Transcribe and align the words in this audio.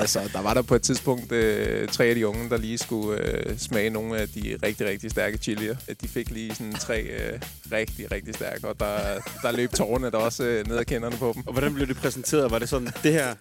altså, 0.00 0.30
der 0.32 0.40
var 0.42 0.54
der 0.54 0.62
på 0.62 0.74
et 0.74 0.82
tidspunkt 0.82 1.32
øh, 1.32 1.88
tre 1.88 2.04
af 2.04 2.14
de 2.14 2.28
unge, 2.28 2.50
der 2.50 2.56
lige 2.56 2.78
skulle 2.78 3.20
øh, 3.20 3.58
smage 3.58 3.90
nogle 3.90 4.18
af 4.18 4.28
de 4.28 4.58
rigtig, 4.62 4.86
rigtig 4.86 5.10
stærke 5.10 5.38
chilier. 5.38 5.76
De 6.02 6.08
fik 6.08 6.30
lige 6.30 6.54
sådan 6.54 6.72
tre 6.72 7.00
øh, 7.00 7.40
rigtig, 7.72 8.12
rigtig 8.12 8.34
stærke, 8.34 8.68
og 8.68 8.80
der, 8.80 9.20
der 9.42 9.52
løb 9.52 9.72
tårerne 9.72 10.10
der 10.10 10.18
også 10.18 10.44
øh, 10.44 10.66
ned 10.66 10.76
ad 10.76 10.84
kenderne 10.84 11.16
på 11.16 11.32
dem. 11.34 11.42
Og 11.46 11.52
hvordan 11.52 11.74
blev 11.74 11.86
det 11.86 11.96
præsenteret? 11.96 12.50
Var 12.50 12.58
det 12.58 12.68
sådan, 12.68 12.88
det 13.02 13.12
her, 13.12 13.34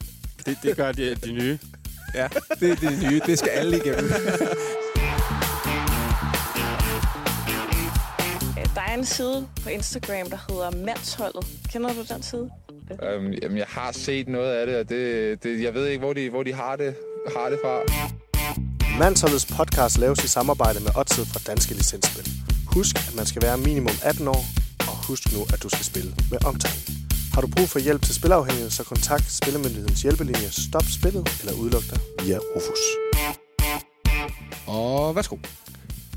det, 0.46 0.58
det 0.64 0.76
gør 0.76 0.92
de, 0.92 1.16
de 1.16 1.32
nye? 1.32 1.60
Ja, 2.16 2.28
det 2.60 2.72
er 2.72 2.76
det 2.76 3.00
nye. 3.10 3.22
Det 3.26 3.40
skal 3.40 3.50
alle 3.50 3.78
igennem. 3.78 4.10
Der 8.76 8.82
er 8.82 8.94
en 8.94 9.06
side 9.06 9.48
på 9.64 9.70
Instagram, 9.70 10.30
der 10.30 10.38
hedder 10.50 10.86
Mandsholdet. 10.86 11.46
Kender 11.72 11.94
du 11.94 12.14
den 12.14 12.24
side? 12.24 12.50
Øhm, 13.02 13.32
jamen, 13.42 13.58
jeg 13.58 13.66
har 13.70 13.92
set 13.92 14.28
noget 14.28 14.52
af 14.52 14.68
det, 14.68 14.76
og 14.76 14.90
det, 14.90 15.44
det, 15.44 15.64
jeg 15.64 15.74
ved 15.74 15.88
ikke, 15.88 16.00
hvor 16.00 16.14
de, 16.14 16.30
hvor 16.30 16.44
de 16.44 16.54
har, 16.54 16.76
det, 16.76 16.96
har 17.38 17.50
det 17.50 17.60
fra. 17.64 17.80
Mandsholdets 19.00 19.46
podcast 19.46 19.98
laves 19.98 20.24
i 20.24 20.28
samarbejde 20.28 20.80
med 20.80 20.92
Odset 20.96 21.28
fra 21.28 21.40
Danske 21.48 21.74
Licensspil. 21.74 22.28
Husk, 22.74 22.96
at 22.96 23.16
man 23.16 23.26
skal 23.26 23.42
være 23.42 23.58
minimum 23.58 23.96
18 24.04 24.28
år, 24.28 24.44
og 24.90 25.08
husk 25.08 25.24
nu, 25.34 25.42
at 25.54 25.64
du 25.64 25.70
skal 25.70 25.86
spille 25.86 26.12
med 26.32 26.46
omtanke. 26.46 26.92
Har 27.34 27.42
du 27.42 27.48
brug 27.48 27.70
for 27.70 27.80
hjælp 27.80 28.02
til 28.02 28.16
spilafhængighed, 28.16 28.70
så 28.70 28.84
kontakt 28.84 29.32
Spillemyndighedens 29.32 30.02
hjælpelinje 30.02 30.50
Stop 30.52 30.88
Spillet 30.98 31.26
eller 31.42 31.54
udluk 31.62 31.84
dig 31.92 32.00
via 32.26 32.38
Rufus. 32.38 32.84
Og 34.68 35.16
værsgo. 35.16 35.38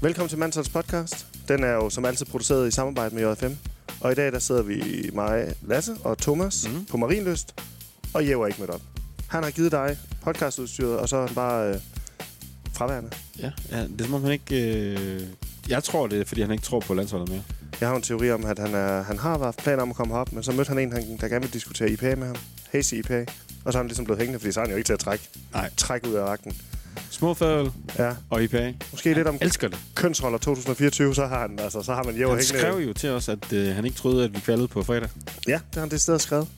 Velkommen 0.02 0.28
til 0.28 0.38
Mansholds 0.38 0.68
podcast. 0.68 1.26
Den 1.48 1.64
er 1.64 1.72
jo 1.72 1.90
som 1.90 2.04
altid 2.04 2.26
produceret 2.26 2.68
i 2.68 2.70
samarbejde 2.70 3.14
med 3.14 3.30
JFM. 3.30 3.75
Og 4.00 4.12
i 4.12 4.14
dag 4.14 4.32
der 4.32 4.38
sidder 4.38 4.62
vi 4.62 5.10
mig, 5.12 5.54
Lasse 5.62 5.94
og 6.04 6.18
Thomas 6.18 6.68
mm. 6.68 6.84
på 6.84 6.96
Marienlyst. 6.96 7.54
Og 8.14 8.28
Jev 8.28 8.42
er 8.42 8.46
ikke 8.46 8.60
mødt 8.60 8.70
op. 8.70 8.80
Han 9.28 9.42
har 9.42 9.50
givet 9.50 9.72
dig 9.72 9.98
podcastudstyret, 10.22 10.98
og 10.98 11.08
så 11.08 11.16
er 11.16 11.26
han 11.26 11.34
bare 11.34 11.68
øh, 11.68 11.80
fraværende. 12.72 13.10
Ja, 13.38 13.50
ja, 13.70 13.82
det 13.82 14.00
er 14.00 14.04
som 14.04 14.14
om 14.14 14.22
han 14.22 14.32
ikke... 14.32 14.56
Øh... 14.80 15.20
Jeg 15.68 15.84
tror, 15.84 16.06
det 16.06 16.20
er, 16.20 16.24
fordi 16.24 16.40
han 16.40 16.50
ikke 16.50 16.64
tror 16.64 16.80
på 16.80 16.94
landsholdet 16.94 17.28
mere. 17.28 17.42
Jeg 17.80 17.88
har 17.88 17.96
en 17.96 18.02
teori 18.02 18.30
om, 18.30 18.44
at 18.44 18.58
han, 18.58 18.74
er, 18.74 19.02
han 19.02 19.18
har 19.18 19.38
været 19.38 19.56
planer 19.56 19.82
om 19.82 19.90
at 19.90 19.96
komme 19.96 20.14
herop, 20.14 20.32
men 20.32 20.42
så 20.42 20.52
mødte 20.52 20.68
han 20.68 20.78
en, 20.78 20.92
han- 20.92 21.16
der 21.20 21.28
gerne 21.28 21.42
vil 21.44 21.52
diskutere 21.52 21.90
IPA 21.90 22.14
med 22.16 22.26
ham. 22.26 22.36
Hazy 22.72 22.94
IPA. 22.94 23.26
Og 23.64 23.72
så 23.72 23.78
er 23.78 23.82
han 23.82 23.86
ligesom 23.88 24.04
blevet 24.04 24.18
hængende, 24.18 24.38
fordi 24.40 24.52
så 24.52 24.60
er 24.60 24.64
han 24.64 24.70
jo 24.70 24.76
ikke 24.76 24.86
til 24.88 24.92
at 24.92 24.98
trække, 24.98 25.28
Nej. 25.52 25.70
trække 25.76 26.08
ud 26.08 26.14
af 26.14 26.24
vagten. 26.24 26.52
Små 27.18 27.34
fadøl 27.34 27.70
Ja, 27.98 28.12
og 28.30 28.42
IPA. 28.42 28.72
måske 28.92 29.14
lidt 29.14 29.26
om 29.28 29.38
elsker 29.40 29.68
det. 29.68 29.78
kønsroller 29.94 30.38
2024, 30.38 31.14
så 31.14 31.26
har 31.26 31.40
han, 31.40 31.58
altså, 31.58 31.82
så 31.82 31.94
har 31.94 32.02
man 32.02 32.18
Jev 32.20 32.28
Han 32.30 32.42
skrev 32.42 32.78
jo 32.78 32.92
til 32.92 33.10
os, 33.10 33.28
at 33.28 33.52
øh, 33.52 33.74
han 33.74 33.84
ikke 33.84 33.96
troede, 33.96 34.24
at 34.24 34.34
vi 34.34 34.40
kvalede 34.40 34.68
på 34.68 34.82
fredag. 34.82 35.08
Ja, 35.48 35.52
det 35.52 35.60
har 35.74 35.80
han 35.80 35.90
det 35.90 36.00
sted 36.00 36.18
skrevet. 36.18 36.48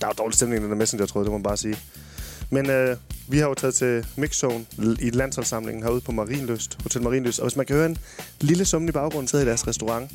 Der 0.00 0.06
er 0.06 0.10
jo 0.10 0.14
dårlig 0.18 0.34
stemning 0.34 0.60
i 0.60 0.62
den 0.62 0.70
der 0.70 0.76
messenger, 0.76 1.06
tror 1.06 1.20
jeg, 1.20 1.24
det 1.24 1.30
må 1.32 1.38
man 1.38 1.42
bare 1.42 1.56
sige. 1.56 1.76
Men 2.50 2.70
øh, 2.70 2.96
vi 3.28 3.38
har 3.38 3.48
jo 3.48 3.54
taget 3.54 3.74
til 3.74 4.06
Mixzone 4.16 4.64
i 5.00 5.10
landsholdssamlingen 5.10 5.82
herude 5.82 6.00
på 6.00 6.12
Marienlyst, 6.12 6.78
Hotel 6.82 7.02
Marienlyst. 7.02 7.38
Og 7.38 7.46
hvis 7.48 7.56
man 7.56 7.66
kan 7.66 7.76
høre 7.76 7.86
en 7.86 7.96
lille 8.40 8.64
summen 8.64 8.88
i 8.88 8.92
baggrunden, 8.92 9.28
sidder 9.28 9.44
i 9.44 9.48
deres 9.48 9.66
restaurant, 9.66 10.10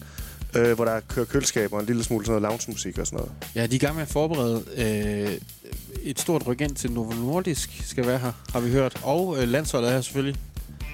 øh, 0.56 0.74
hvor 0.74 0.86
der 0.86 1.00
kører 1.00 1.26
køleskab 1.26 1.74
og 1.74 1.80
en 1.80 1.86
lille 1.86 2.04
smule 2.04 2.26
sådan 2.26 2.42
noget 2.42 2.52
lounge-musik 2.52 2.98
og 2.98 3.08
sådan 3.08 3.18
noget. 3.18 3.32
Ja, 3.56 3.62
de 3.66 3.72
er 3.72 3.76
i 3.76 3.78
gang 3.78 3.96
med 3.96 4.04
at 4.04 4.10
forberede 4.10 4.64
øh, 4.78 5.38
et 6.10 6.20
stort 6.20 6.62
ind 6.62 6.76
til 6.76 6.92
Novo 6.92 7.14
Nordisk 7.14 7.82
skal 7.86 8.08
være 8.08 8.20
her, 8.20 8.32
har 8.52 8.60
vi 8.60 8.72
hørt. 8.72 9.02
Og 9.04 9.38
øh, 9.38 9.48
landsholdet 9.48 9.90
er 9.90 9.94
her 9.94 10.02
selvfølgelig. 10.02 10.40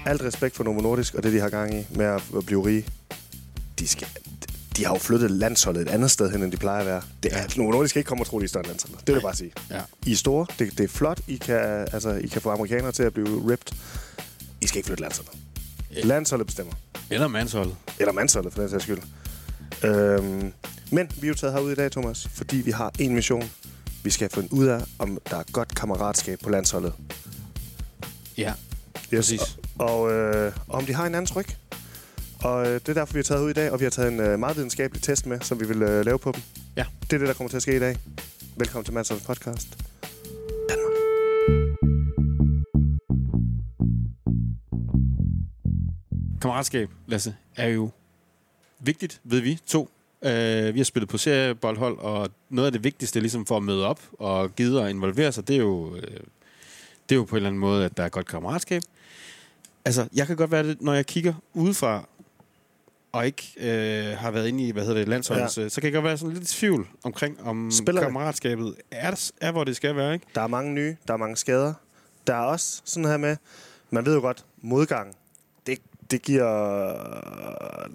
Alt 0.06 0.22
respekt 0.22 0.56
for 0.56 0.64
Novo 0.64 0.80
Nordisk 0.80 1.14
og 1.14 1.22
det, 1.22 1.32
de 1.32 1.40
har 1.40 1.48
gang 1.48 1.74
i 1.74 1.86
med 1.90 2.06
at, 2.06 2.22
blive 2.46 2.66
rige. 2.66 2.86
De, 3.78 3.88
skal, 3.88 4.08
de 4.76 4.84
har 4.84 4.94
jo 4.94 4.98
flyttet 4.98 5.30
landsholdet 5.30 5.82
et 5.82 5.88
andet 5.88 6.10
sted 6.10 6.30
hen, 6.30 6.42
end 6.42 6.52
de 6.52 6.56
plejer 6.56 6.80
at 6.80 6.86
være. 6.86 7.02
Det 7.22 7.32
er, 7.32 7.58
Novo 7.58 7.70
Nordisk 7.70 7.96
ikke 7.96 8.08
komme 8.08 8.22
og 8.22 8.26
tro, 8.26 8.38
de 8.38 8.44
er 8.44 8.48
større 8.48 8.66
landsholdet. 8.66 9.00
Det 9.00 9.08
vil 9.08 9.14
jeg 9.14 9.22
bare 9.22 9.36
sige. 9.36 9.52
Ja. 9.70 9.80
I 10.06 10.12
er 10.12 10.16
store. 10.16 10.46
Det, 10.58 10.78
det 10.78 10.84
er 10.84 10.88
flot. 10.88 11.20
I 11.28 11.36
kan, 11.36 11.88
altså, 11.92 12.10
I 12.10 12.26
kan 12.26 12.42
få 12.42 12.50
amerikanere 12.50 12.92
til 12.92 13.02
at 13.02 13.12
blive 13.12 13.50
ripped. 13.50 13.76
I 14.60 14.66
skal 14.66 14.78
ikke 14.78 14.86
flytte 14.86 15.02
landsholdet. 15.02 15.34
Landsholdet 16.04 16.46
bestemmer. 16.46 16.72
Eller 17.10 17.28
mandsholdet. 17.28 17.76
Eller 17.98 18.12
mandsholdet, 18.12 18.52
for 18.52 18.60
den 18.60 18.70
sags 18.70 18.82
skyld. 18.82 18.98
Øhm, 19.84 20.52
men 20.90 21.10
vi 21.20 21.26
er 21.26 21.28
jo 21.28 21.34
taget 21.34 21.52
herud 21.52 21.72
i 21.72 21.74
dag, 21.74 21.90
Thomas, 21.90 22.28
fordi 22.34 22.56
vi 22.56 22.70
har 22.70 22.92
en 22.98 23.14
mission. 23.14 23.50
Vi 24.04 24.10
skal 24.10 24.30
finde 24.30 24.52
ud 24.52 24.66
af, 24.66 24.80
om 24.98 25.18
der 25.30 25.36
er 25.36 25.42
godt 25.52 25.74
kammeratskab 25.74 26.38
på 26.42 26.50
landsholdet. 26.50 26.92
Ja, 28.38 28.52
Yes. 29.14 29.18
præcis. 29.18 29.58
Og, 29.78 30.00
og, 30.02 30.12
øh, 30.12 30.52
og 30.68 30.74
om 30.78 30.86
de 30.86 30.94
har 30.94 31.06
en 31.06 31.14
andens 31.14 31.36
ryg. 31.36 31.46
Og 32.44 32.66
øh, 32.66 32.72
det 32.74 32.88
er 32.88 32.94
derfor, 32.94 33.12
vi 33.12 33.18
har 33.18 33.22
taget 33.22 33.42
ud 33.42 33.50
i 33.50 33.52
dag, 33.52 33.70
og 33.70 33.80
vi 33.80 33.84
har 33.84 33.90
taget 33.90 34.12
en 34.12 34.20
øh, 34.20 34.38
meget 34.38 34.56
videnskabelig 34.56 35.02
test 35.02 35.26
med, 35.26 35.40
som 35.40 35.60
vi 35.60 35.66
vil 35.66 35.82
øh, 35.82 36.04
lave 36.04 36.18
på 36.18 36.32
dem. 36.32 36.42
Ja. 36.76 36.84
Det 37.00 37.12
er 37.12 37.18
det, 37.18 37.28
der 37.28 37.34
kommer 37.34 37.48
til 37.48 37.56
at 37.56 37.62
ske 37.62 37.76
i 37.76 37.78
dag. 37.78 37.96
Velkommen 38.56 38.84
til 38.84 38.94
Madsholds 38.94 39.22
podcast. 39.22 39.68
Danmark. 40.68 40.92
Kammeratskab, 46.40 46.90
Lasse, 47.06 47.34
er 47.56 47.68
jo 47.68 47.90
vigtigt, 48.80 49.20
ved 49.24 49.40
vi 49.40 49.58
to. 49.66 49.90
Uh, 50.24 50.74
vi 50.74 50.78
har 50.78 50.84
spillet 50.84 51.08
på 51.08 51.18
serieboldhold, 51.18 51.98
og 51.98 52.28
noget 52.48 52.66
af 52.66 52.72
det 52.72 52.84
vigtigste 52.84 53.20
ligesom 53.20 53.46
for 53.46 53.56
at 53.56 53.62
møde 53.62 53.86
op 53.86 54.00
og 54.18 54.56
gide 54.56 54.82
at 54.82 54.90
involvere 54.90 55.32
sig, 55.32 55.48
det 55.48 55.54
er 55.54 55.60
jo, 55.60 55.86
uh, 55.86 56.00
det 57.08 57.14
er 57.14 57.16
jo 57.16 57.24
på 57.24 57.36
en 57.36 57.36
eller 57.36 57.48
anden 57.48 57.60
måde, 57.60 57.84
at 57.84 57.96
der 57.96 58.02
er 58.02 58.08
godt 58.08 58.26
kammeratskab. 58.26 58.82
Altså, 59.84 60.08
jeg 60.14 60.26
kan 60.26 60.36
godt 60.36 60.50
være 60.50 60.62
det, 60.62 60.82
når 60.82 60.94
jeg 60.94 61.06
kigger 61.06 61.34
udefra, 61.54 62.08
og 63.12 63.26
ikke 63.26 63.52
øh, 63.56 64.18
har 64.18 64.30
været 64.30 64.48
inde 64.48 64.64
i, 64.64 64.70
hvad 64.70 64.82
hedder 64.82 64.98
det, 64.98 65.08
landsholdet, 65.08 65.58
ja. 65.58 65.68
så 65.68 65.80
kan 65.80 65.84
jeg 65.84 65.92
godt 65.92 66.04
være 66.04 66.18
sådan 66.18 66.34
lidt 66.34 66.50
i 66.50 66.54
tvivl 66.54 66.88
omkring, 67.04 67.42
om 67.42 67.70
Spillerne. 67.70 68.06
kammeratskabet 68.06 68.74
er, 68.90 69.30
er, 69.40 69.52
hvor 69.52 69.64
det 69.64 69.76
skal 69.76 69.96
være, 69.96 70.14
ikke? 70.14 70.26
Der 70.34 70.40
er 70.40 70.46
mange 70.46 70.72
nye, 70.72 70.96
der 71.08 71.14
er 71.14 71.18
mange 71.18 71.36
skader. 71.36 71.74
Der 72.26 72.34
er 72.34 72.40
også 72.40 72.82
sådan 72.84 73.04
her 73.04 73.16
med, 73.16 73.36
man 73.90 74.06
ved 74.06 74.14
jo 74.14 74.20
godt, 74.20 74.44
modgang, 74.62 75.14
det, 75.66 75.78
det 76.10 76.22
giver 76.22 76.46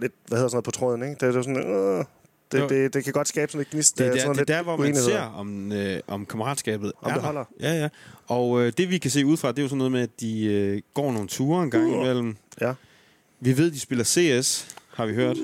lidt, 0.02 0.14
hvad 0.28 0.38
hedder 0.38 0.50
sådan 0.50 0.56
noget 0.56 0.66
på 0.66 0.72
tråden, 0.72 1.04
ikke? 1.04 1.16
Det 1.16 1.24
er 1.24 1.28
jo 1.28 1.44
sådan, 1.44 1.74
øh, 1.74 2.06
det, 2.52 2.70
det, 2.70 2.94
det 2.94 3.04
kan 3.04 3.14
godt 3.14 3.28
skabe 3.28 3.52
sådan 3.52 3.60
lidt 3.60 3.70
gnist. 3.70 3.98
Det 3.98 4.06
er 4.06 4.12
øh, 4.12 4.16
der, 4.16 4.22
sådan 4.22 4.32
det 4.36 4.38
er 4.38 4.42
lidt 4.42 4.48
der 4.48 4.62
hvor 4.64 4.76
man 4.78 4.84
uenigheder. 4.86 5.10
ser, 5.10 5.22
om, 5.22 5.72
øh, 5.72 6.00
om 6.08 6.26
kammeratskabet 6.26 6.92
Om 7.02 7.10
er 7.10 7.14
det 7.14 7.22
der. 7.22 7.26
holder. 7.26 7.46
Ja, 7.60 7.74
ja. 7.74 7.90
Og 8.28 8.62
øh, 8.62 8.74
det 8.78 8.90
vi 8.90 8.98
kan 8.98 9.12
se 9.12 9.26
udefra, 9.26 9.48
det 9.52 9.58
er 9.60 9.62
jo 9.62 9.68
sådan 9.68 9.78
noget 9.78 9.92
med, 9.92 10.02
at 10.02 10.10
de 10.20 10.44
øh, 10.46 10.82
går 10.94 11.12
nogle 11.12 11.28
ture 11.28 11.64
en 11.64 11.72
gang 11.72 11.86
Uh. 11.86 11.94
imellem. 12.02 12.36
Ja. 12.62 12.74
Vi 13.40 13.58
ved, 13.58 13.72
de 13.72 13.80
spiller 13.80 14.04
CS, 14.06 14.76
har 14.94 15.06
vi 15.06 15.14
hørt. 15.14 15.38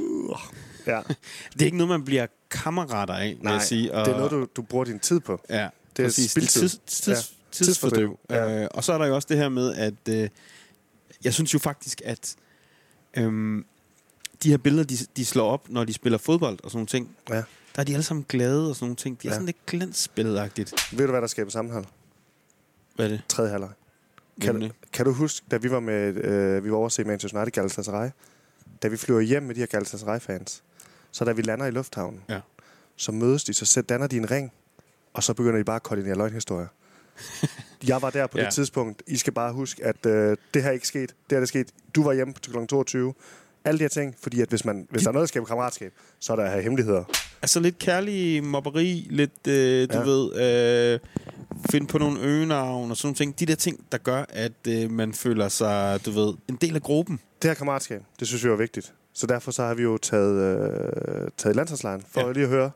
Ja, 0.87 1.01
Det 1.53 1.61
er 1.61 1.65
ikke 1.65 1.77
noget, 1.77 1.89
man 1.89 2.05
bliver 2.05 2.27
kammerater 2.49 3.13
af, 3.13 3.27
vil 3.27 3.37
nej, 3.41 3.53
jeg 3.53 3.61
sige. 3.61 3.93
Og, 3.93 4.05
det 4.05 4.13
er 4.13 4.17
noget, 4.17 4.31
du, 4.31 4.47
du 4.55 4.61
bruger 4.61 4.85
din 4.85 4.99
tid 4.99 5.19
på. 5.19 5.41
Ja, 5.49 5.67
det 5.97 6.03
er 6.03 6.07
præcis. 6.07 6.31
spildtid. 6.31 6.61
Tids, 6.61 6.79
tids, 6.85 7.07
Ja. 7.07 7.13
ja. 7.13 7.21
Tidsfordriv. 7.51 8.19
Ja. 8.29 8.61
Øh, 8.61 8.67
og 8.71 8.83
så 8.83 8.93
er 8.93 8.97
der 8.97 9.05
jo 9.05 9.15
også 9.15 9.27
det 9.29 9.37
her 9.37 9.49
med, 9.49 9.73
at 9.75 9.93
øh, 10.09 10.29
jeg 11.23 11.33
synes 11.33 11.53
jo 11.53 11.59
faktisk, 11.59 12.01
at 12.05 12.35
øhm, 13.17 13.65
de 14.43 14.49
her 14.49 14.57
billeder, 14.57 14.83
de, 14.83 14.97
de 15.17 15.25
slår 15.25 15.49
op, 15.51 15.69
når 15.69 15.83
de 15.83 15.93
spiller 15.93 16.17
fodbold 16.17 16.59
og 16.63 16.71
sådan 16.71 16.77
nogle 16.77 16.87
ting, 16.87 17.15
Ja. 17.29 17.35
der 17.35 17.43
er 17.81 17.83
de 17.83 17.93
alle 17.93 18.03
sammen 18.03 18.25
glade 18.29 18.69
og 18.69 18.75
sådan 18.75 18.85
nogle 18.85 18.95
ting. 18.95 19.21
De 19.21 19.27
er 19.27 19.31
Ja. 19.31 19.35
sådan 19.35 19.45
lidt 19.45 19.65
glansbilledagtigt. 19.67 20.73
Ved 20.97 21.05
du, 21.05 21.11
hvad 21.11 21.21
der 21.21 21.27
skaber 21.27 21.51
sammenhold? 21.51 21.85
Hvad 22.95 23.05
er 23.05 23.09
det? 23.09 23.21
Tredje 23.29 23.51
halvleg. 23.51 23.69
Kan, 24.41 24.71
kan 24.93 25.05
du 25.05 25.13
huske, 25.13 25.45
da 25.51 25.57
vi 25.57 25.71
var 25.71 25.79
med, 25.79 26.15
øh, 26.15 26.63
vi 26.63 26.71
var 26.71 26.77
over 26.77 26.85
at 26.85 26.91
se 26.91 27.03
Manchester 27.03 27.37
United 27.39 27.51
Galatasaray, 27.51 28.09
da 28.83 28.87
vi 28.87 28.97
flyver 28.97 29.21
hjem 29.21 29.43
med 29.43 29.55
de 29.55 29.59
her 29.59 29.67
Galatasaray-fans, 29.67 30.63
så 31.11 31.25
da 31.25 31.31
vi 31.31 31.41
lander 31.41 31.65
i 31.65 31.71
lufthavnen, 31.71 32.21
Ja. 32.29 32.39
så 32.95 33.11
mødes 33.11 33.43
de, 33.43 33.53
så 33.53 33.81
danner 33.81 34.07
de 34.07 34.17
en 34.17 34.31
ring, 34.31 34.51
og 35.13 35.23
så 35.23 35.33
begynder 35.33 35.57
de 35.57 35.63
bare 35.63 35.75
at 35.75 35.83
koordinere 35.83 36.15
løgnhistorier. 36.17 36.67
Jeg 37.87 38.01
var 38.01 38.09
der 38.09 38.27
på 38.27 38.37
ja. 38.37 38.45
Det 38.45 38.53
tidspunkt. 38.53 39.03
I 39.07 39.17
skal 39.17 39.33
bare 39.33 39.53
huske, 39.53 39.85
at 39.85 40.05
øh, 40.05 40.37
det 40.53 40.63
her 40.63 40.71
ikke 40.71 40.87
sket. 40.87 41.15
Det 41.29 41.35
her 41.35 41.41
er 41.41 41.45
sket. 41.45 41.69
Du 41.95 42.03
var 42.03 42.13
hjemme 42.13 42.33
til 42.41 42.51
kl. 42.53 42.65
22. 42.65 43.13
Alle 43.65 43.77
de 43.77 43.83
her 43.83 43.89
ting, 43.89 44.15
fordi 44.23 44.41
at 44.41 44.49
hvis, 44.49 44.65
man, 44.65 44.87
hvis 44.89 45.01
der 45.01 45.07
er 45.09 45.13
noget, 45.13 45.23
der 45.23 45.27
skaber 45.27 45.45
kammeratskab, 45.45 45.93
så 46.19 46.33
er 46.33 46.37
der 46.37 46.49
her 46.49 46.61
hemmeligheder. 46.61 47.03
Altså 47.41 47.59
lidt 47.59 47.77
kærlig 47.79 48.43
mobberi, 48.43 49.07
lidt, 49.09 49.47
øh, 49.47 49.87
du 49.93 49.97
Ja. 49.97 50.03
ved, 50.03 50.93
øh, 50.93 50.99
finde 51.71 51.87
på 51.87 51.97
nogle 51.97 52.19
øgenavn 52.21 52.91
og 52.91 52.97
sådan 52.97 53.07
nogle 53.07 53.15
ting. 53.15 53.39
De 53.39 53.45
der 53.45 53.55
ting, 53.55 53.85
der 53.91 53.97
gør, 53.97 54.25
at 54.29 54.51
øh, 54.67 54.91
man 54.91 55.13
føler 55.13 55.49
sig, 55.49 56.05
du 56.05 56.11
ved, 56.11 56.33
en 56.49 56.55
del 56.55 56.75
af 56.75 56.81
gruppen. 56.81 57.19
Det 57.41 57.49
her 57.49 57.55
kammeratskab, 57.55 58.01
det 58.19 58.27
synes 58.27 58.43
vi 58.43 58.49
var 58.49 58.55
vigtigt. 58.55 58.93
Så 59.13 59.27
derfor 59.27 59.51
så 59.51 59.63
har 59.63 59.73
vi 59.73 59.83
jo 59.83 59.97
taget, 59.97 60.41
øh, 60.41 61.27
taget 61.37 61.55
landsholdslejren 61.55 62.03
for 62.11 62.21
ja. 62.21 62.31
Lige 62.31 62.43
at 62.43 62.49
høre, 62.49 62.71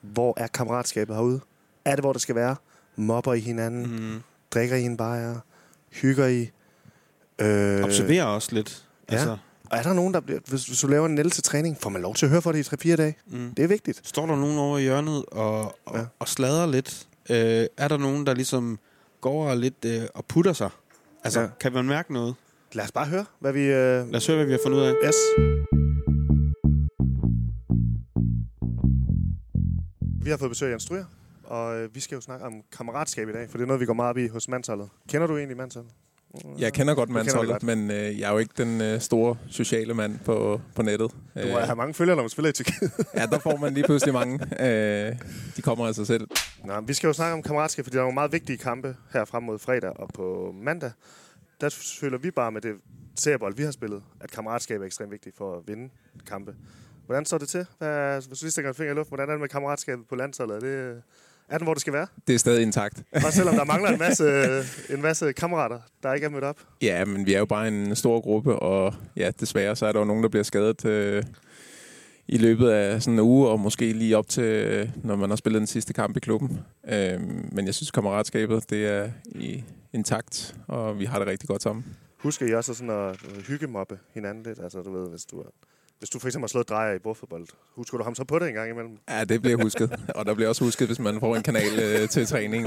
hvor 0.00 0.34
er 0.36 0.46
kammeratskabet 0.46 1.16
herude? 1.16 1.40
Er 1.84 1.90
det, 1.96 2.00
hvor 2.04 2.12
det 2.12 2.22
skal 2.22 2.34
være? 2.34 2.56
Mobber 2.96 3.34
I 3.34 3.40
hinanden? 3.40 3.82
Mm. 4.12 4.20
Drikker 4.54 4.76
I 4.76 4.82
en 4.82 4.96
bajer? 4.96 5.36
Hygger 5.92 6.26
I? 6.26 6.50
Øh, 7.38 7.84
Observerer 7.84 8.24
også 8.24 8.54
lidt. 8.54 8.84
ja. 9.10 9.14
Altså, 9.14 9.36
Og 9.74 9.80
er 9.80 9.82
der 9.82 9.92
nogen, 9.92 10.14
der 10.14 10.20
bliver... 10.20 10.40
Hvis, 10.48 10.66
hvis 10.66 10.80
du 10.80 10.86
laver 10.86 11.06
en 11.08 11.30
til 11.30 11.42
træning, 11.42 11.76
får 11.80 11.90
man 11.90 12.02
lov 12.02 12.14
til 12.14 12.26
at 12.26 12.30
høre 12.30 12.42
for 12.42 12.52
det 12.52 12.72
i 12.84 12.90
3-4 12.92 12.96
dage? 12.96 13.16
mm. 13.26 13.54
Det 13.56 13.62
er 13.62 13.68
vigtigt. 13.68 14.00
Står 14.04 14.26
der 14.26 14.36
nogen 14.36 14.58
over 14.58 14.78
i 14.78 14.82
hjørnet 14.82 15.24
og, 15.26 15.60
og, 15.86 15.98
Ja. 15.98 16.04
og 16.18 16.28
sladrer 16.28 16.66
lidt? 16.66 17.06
Øh, 17.30 17.66
er 17.76 17.88
der 17.88 17.96
nogen, 17.96 18.26
der 18.26 18.34
ligesom 18.34 18.78
går 19.20 19.48
og 19.50 19.56
lidt 19.56 19.84
øh, 19.86 20.02
og 20.14 20.24
putter 20.24 20.52
sig? 20.52 20.70
Altså, 21.24 21.40
Ja. 21.40 21.46
ja. 21.46 21.50
kan 21.60 21.72
man 21.72 21.84
mærke 21.84 22.12
noget? 22.12 22.34
Lad 22.72 22.84
os 22.84 22.92
bare 22.92 23.06
høre, 23.06 23.24
hvad 23.40 23.52
vi... 23.52 23.60
Øh... 23.60 24.08
Lad 24.08 24.14
os 24.14 24.26
høre, 24.26 24.36
hvad 24.36 24.46
vi 24.46 24.52
har 24.52 24.60
fundet 24.64 24.78
ud 24.78 24.82
af. 24.84 24.94
Yes. 25.06 25.14
Vi 30.24 30.30
har 30.30 30.36
fået 30.36 30.50
besøg 30.50 30.68
af 30.68 30.72
Jens 30.72 30.82
Stryger. 30.82 31.04
Og 31.44 31.76
øh, 31.76 31.94
vi 31.94 32.00
skal 32.00 32.14
jo 32.14 32.20
snakke 32.20 32.46
om 32.46 32.52
kammeratskab 32.76 33.28
i 33.28 33.32
dag, 33.32 33.50
for 33.50 33.58
det 33.58 33.62
er 33.62 33.66
noget, 33.66 33.80
vi 33.80 33.86
går 33.86 33.94
meget 33.94 34.10
op 34.10 34.18
i 34.18 34.28
hos 34.28 34.48
mandsholdet. 34.48 34.88
Kender 35.08 35.26
du 35.26 35.36
egentlig 35.36 35.56
mandsholdet? 35.56 35.90
Jeg 36.58 36.72
kender 36.72 36.94
godt 36.94 37.10
mandsholdet, 37.10 37.62
men 37.62 37.90
øh, 37.90 38.20
jeg 38.20 38.28
er 38.28 38.32
jo 38.32 38.38
ikke 38.38 38.54
den 38.56 38.80
øh, 38.80 39.00
store 39.00 39.36
sociale 39.50 39.94
mand 39.94 40.18
på, 40.18 40.60
på 40.74 40.82
nettet. 40.82 41.10
Du 41.42 41.48
må 41.48 41.58
have 41.58 41.76
mange 41.76 41.94
følgere, 41.94 42.16
når 42.16 42.22
man 42.22 42.30
spiller 42.30 42.48
i 42.48 42.52
Tyrkiet. 42.52 42.92
ja, 43.14 43.26
der 43.26 43.38
får 43.38 43.56
man 43.56 43.74
lige 43.74 43.84
pludselig 43.84 44.14
mange. 44.14 44.40
Øh, 44.60 45.16
de 45.56 45.62
kommer 45.62 45.86
af 45.86 45.94
sig 45.94 46.06
selv. 46.06 46.28
Nå, 46.64 46.80
vi 46.80 46.94
skal 46.94 47.06
jo 47.06 47.12
snakke 47.12 47.34
om 47.34 47.42
kammeratskab, 47.42 47.84
fordi 47.84 47.94
der 47.94 48.00
er 48.00 48.04
nogle 48.04 48.14
meget 48.14 48.32
vigtige 48.32 48.58
kampe 48.58 48.96
her 49.12 49.24
frem 49.24 49.42
mod 49.42 49.58
fredag 49.58 49.90
og 49.96 50.08
på 50.14 50.54
mandag. 50.62 50.90
Der 51.60 51.94
føler 52.00 52.18
vi 52.18 52.30
bare 52.30 52.52
med 52.52 52.60
det 52.60 52.72
seriebold, 53.16 53.56
vi 53.56 53.62
har 53.62 53.70
spillet, 53.70 54.02
at 54.20 54.30
kammeratskab 54.30 54.80
er 54.80 54.84
ekstremt 54.84 55.10
vigtigt 55.10 55.36
for 55.36 55.56
at 55.56 55.62
vinde 55.66 55.88
kampe. 56.26 56.54
Hvordan 57.06 57.24
står 57.24 57.38
det 57.38 57.48
til? 57.48 57.66
Hvad, 57.78 58.14
hvis 58.28 58.38
du 58.38 58.44
lige 58.44 58.50
stikker 58.50 58.68
en 58.68 58.74
finger 58.74 58.92
i 58.92 58.96
luften, 58.96 59.10
hvordan 59.10 59.28
er 59.28 59.32
det 59.32 59.40
med 59.40 59.48
kammeratskabet 59.48 60.06
på 60.08 60.14
landsholdet? 60.14 60.56
Er, 60.56 60.60
det, 60.60 61.02
er 61.48 61.58
den, 61.58 61.66
hvor 61.66 61.74
det 61.74 61.80
skal 61.80 61.92
være? 61.92 62.06
Det 62.26 62.34
er 62.34 62.38
stadig 62.38 62.62
intakt. 62.62 63.02
Også 63.12 63.32
selvom 63.32 63.54
der 63.54 63.64
mangler 63.64 63.90
en 63.90 63.98
masse, 63.98 64.26
en 64.94 65.02
masse 65.02 65.32
kammerater, 65.32 65.78
der 66.02 66.12
ikke 66.12 66.24
er 66.24 66.30
mødt 66.30 66.44
op. 66.44 66.56
Ja, 66.82 67.04
men 67.04 67.26
vi 67.26 67.34
er 67.34 67.38
jo 67.38 67.44
bare 67.44 67.68
en 67.68 67.96
stor 67.96 68.20
gruppe, 68.20 68.56
og 68.56 68.94
ja, 69.16 69.30
desværre 69.40 69.76
så 69.76 69.86
er 69.86 69.92
der 69.92 69.98
jo 69.98 70.04
nogen, 70.04 70.22
der 70.22 70.28
bliver 70.28 70.42
skadet 70.42 70.84
øh, 70.84 71.22
i 72.28 72.38
løbet 72.38 72.68
af 72.68 73.02
sådan 73.02 73.14
en 73.14 73.20
uge, 73.20 73.48
og 73.48 73.60
måske 73.60 73.92
lige 73.92 74.16
op 74.16 74.28
til, 74.28 74.44
øh, 74.44 74.88
når 75.02 75.16
man 75.16 75.30
har 75.30 75.36
spillet 75.36 75.60
den 75.60 75.66
sidste 75.66 75.92
kamp 75.92 76.16
i 76.16 76.20
klubben. 76.20 76.60
Øh, 76.88 77.20
men 77.52 77.66
jeg 77.66 77.74
synes, 77.74 77.90
kammeratskabet, 77.90 78.70
det 78.70 78.86
er 78.86 79.10
i 79.26 79.64
intakt, 79.92 80.56
og 80.66 80.98
vi 80.98 81.04
har 81.04 81.18
det 81.18 81.28
rigtig 81.28 81.48
godt 81.48 81.62
sammen. 81.62 81.84
Husker 82.18 82.46
I 82.46 82.54
også 82.54 82.74
sådan 82.74 82.90
at 82.90 83.16
øh, 83.36 83.42
hyggemobbe 83.42 83.98
hinanden 84.14 84.42
lidt? 84.42 84.58
Altså, 84.62 84.82
du 84.82 84.92
ved, 84.92 85.10
hvis 85.10 85.24
du, 85.24 85.42
hvis 85.98 86.10
du 86.10 86.18
for 86.18 86.28
eksempel 86.28 86.44
har 86.44 86.48
slået 86.48 86.68
drejer 86.68 86.94
i 86.94 86.98
bordfodbold, 86.98 87.46
husker 87.74 87.98
du 87.98 88.04
ham 88.04 88.14
så 88.14 88.24
på 88.24 88.38
det 88.38 88.48
en 88.48 88.54
gang 88.54 88.70
imellem? 88.70 88.98
Ja, 89.08 89.24
det 89.24 89.42
bliver 89.42 89.62
husket. 89.62 89.92
Og 90.14 90.26
der 90.26 90.34
bliver 90.34 90.48
også 90.48 90.64
husket, 90.64 90.86
hvis 90.88 90.98
man 90.98 91.20
får 91.20 91.36
en 91.36 91.42
kanal 91.42 91.78
øh, 91.78 92.08
til 92.08 92.26
træning. 92.26 92.66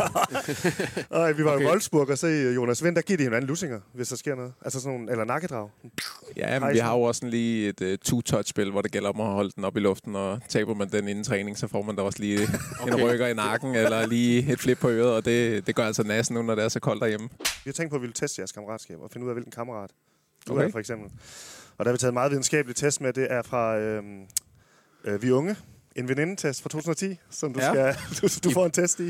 Ej, 1.11 1.31
vi 1.31 1.45
var 1.45 1.53
okay. 1.53 1.63
I 1.65 1.67
Wolfsburg 1.67 2.09
og 2.09 2.17
se 2.17 2.27
Jonas 2.27 2.83
Vind, 2.83 2.95
der 2.95 3.01
giver 3.01 3.17
de 3.17 3.23
hinanden 3.23 3.47
lussinger, 3.47 3.79
hvis 3.93 4.07
der 4.07 4.15
sker 4.15 4.35
noget. 4.35 4.53
Altså 4.61 4.79
sådan 4.79 4.97
nogle, 4.97 5.11
eller 5.11 5.25
nakkedrag. 5.25 5.69
Ja, 6.37 6.59
men 6.59 6.73
vi 6.73 6.77
har 6.77 6.93
jo 6.93 7.01
også 7.01 7.19
sådan 7.19 7.29
lige 7.29 7.69
et 7.69 7.81
uh, 7.81 7.87
two-touch-spil, 8.05 8.71
hvor 8.71 8.81
det 8.81 8.91
gælder 8.91 9.09
om 9.09 9.21
at 9.21 9.27
holde 9.27 9.51
den 9.55 9.63
op 9.65 9.77
i 9.77 9.79
luften, 9.79 10.15
og 10.15 10.39
taber 10.49 10.73
man 10.73 10.89
den 10.89 11.07
inden 11.07 11.23
træning, 11.23 11.57
så 11.57 11.67
får 11.67 11.81
man 11.81 11.95
da 11.95 12.01
også 12.01 12.19
lige 12.19 12.39
okay. 12.81 12.93
en 12.93 13.03
rykker 13.05 13.27
i 13.27 13.33
nakken, 13.33 13.75
eller 13.75 14.05
lige 14.05 14.51
et 14.51 14.59
flip 14.59 14.77
på 14.77 14.89
øret, 14.89 15.11
og 15.11 15.25
det, 15.25 15.67
det 15.67 15.75
gør 15.75 15.83
altså 15.83 16.03
næsten 16.03 16.33
nu, 16.35 16.41
når 16.41 16.55
det 16.55 16.63
er 16.63 16.69
så 16.69 16.79
koldt 16.79 17.01
derhjemme. 17.01 17.29
Vi 17.39 17.45
har 17.65 17.73
tænkt 17.73 17.89
på, 17.89 17.95
at 17.95 18.01
vi 18.01 18.07
vil 18.07 18.13
teste 18.13 18.39
jeres 18.39 18.51
kammeratskab 18.51 18.99
og 18.99 19.11
finde 19.11 19.25
ud 19.25 19.29
af, 19.29 19.35
hvilken 19.35 19.51
kammerat 19.51 19.89
du 20.47 20.53
Okay. 20.53 20.67
er, 20.67 20.71
for 20.71 20.79
eksempel. 20.79 21.11
Og 21.77 21.85
der 21.85 21.91
har 21.91 21.93
vi 21.93 21.97
taget 21.97 22.11
en 22.11 22.13
meget 22.13 22.31
videnskabelig 22.31 22.75
test 22.75 23.01
med. 23.01 23.13
Det 23.13 23.27
er 23.31 23.41
fra 23.41 23.77
øhm, 23.77 24.21
øh, 25.03 25.21
Vi 25.21 25.31
Unge. 25.31 25.55
En 25.95 26.09
venindetest 26.09 26.61
fra 26.61 26.69
2010, 26.69 27.19
som 27.29 27.53
du, 27.53 27.59
Ja. 27.59 27.73
ja. 27.85 27.95
skal, 28.13 28.29
du, 28.43 28.49
du 28.49 28.53
får 28.53 28.65
en 28.65 28.71
test 28.71 28.99
i. 28.99 29.07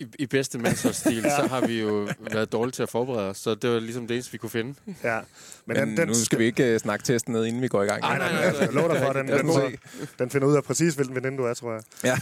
I, 0.00 0.06
I 0.18 0.26
bedste 0.26 0.58
mandsholdsstil, 0.58 1.16
ja. 1.24 1.36
så 1.36 1.46
har 1.46 1.66
vi 1.66 1.80
jo 1.80 2.08
været 2.20 2.52
dårlige 2.52 2.72
til 2.72 2.82
at 2.82 2.88
forberede 2.88 3.28
os, 3.28 3.36
så 3.38 3.54
det 3.54 3.70
var 3.70 3.80
ligesom 3.80 4.06
det 4.06 4.14
eneste, 4.14 4.32
vi 4.32 4.38
kunne 4.38 4.50
finde. 4.50 4.74
Ja. 5.04 5.20
Men, 5.66 5.76
men 5.76 5.96
den, 5.96 6.08
nu 6.08 6.14
skal 6.14 6.38
vi 6.38 6.44
ikke 6.44 6.74
uh, 6.74 6.80
snakke 6.80 7.04
testen 7.04 7.32
ned, 7.32 7.44
inden 7.44 7.62
vi 7.62 7.68
går 7.68 7.82
i 7.82 7.86
gang. 7.86 8.00
Nej, 8.00 8.18
nej, 8.18 8.32
nej. 8.32 8.40
Jeg 8.60 8.72
lover 8.72 8.94
dig 8.94 9.02
for, 9.02 9.12
den, 9.12 9.28
den, 9.28 9.46
den, 9.48 9.78
den 10.18 10.30
finder 10.30 10.48
ud 10.48 10.56
af 10.56 10.64
præcis, 10.64 10.94
hvilken 10.94 11.16
veninde 11.16 11.38
du 11.38 11.44
er, 11.44 11.54
tror 11.54 11.72
jeg. 11.72 11.82
Ja. 12.04 12.16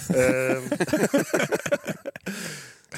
Øhm, 0.51 0.63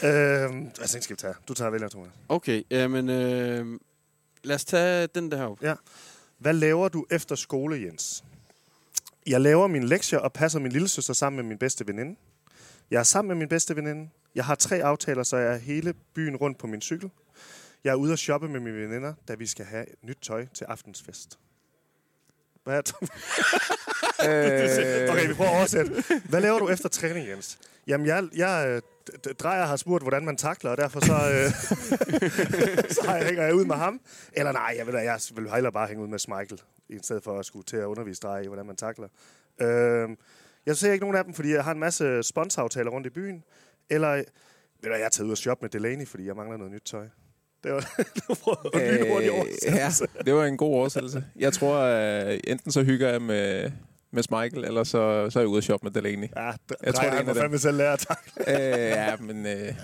øhm, 0.05 0.71
hvad 0.79 0.87
skal 0.89 1.11
vi 1.11 1.17
tage? 1.17 1.35
Du 1.49 1.55
tager 1.55 1.71
vælger, 1.71 1.89
Thomas. 1.89 2.11
Okay, 2.29 2.63
jamen, 2.71 3.09
øh, 3.11 3.67
lad 4.45 4.55
os 4.55 4.65
tage 4.65 5.07
den 5.07 5.31
der 5.31 5.45
op. 5.45 5.63
Hvad 6.41 6.53
laver 6.53 6.89
du 6.89 7.07
efter 7.11 7.35
skole, 7.35 7.83
Jens? 7.83 8.25
Jeg 9.27 9.41
laver 9.41 9.67
mine 9.67 9.87
lektier 9.87 10.19
og 10.19 10.33
passer 10.33 10.59
min 10.59 10.73
lille 10.73 10.89
søster 10.89 11.15
sammen 11.15 11.37
med 11.37 11.45
min 11.45 11.59
bedste 11.59 11.87
veninde. 11.87 12.17
Jeg 12.91 12.99
er 12.99 13.03
sammen 13.03 13.29
med 13.29 13.37
min 13.37 13.49
bedste 13.49 13.77
veninde. 13.77 14.11
Jeg 14.35 14.45
har 14.45 14.55
tre 14.55 14.83
aftaler, 14.85 15.23
så 15.23 15.37
jeg 15.37 15.53
er 15.53 15.59
hele 15.59 15.95
byen 16.15 16.37
rundt 16.37 16.59
på 16.59 16.67
min 16.67 16.81
cykel. 16.81 17.11
Jeg 17.85 17.91
er 17.91 17.95
ude 17.95 18.13
at 18.13 18.19
shoppe 18.19 18.49
med 18.49 18.61
mine 18.61 18.77
veninder, 18.77 19.15
da 19.29 19.35
vi 19.35 19.47
skal 19.47 19.65
have 19.65 19.87
nyt 20.03 20.19
tøj 20.23 20.47
til 20.55 20.65
aftensfest. 20.65 21.39
Hvad 22.65 22.77
er 22.77 22.81
det? 22.81 22.95
Okay, 25.11 25.29
vi 25.29 25.35
prøver 25.35 25.51
at 25.51 25.57
oversætte. 25.57 26.05
Hvad 26.25 26.41
laver 26.41 26.59
du 26.59 26.69
efter 26.69 26.89
træning, 26.89 27.29
Jens? 27.29 27.59
Jamen, 27.87 28.07
jeg, 28.07 28.29
jeg 28.35 28.69
øh, 28.69 28.83
drejer 29.39 29.67
har 29.67 29.77
spurgt, 29.77 30.05
hvordan 30.05 30.25
man 30.25 30.37
takler, 30.37 30.71
og 30.71 30.77
derfor 30.77 31.01
så, 31.01 31.13
øh, 31.13 31.51
så 32.99 33.23
hænger 33.27 33.43
jeg 33.43 33.55
ud 33.55 33.65
med 33.65 33.75
ham. 33.77 34.01
Eller 34.33 34.53
nej, 34.53 34.75
jeg 34.79 34.87
vil, 34.87 34.95
da- 34.95 34.99
jeg 35.05 35.21
vil 35.37 35.51
hellere 35.55 35.73
bare 35.73 35.87
hænge 35.89 36.03
ud 36.03 36.09
med 36.09 36.19
Michael, 36.39 36.61
i 36.89 36.99
stedet 37.03 37.25
for 37.25 37.39
at 37.39 37.47
skulle 37.47 37.65
til 37.65 37.77
at 37.77 37.85
undervise 37.85 38.21
dig 38.23 38.41
i, 38.45 38.47
hvordan 38.47 38.67
man 38.67 38.77
takler. 38.77 39.09
Øh, 39.61 40.09
jeg 40.67 40.77
ser 40.77 40.93
ikke 40.93 41.03
nogen 41.05 41.17
af 41.17 41.25
dem, 41.25 41.35
fordi 41.35 41.53
jeg 41.55 41.65
har 41.65 41.73
en 41.73 41.79
masse 41.81 42.23
sponsoraftaler 42.23 42.91
rundt 42.91 43.07
i 43.07 43.11
byen. 43.11 43.45
Eller, 43.91 44.15
ved 44.15 44.91
du, 44.91 44.91
jeg 44.91 45.01
er 45.01 45.09
taget 45.09 45.27
ud 45.27 45.31
og 45.33 45.39
shoppe 45.39 45.63
med 45.65 45.71
Delaney, 45.71 46.07
fordi 46.09 46.27
jeg 46.27 46.37
mangler 46.37 46.57
noget 46.57 46.73
nyt 46.73 46.83
tøj. 46.85 47.07
Det 47.65 47.73
var, 47.73 47.81
det 48.15 48.23
var 48.29 48.39
hurtigt 48.45 49.67
Øh, 49.67 49.75
ja, 49.75 49.91
det 50.25 50.35
var 50.35 50.45
en 50.45 50.57
god 50.57 50.75
oversættelse. 50.75 51.25
Jeg 51.37 51.53
tror, 51.53 51.77
at 51.77 52.41
enten 52.45 52.73
så 52.73 52.83
hygger 52.83 53.09
jeg 53.09 53.23
med, 53.23 53.71
med 54.13 54.23
Michael, 54.31 54.65
eller 54.65 54.85
så, 54.85 55.31
så 55.31 55.39
er 55.39 55.43
jeg 55.43 55.49
ude 55.49 55.59
at 55.59 55.65
shoppe 55.65 55.85
med 55.85 55.91
Delaney. 55.93 56.29
Ja, 56.37 56.43
Jeg 56.45 56.55
jeg 56.85 56.95
tror, 56.95 57.03
det 57.05 57.13
er 57.19 57.21
en 57.23 57.29
af 57.29 57.37
fandme 57.37 57.59
selv 57.59 57.77
lære 57.77 57.93
at 57.93 57.99
takle. 57.99 58.33
øh, 58.49 58.91
ja, 58.91 59.17
men 59.17 59.47
øh, 59.47 59.75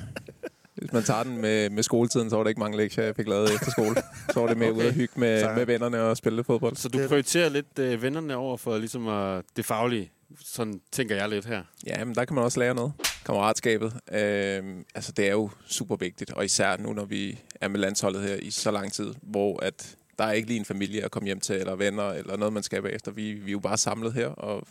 hvis 0.75 0.93
man 0.93 1.03
tager 1.03 1.23
den 1.23 1.41
med, 1.41 1.71
med 1.71 1.83
skoletiden, 1.83 2.31
så 2.31 2.37
var 2.37 2.43
der 2.43 2.49
ikke 2.49 2.61
mange 2.61 2.77
lektier, 2.77 3.05
jeg 3.05 3.17
fik 3.17 3.29
lavet 3.29 3.55
efter 3.55 3.71
skole. 3.71 3.97
Så 4.33 4.41
var 4.41 4.47
det 4.47 4.57
med 4.57 4.69
okay. 4.71 4.79
Ude 4.81 4.89
at 4.89 4.95
hygge 4.95 5.21
med, 5.21 5.41
Så- 5.41 5.53
med 5.57 5.67
vennerne 5.67 6.01
og 6.03 6.17
spille 6.17 6.37
lidt 6.37 6.47
fodbold. 6.47 6.77
Så 6.77 6.89
du 6.89 6.99
prioriterer 7.09 7.49
lidt 7.49 7.79
øh, 7.79 8.03
vennerne 8.03 8.37
over 8.37 8.57
for 8.57 8.79
ligesom 8.79 9.09
øh, 9.09 9.43
det 9.57 9.65
faglige. 9.65 10.11
Sådan 10.45 10.81
tænker 10.93 11.17
jeg 11.17 11.29
lidt 11.29 11.45
her. 11.47 11.63
Ja, 11.87 12.05
men 12.05 12.15
der 12.15 12.25
kan 12.25 12.35
man 12.35 12.45
også 12.45 12.61
lære 12.61 12.75
noget. 12.75 12.93
Kammeratskabet. 13.27 13.93
Øh, 14.13 14.63
altså, 14.95 15.13
det 15.13 15.27
er 15.27 15.31
jo 15.33 15.51
super 15.67 15.97
vigtigt, 15.97 16.31
og 16.33 16.45
især 16.45 16.77
nu, 16.77 16.93
når 16.93 17.05
vi 17.05 17.39
er 17.61 17.69
med 17.69 17.81
landsholdet 17.81 18.23
her 18.23 18.35
i 18.35 18.51
så 18.51 18.71
lang 18.71 18.93
tid, 18.93 19.15
hvor 19.23 19.63
at 19.65 19.97
der 20.19 20.25
er 20.25 20.33
ikke 20.33 20.49
lige 20.49 20.59
en 20.59 20.65
familie 20.65 21.05
at 21.05 21.11
komme 21.11 21.27
hjem 21.27 21.41
til, 21.41 21.55
eller 21.57 21.75
venner, 21.77 22.09
eller 22.11 22.37
noget, 22.37 22.53
man 22.53 22.63
skal 22.63 22.83
bagefter. 22.83 23.11
Vi, 23.13 23.33
vi 23.33 23.51
er 23.51 23.53
jo 23.53 23.59
bare 23.59 23.77
samlet 23.79 24.13
her, 24.13 24.27
og 24.29 24.67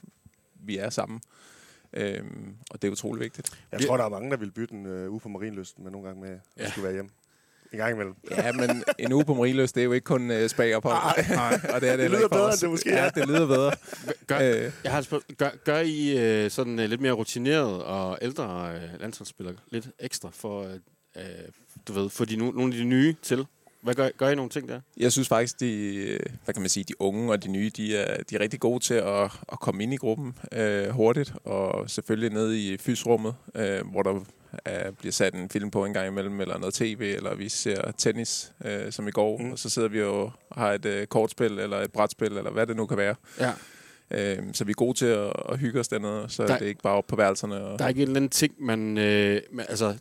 vi 0.65 0.77
er 0.77 0.89
sammen. 0.89 1.21
Øhm, 1.93 2.55
og 2.71 2.81
det 2.81 2.87
er 2.87 2.91
utrolig 2.91 3.21
vigtigt. 3.23 3.49
Jeg 3.71 3.81
tror, 3.81 3.97
der 3.97 4.03
er 4.05 4.09
mange, 4.09 4.31
der 4.31 4.37
vil 4.37 4.51
bytte 4.51 4.73
en 4.73 4.85
øh, 4.85 5.11
uge 5.11 5.19
på 5.19 5.29
Marienlysten, 5.29 5.83
men 5.83 5.91
nogle 5.91 6.07
gange 6.07 6.21
med, 6.21 6.29
at 6.29 6.39
Ja. 6.57 6.63
ja. 6.63 6.69
skulle 6.69 6.83
være 6.83 6.93
hjemme. 6.93 7.11
En 7.71 7.77
gang 7.77 7.93
imellem. 7.93 8.15
Ja, 8.31 8.51
men 8.51 8.83
en 8.99 9.13
uge 9.13 9.25
på 9.25 9.33
Mariløs, 9.33 9.71
det 9.71 9.81
er 9.81 9.85
jo 9.85 9.91
ikke 9.91 10.05
kun 10.05 10.31
uh, 10.31 10.47
spagophold. 10.47 11.25
og 11.75 11.81
det 11.81 11.89
er 11.89 11.95
det, 11.95 12.01
heller 12.01 12.17
lyder 12.17 12.27
bedre, 12.27 12.49
end 12.51 12.59
det 12.61 12.69
måske 12.69 12.89
ja, 12.89 13.05
er. 13.05 13.09
det 13.09 13.27
lyder 13.27 13.47
bedre. 13.47 13.71
Gør, 14.27 14.39
Øh, 14.65 14.71
jeg 14.83 14.91
har 14.91 15.01
spørgsmål. 15.01 15.35
gør, 15.37 15.49
gør 15.65 15.79
I 15.79 16.17
øh, 16.45 16.51
sådan 16.51 16.79
øh, 16.79 16.89
lidt 16.89 17.01
mere 17.01 17.11
rutineret 17.11 17.83
og 17.83 18.17
ældre 18.21 18.75
øh, 18.75 19.01
landsholdsspillere 19.01 19.55
lidt 19.71 19.89
ekstra 19.99 20.29
for, 20.33 20.63
øh, 20.63 20.73
øh, 21.15 21.23
du 21.87 21.93
ved, 21.93 22.09
for 22.09 22.25
de, 22.25 22.35
no, 22.35 22.51
nogle 22.51 22.73
af 22.73 22.77
de 22.79 22.83
nye 22.83 23.15
til? 23.21 23.45
Hvad 23.85 23.95
gør, 23.95 24.09
gør 24.17 24.29
I 24.29 24.35
nogle 24.35 24.49
ting 24.49 24.69
der? 24.69 24.79
Jeg 24.97 25.11
synes 25.11 25.27
faktisk, 25.27 25.59
de, 25.59 26.19
hvad 26.43 26.53
kan 26.53 26.61
man 26.61 26.69
sige, 26.69 26.83
de 26.83 27.01
unge 27.01 27.31
og 27.31 27.43
de 27.43 27.47
nye, 27.51 27.71
de 27.77 27.97
er, 27.97 28.23
de 28.23 28.35
er 28.35 28.39
rigtig 28.39 28.59
gode 28.59 28.83
til 28.83 28.93
at, 28.93 29.23
at 29.51 29.59
komme 29.61 29.83
ind 29.83 29.93
i 29.93 29.97
gruppen 29.97 30.37
øh, 30.51 30.89
hurtigt, 30.89 31.33
og 31.43 31.89
selvfølgelig 31.89 32.29
ned 32.33 32.53
i 32.53 32.77
fysrummet, 32.77 33.35
øh, 33.55 33.87
hvor 33.91 34.03
der 34.03 34.19
er, 34.65 34.91
bliver 34.91 35.11
sat 35.11 35.33
en 35.33 35.49
film 35.49 35.71
på 35.71 35.85
en 35.85 35.93
gang 35.93 36.07
imellem, 36.07 36.41
eller 36.41 36.57
noget 36.57 36.73
tv, 36.73 37.13
eller 37.15 37.35
vi 37.35 37.49
ser 37.49 37.91
tennis, 37.97 38.51
øh, 38.65 38.91
som 38.91 39.07
i 39.07 39.11
går, 39.11 39.37
Mm. 39.37 39.51
og 39.51 39.59
så 39.59 39.69
sidder 39.69 39.87
vi 39.87 40.01
og 40.03 40.31
har 40.51 40.71
et 40.73 40.85
øh, 40.85 41.07
kortspil, 41.07 41.59
eller 41.59 41.77
et 41.81 41.91
brætspil, 41.91 42.37
eller 42.37 42.51
hvad 42.51 42.67
det 42.67 42.75
nu 42.75 42.85
kan 42.85 42.97
være. 42.97 43.15
Ja. 43.39 43.51
Øh, 44.11 44.37
så 44.53 44.63
vi 44.63 44.71
er 44.71 44.73
gode 44.75 44.97
til 44.97 45.05
at, 45.05 45.33
at 45.49 45.59
hygge 45.59 45.79
os 45.79 45.87
dernede, 45.87 46.25
så 46.27 46.43
Der- 46.47 46.53
det 46.57 46.65
er 46.65 46.69
ikke 46.69 46.81
bare 46.83 46.93
op 46.93 47.07
på 47.07 47.15
værelserne. 47.15 47.55
Og, 47.65 47.79
Der 47.79 47.85
er 47.85 47.89
ikke 47.89 48.01
en 48.01 48.07
eller 48.07 48.15
anden 48.19 48.29
ting, 48.29 48.53
man, 48.59 48.97
øh, 48.97 49.41
altså, 49.69 49.95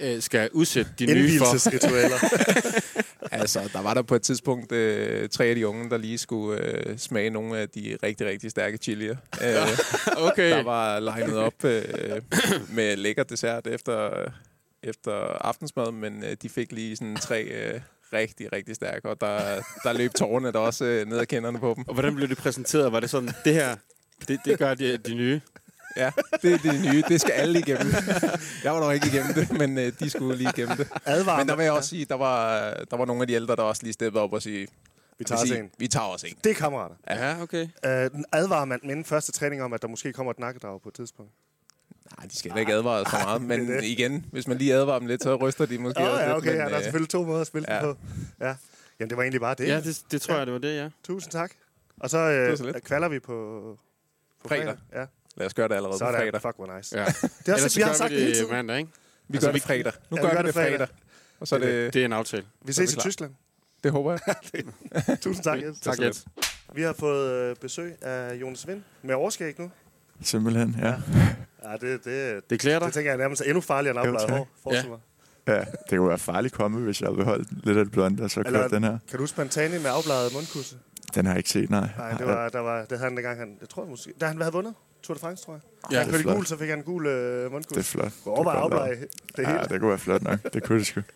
øh, 0.00 0.22
skal 0.22 0.50
udsætte 0.52 0.90
de 0.98 1.06
nye 1.06 1.38
for. 1.38 1.44
Indvielsesritualer. 1.44 2.16
Altså, 3.40 3.70
der 3.72 3.82
var 3.82 3.94
der 3.94 4.02
på 4.02 4.14
et 4.14 4.22
tidspunkt 4.22 4.72
øh, 4.72 5.28
tre 5.28 5.44
af 5.44 5.54
de 5.54 5.68
unge, 5.68 5.90
der 5.90 5.96
lige 5.96 6.18
skulle 6.18 6.60
øh, 6.60 6.98
smage 6.98 7.30
nogle 7.30 7.58
af 7.58 7.68
de 7.68 7.98
rigtig, 8.02 8.26
rigtig 8.26 8.50
stærke 8.50 8.76
chilier. 8.76 9.16
Øh, 9.42 9.56
Okay. 10.28 10.50
der 10.50 10.62
var 10.62 11.00
legnet 11.00 11.36
op 11.36 11.64
øh, 11.64 11.82
med 12.68 12.96
lækker 12.96 13.22
dessert 13.22 13.66
efter, 13.66 14.10
efter 14.82 15.12
aftensmad, 15.40 15.92
men 15.92 16.24
øh, 16.24 16.36
de 16.42 16.48
fik 16.48 16.72
lige 16.72 16.96
sådan 16.96 17.16
tre 17.16 17.42
øh, 17.42 17.80
rigtig, 18.12 18.52
rigtig 18.52 18.74
stærke, 18.74 19.08
og 19.08 19.20
der, 19.20 19.62
der 19.84 19.92
løb 19.92 20.14
tårerne 20.14 20.52
der 20.52 20.58
også 20.58 20.84
øh, 20.84 21.06
ned 21.08 21.18
ad 21.18 21.26
kinderne 21.26 21.58
på 21.58 21.74
dem. 21.76 21.84
Og 21.88 21.94
hvordan 21.94 22.14
blev 22.14 22.28
det 22.28 22.38
præsenteret? 22.38 22.92
Var 22.92 23.00
det 23.00 23.10
sådan, 23.10 23.30
det 23.44 23.54
her, 23.54 23.76
det, 24.28 24.40
det 24.44 24.58
gør 24.58 24.74
de, 24.74 24.96
de 24.96 25.14
nye? 25.14 25.40
Ja, 25.96 26.10
det 26.42 26.52
er 26.52 26.58
det 26.58 26.80
nye. 26.92 27.02
Det 27.08 27.20
skal 27.20 27.32
alle 27.32 27.58
igennem. 27.58 27.92
Jeg 28.64 28.72
var 28.72 28.80
nok 28.80 28.94
ikke 28.94 29.06
igennem 29.06 29.34
det, 29.34 29.52
men 29.58 29.78
øh, 29.78 29.92
de 30.00 30.10
skulle 30.10 30.36
lige 30.36 30.50
igennem 30.56 30.76
det. 30.76 30.88
Advar. 31.04 31.38
Men 31.38 31.48
der 31.48 31.56
vil 31.56 31.64
jeg 31.64 31.72
også 31.72 31.88
sige, 31.88 32.04
der 32.04 32.14
var, 32.14 32.70
der 32.90 32.96
var 32.96 33.04
nogle 33.04 33.22
af 33.22 33.26
de 33.28 33.32
ældre, 33.34 33.56
der 33.56 33.62
også 33.62 33.82
lige 33.82 33.92
steppede 33.92 34.22
op 34.22 34.32
og 34.32 34.42
sige, 34.42 34.68
Vi 35.18 35.24
tager 35.24 35.40
os 35.42 35.48
sige, 35.48 35.60
en. 35.60 35.70
vi 35.78 35.88
tager 35.88 36.06
os 36.06 36.24
en. 36.24 36.34
Det 36.44 36.50
er 36.50 36.54
kammerater. 36.54 36.94
Ja, 37.10 37.42
okay. 37.42 37.62
Øh, 37.86 38.10
advarer 38.32 38.64
man 38.64 38.80
inden 38.82 39.04
første 39.04 39.32
træning 39.32 39.62
om, 39.62 39.72
at 39.72 39.82
der 39.82 39.88
måske 39.88 40.12
kommer 40.12 40.30
et 40.32 40.38
nakkedrag 40.38 40.80
på 40.82 40.88
et 40.88 40.94
tidspunkt? 40.94 41.32
Nej, 42.18 42.26
de 42.26 42.36
skal 42.38 42.50
heller 42.50 42.60
ikke 42.60 42.72
advare 42.72 43.04
for 43.10 43.24
meget, 43.24 43.42
men 43.42 43.60
det 43.60 43.68
det. 43.68 43.84
igen, 43.84 44.26
hvis 44.32 44.46
man 44.48 44.58
lige 44.58 44.74
advarer 44.74 44.98
dem 44.98 45.08
lidt, 45.08 45.22
så 45.22 45.34
ryster 45.36 45.66
de 45.66 45.78
måske 45.78 46.00
Åh, 46.00 46.06
også 46.06 46.20
ja, 46.20 46.26
lidt. 46.26 46.36
okay. 46.36 46.48
men, 46.50 46.56
Ja, 46.58 46.64
der 46.64 46.70
er 46.70 46.76
øh, 46.76 46.82
selvfølgelig 46.82 47.10
to 47.10 47.24
måder 47.24 47.40
at 47.40 47.46
spille 47.46 47.66
ja. 47.68 47.74
ja. 47.76 47.80
på. 47.92 47.98
Ja. 48.40 48.54
Jamen, 49.00 49.10
det 49.10 49.16
var 49.16 49.22
egentlig 49.22 49.40
bare 49.40 49.54
det. 49.58 49.68
Ja, 49.68 49.80
det, 49.80 50.02
det 50.10 50.22
tror 50.22 50.34
jeg, 50.36 50.46
det 50.46 50.52
var 50.52 50.60
det, 50.60 50.76
ja. 50.76 50.88
Tusind 51.04 51.32
tak. 51.32 51.50
Og 52.00 52.10
så 52.10 52.18
øh, 52.18 52.56
så 52.58 52.80
kvalder 52.84 53.08
vi 53.08 53.18
på, 53.20 53.60
på 54.42 54.48
Fredag. 54.48 54.76
Ja. 54.94 55.04
Lad 55.36 55.46
os 55.46 55.54
gøre 55.54 55.68
det 55.68 55.74
allerede 55.74 55.94
på 55.94 55.98
Sådan. 55.98 56.14
fredag. 56.20 56.42
Fuck, 56.42 56.56
hvor 56.56 56.76
nice. 56.76 56.98
Ja. 56.98 57.04
Det 57.04 57.14
er 57.22 57.28
Ellers 57.46 57.64
også, 57.64 57.68
så 57.74 57.78
vi 57.80 57.82
har 57.82 57.92
sagt 57.92 58.10
vi 58.10 58.14
det 58.14 58.22
hele 58.22 58.30
det 58.34 58.38
tiden. 58.38 58.52
mandag, 58.52 58.78
ikke? 58.78 58.90
Vi 59.28 59.36
Altså, 59.36 59.48
gør 59.48 59.52
vi- 59.52 59.58
det 59.58 59.66
fredag. 59.66 59.92
Nu 60.10 60.16
Ja, 60.16 60.22
gør 60.22 60.28
vi 60.28 60.34
gør 60.36 60.42
det 60.42 60.46
det 60.46 60.54
fredag. 60.54 60.70
fredag. 60.78 60.88
Og 61.40 61.48
så 61.48 61.54
er 61.54 61.58
det... 61.58 61.94
Det 61.94 62.00
er 62.00 62.04
en 62.04 62.12
aftale. 62.12 62.44
Vi 62.64 62.72
ses 62.72 62.94
i. 62.94 62.96
Tyskland. 62.96 63.32
Det 63.84 63.92
håber 63.92 64.12
jeg. 64.12 64.20
Tusind 65.20 65.44
tak, 65.44 65.62
Jens. 65.62 65.80
Tak, 65.80 65.98
Jens. 66.00 66.24
Vi 66.74 66.82
har 66.82 66.92
fået 66.92 67.30
øh, 67.32 67.56
besøg 67.56 67.96
af 68.02 68.34
Jonas 68.34 68.66
Vind 68.68 68.82
med 69.02 69.14
overskæg 69.14 69.54
nu. 69.60 69.70
Simpelthen, 70.22 70.76
ja. 70.82 70.94
Ja, 71.64 71.76
det, 71.80 72.04
det, 72.04 72.50
Det 72.50 72.60
klæder 72.60 72.78
dig. 72.78 72.86
det 72.86 72.94
tænker 72.94 73.10
jeg 73.10 73.18
nærmest 73.18 73.40
er 73.42 73.44
endnu 73.44 73.60
farligere 73.60 74.08
end 74.08 74.18
tak. 74.18 74.30
hår. 74.30 74.48
Mig. 74.88 74.98
ja. 75.48 75.64
Det 75.90 75.98
kunne 75.98 76.08
være 76.08 76.18
farligt 76.18 76.54
komme, 76.54 76.80
hvis 76.80 77.00
jeg 77.00 77.06
havde 77.06 77.16
beholdt 77.16 77.66
lidt 77.66 77.78
af 77.78 77.84
det 77.84 77.92
blonde, 77.92 78.22
og 78.22 78.30
så 78.30 78.40
Eller- 78.46 78.60
kørt 78.62 78.70
den 78.70 78.84
her. 78.84 78.98
Kan 79.08 79.16
du 79.16 79.22
huske 79.22 79.36
Pantani 79.36 79.78
med 79.78 79.90
afbladet 79.90 80.32
mundkusse? 80.34 80.76
Den 81.14 81.26
har 81.26 81.32
jeg 81.32 81.38
ikke 81.38 81.50
set, 81.50 81.70
nej. 81.70 81.88
Nej, 81.98 82.10
det 82.18 82.26
var, 82.26 82.48
der 82.48 82.58
var, 82.60 82.80
det 82.80 82.88
havde 82.90 83.02
han 83.02 83.16
dengang, 83.16 83.38
han, 83.38 83.56
jeg 83.60 83.68
tror 83.68 83.84
måske, 83.86 84.12
da 84.20 84.26
han 84.26 84.40
havde 84.40 84.52
vundet 84.52 84.74
Tour 85.04 85.14
de 85.14 85.20
France, 85.20 85.44
tror 85.44 85.52
jeg. 85.52 85.60
Ja, 85.90 85.96
Ja, 85.96 86.04
han 86.04 86.14
er 86.14 86.18
kørte 86.22 86.34
gul, 86.36 86.46
så 86.46 86.56
fik 86.56 86.68
han 86.68 86.78
en 86.78 86.84
gul 86.84 87.06
øh, 87.06 87.50
Det 87.68 87.76
er 87.76 87.82
flot. 87.82 88.12
Gå 88.24 88.30
over 88.30 88.50
at 88.50 88.98
Det 89.36 89.44
er 89.44 89.46
hele. 89.46 89.58
Ja, 89.58 89.64
det 89.64 89.80
kunne 89.80 89.90
være 89.90 89.98
flot 89.98 90.22
nok. 90.22 90.38
Det 90.54 90.62
kunne 90.62 90.78
det 90.78 90.86
sgu. 90.86 91.00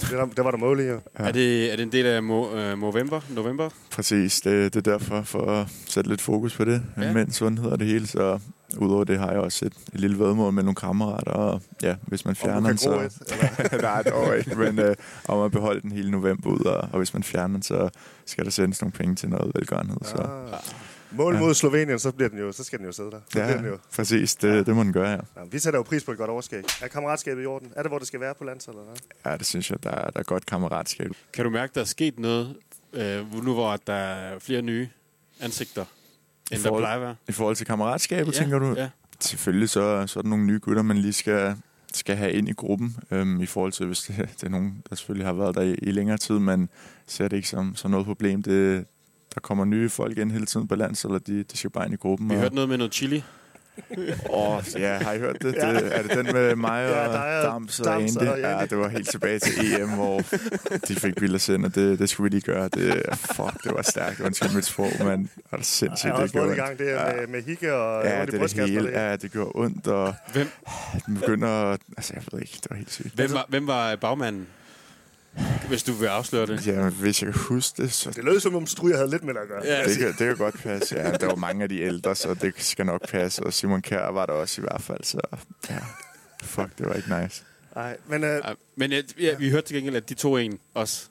Det, 0.00 0.10
der, 0.10 0.26
det 0.26 0.44
var 0.44 0.50
der 0.50 0.58
mål 0.58 0.80
i, 0.80 0.82
jo. 0.82 1.00
Ja. 1.18 1.24
Er 1.24 1.32
det, 1.32 1.72
er 1.72 1.76
det 1.76 1.82
en 1.82 1.92
del 1.92 2.06
af 2.06 2.22
mo, 2.22 2.56
øh, 2.56 2.78
Movember? 2.78 3.20
November? 3.30 3.70
Præcis, 3.90 4.40
det, 4.40 4.74
det 4.74 4.86
er 4.86 4.92
derfor, 4.98 5.22
for 5.22 5.50
at 5.50 5.66
sætte 5.86 6.10
lidt 6.10 6.20
fokus 6.20 6.56
på 6.56 6.64
det. 6.64 6.82
Ja. 6.96 7.02
Ja. 7.02 7.12
Mænd 7.12 7.30
sundhed 7.32 7.70
og 7.70 7.78
det 7.78 7.86
hele, 7.86 8.06
så 8.06 8.38
udover 8.78 9.04
det 9.04 9.18
har 9.18 9.30
jeg 9.30 9.40
også 9.40 9.64
et, 9.64 9.72
et 9.94 10.00
lille 10.00 10.18
vedmål 10.18 10.52
med 10.52 10.62
nogle 10.62 10.74
kammerater, 10.74 11.30
og 11.32 11.62
ja, 11.82 11.94
hvis 12.02 12.24
man 12.24 12.36
fjerner 12.36 12.60
du 12.60 12.68
den, 12.68 12.78
så... 12.78 13.00
et. 13.00 13.12
Eller, 13.72 13.82
Nej, 13.82 14.02
dog 14.02 14.38
ikke, 14.38 14.54
men 14.54 14.78
øh, 14.78 14.94
om 15.28 15.40
at 15.40 15.52
beholde 15.52 15.80
den 15.80 15.92
hele 15.92 16.10
november 16.10 16.50
ud, 16.50 16.60
og, 16.60 16.88
og 16.92 16.98
hvis 16.98 17.14
man 17.14 17.22
fjerner 17.22 17.54
den, 17.54 17.62
så 17.62 17.88
skal 18.26 18.44
der 18.44 18.50
sendes 18.50 18.80
nogle 18.80 18.92
penge 18.92 19.14
til 19.14 19.28
noget 19.28 19.52
velgørenhed. 19.54 19.98
Så. 20.02 20.28
Mål 21.10 21.34
Ja. 21.34 21.40
mod 21.40 21.54
Slovenien, 21.54 21.98
så, 21.98 22.12
bliver 22.12 22.28
den 22.28 22.38
jo, 22.38 22.52
så 22.52 22.64
skal 22.64 22.78
den 22.78 22.86
jo 22.86 22.92
sidde 22.92 23.10
der. 23.10 23.20
Så 23.20 23.30
bliver 23.30 23.56
den 23.56 23.66
jo. 23.66 23.78
præcis, 23.96 24.34
det, 24.34 24.66
det 24.66 24.76
må 24.76 24.82
den 24.82 24.92
gøre, 24.92 25.08
ja. 25.10 25.16
Ja, 25.36 25.40
vi 25.50 25.58
sætter 25.58 25.78
jo 25.78 25.82
pris 25.82 26.04
på 26.04 26.12
et 26.12 26.18
godt 26.18 26.30
overskæg. 26.30 26.64
Er 26.82 26.88
kammeratskabet 26.88 27.42
i 27.42 27.46
orden? 27.46 27.72
Er 27.76 27.82
det, 27.82 27.90
hvor 27.90 27.98
det 27.98 28.06
skal 28.06 28.20
være 28.20 28.34
på 28.34 28.44
landsholdet? 28.44 28.80
Eller? 28.80 28.94
hvad? 29.22 29.32
Ja, 29.32 29.36
det 29.38 29.46
synes 29.46 29.70
jeg, 29.70 29.82
der 29.82 29.90
er, 29.90 30.10
der 30.10 30.20
er 30.20 30.24
godt 30.24 30.46
kammeratskab. 30.46 31.10
Kan 31.32 31.44
du 31.44 31.50
mærke, 31.50 31.72
der 31.74 31.80
er 31.80 31.84
sket 31.84 32.18
noget, 32.18 32.56
øh, 32.92 33.44
nu 33.44 33.54
hvor 33.54 33.76
der 33.86 33.92
er 33.92 34.38
flere 34.38 34.62
nye 34.62 34.88
ansigter, 35.40 35.84
end 36.52 36.60
der 36.62 36.68
forhold- 36.68 36.82
plejer 36.82 36.96
at 36.96 37.02
være? 37.02 37.16
I 37.28 37.32
forhold 37.32 37.56
til 37.56 37.66
kammeratskabet, 37.66 38.32
ja, 38.34 38.38
tænker 38.38 38.58
du? 38.58 38.74
Ja. 38.76 38.88
Selvfølgelig 39.20 39.68
så, 39.68 40.06
så 40.06 40.18
er 40.18 40.22
der 40.22 40.30
nogle 40.30 40.44
nye 40.46 40.58
gutter, 40.62 40.82
man 40.82 40.96
lige 40.98 41.12
skal, 41.12 41.56
skal 41.92 42.16
have 42.16 42.32
ind 42.32 42.48
i 42.48 42.52
gruppen, 42.52 42.96
øhm, 43.10 43.40
i 43.40 43.46
forhold 43.46 43.72
til, 43.72 43.86
hvis 43.86 44.00
det, 44.02 44.16
det 44.40 44.42
er 44.42 44.48
nogen, 44.48 44.82
der 44.90 44.96
selvfølgelig 44.96 45.26
har 45.26 45.32
været 45.34 45.54
der 45.54 45.62
i, 45.62 45.74
i 45.74 45.90
længere 45.90 46.18
tid, 46.18 46.38
men 46.38 46.68
ser 47.06 47.28
det 47.28 47.36
ikke 47.36 47.48
som, 47.48 47.74
som 47.76 47.90
noget 47.90 48.06
problem. 48.06 48.42
Det, 48.42 48.84
der 49.36 49.40
kommer 49.40 49.64
nye 49.64 49.88
folk 49.88 50.18
ind 50.18 50.32
hele 50.32 50.46
tiden 50.46 50.68
på 50.68 50.74
landsholdet, 50.74 51.26
de, 51.26 51.42
de 51.42 51.56
skal 51.56 51.70
bare 51.70 51.84
ind 51.84 51.94
i 51.94 51.96
gruppen. 51.96 52.30
Vi 52.30 52.34
og, 52.34 52.40
hørte 52.40 52.54
noget 52.54 52.68
med 52.68 52.78
noget 52.78 52.94
chili. 52.94 53.24
Åh, 54.30 54.62
ja, 54.78 54.98
har 54.98 55.12
I 55.12 55.18
hørt 55.18 55.42
det? 55.42 55.54
Ja. 55.54 55.74
det? 55.74 55.96
Er 55.96 56.02
det 56.02 56.10
den 56.10 56.26
med 56.32 56.56
mig 56.68 56.84
og 56.84 56.90
Ja, 56.90 57.22
ja, 57.36 57.42
Dams 57.42 57.80
og 57.80 57.94
Andy? 58.02 58.22
Ja, 58.22 58.66
det 58.70 58.78
var 58.78 58.88
helt 58.88 59.10
tilbage 59.10 59.38
til 59.38 59.52
EM, 59.80 59.88
hvor 59.88 60.18
de 60.88 60.94
fik 60.94 61.14
billeder 61.16 61.38
sendt, 61.38 61.66
og 61.66 61.74
det, 61.74 61.98
det 61.98 62.08
skulle 62.10 62.30
vi 62.30 62.36
lige 62.36 62.52
gøre. 62.52 62.68
Det, 62.68 63.02
fuck, 63.18 63.64
det 63.64 63.72
var 63.74 63.82
stærkt. 63.82 64.20
Undskyld 64.20 64.54
mit 64.54 64.64
sprog, 64.64 64.90
men 64.98 65.22
det 65.22 65.30
var 65.52 65.58
sindssygt, 65.62 66.04
Jeg 66.08 66.14
har 66.14 66.22
også 66.22 66.48
det 66.48 66.56
gang, 66.56 66.78
det 66.78 66.90
er 66.90 67.06
Ja. 67.10 67.16
med, 67.16 67.26
med 67.26 67.42
hikke 67.42 67.74
og 67.74 68.04
Ja, 68.04 68.26
det 68.26 68.34
er 68.34 68.46
det 68.46 68.68
hele. 68.68 68.88
Ja, 68.90 69.16
det 69.16 69.32
gjorde 69.32 69.50
ondt, 69.54 69.86
og 69.86 70.14
Hvem, 70.32 70.48
den 71.06 71.14
begynder 71.14 71.48
at... 71.48 71.80
Altså, 71.96 72.12
jeg 72.14 72.22
ved 72.32 72.40
ikke, 72.40 72.58
det 72.62 72.70
var 72.70 72.76
helt 72.76 72.92
sygt. 72.92 73.14
hvem, 73.14 73.32
var, 73.32 73.46
hvem 73.48 73.66
var 73.66 73.96
bagmanden? 73.96 74.46
Hvis 75.68 75.82
du 75.82 75.92
vil 75.92 76.06
afsløre 76.06 76.46
det. 76.46 76.66
Ja, 76.66 76.88
hvis 76.88 77.22
jeg 77.22 77.32
kan 77.32 77.40
huske 77.40 77.82
det, 77.82 77.92
så... 77.92 78.10
Det 78.10 78.24
lød 78.24 78.40
som 78.40 78.54
om 78.56 78.66
Stryger 78.66 78.96
havde 78.96 79.10
lidt 79.10 79.24
med 79.24 79.34
at 79.36 79.48
gøre. 79.48 79.62
Ja. 79.64 79.84
Det 79.84 79.98
kan, 79.98 80.08
det 80.08 80.16
kan 80.18 80.36
godt 80.36 80.54
passe, 80.62 80.96
ja. 80.96 81.12
Der 81.12 81.26
var 81.26 81.34
mange 81.34 81.62
af 81.62 81.68
de 81.68 81.80
ældre, 81.80 82.14
så 82.14 82.34
det 82.34 82.54
skal 82.58 82.86
nok 82.86 83.08
passe. 83.08 83.42
Og 83.42 83.52
Simon 83.52 83.82
Kjær 83.82 84.10
var 84.10 84.26
der 84.26 84.32
også 84.32 84.60
i 84.60 84.64
hvert 84.68 84.82
fald, 84.82 85.04
så 85.04 85.20
ja. 85.70 85.78
Fuck, 86.42 86.78
det 86.78 86.88
var 86.88 86.94
ikke 86.94 87.20
nice. 87.22 87.42
Nej, 87.74 87.96
men 88.08 88.24
øh, 88.24 88.40
Ja, 88.44 88.52
Men 88.76 88.92
ja, 88.92 89.02
ja, 89.20 89.34
vi 89.34 89.50
hørte 89.50 89.66
til 89.66 89.76
gengæld, 89.76 89.96
at 89.96 90.08
de 90.08 90.14
to 90.14 90.36
en 90.36 90.58
også. 90.74 91.06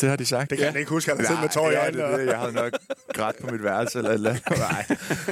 Det 0.00 0.08
har 0.08 0.16
de 0.16 0.26
sagt. 0.26 0.50
det 0.50 0.58
kan 0.58 0.66
han 0.66 0.76
ikke 0.76 0.90
huske, 0.90 1.10
han 1.10 1.18
har 1.20 1.26
siddet 1.26 1.40
med 1.42 1.48
tår 1.48 1.70
i 1.70 1.72
ja, 1.72 1.80
øjnene. 1.84 2.02
det, 2.02 2.12
og- 2.12 2.18
det, 2.18 2.26
jeg 2.26 2.38
havde 2.38 2.52
nok 2.52 2.72
grædt 3.14 3.36
på 3.40 3.46
mit 3.52 3.62
værelse 3.64 3.98
eller 3.98 4.10
eller 4.10 4.30
andet. 4.30 4.58
Nej, 4.58 4.86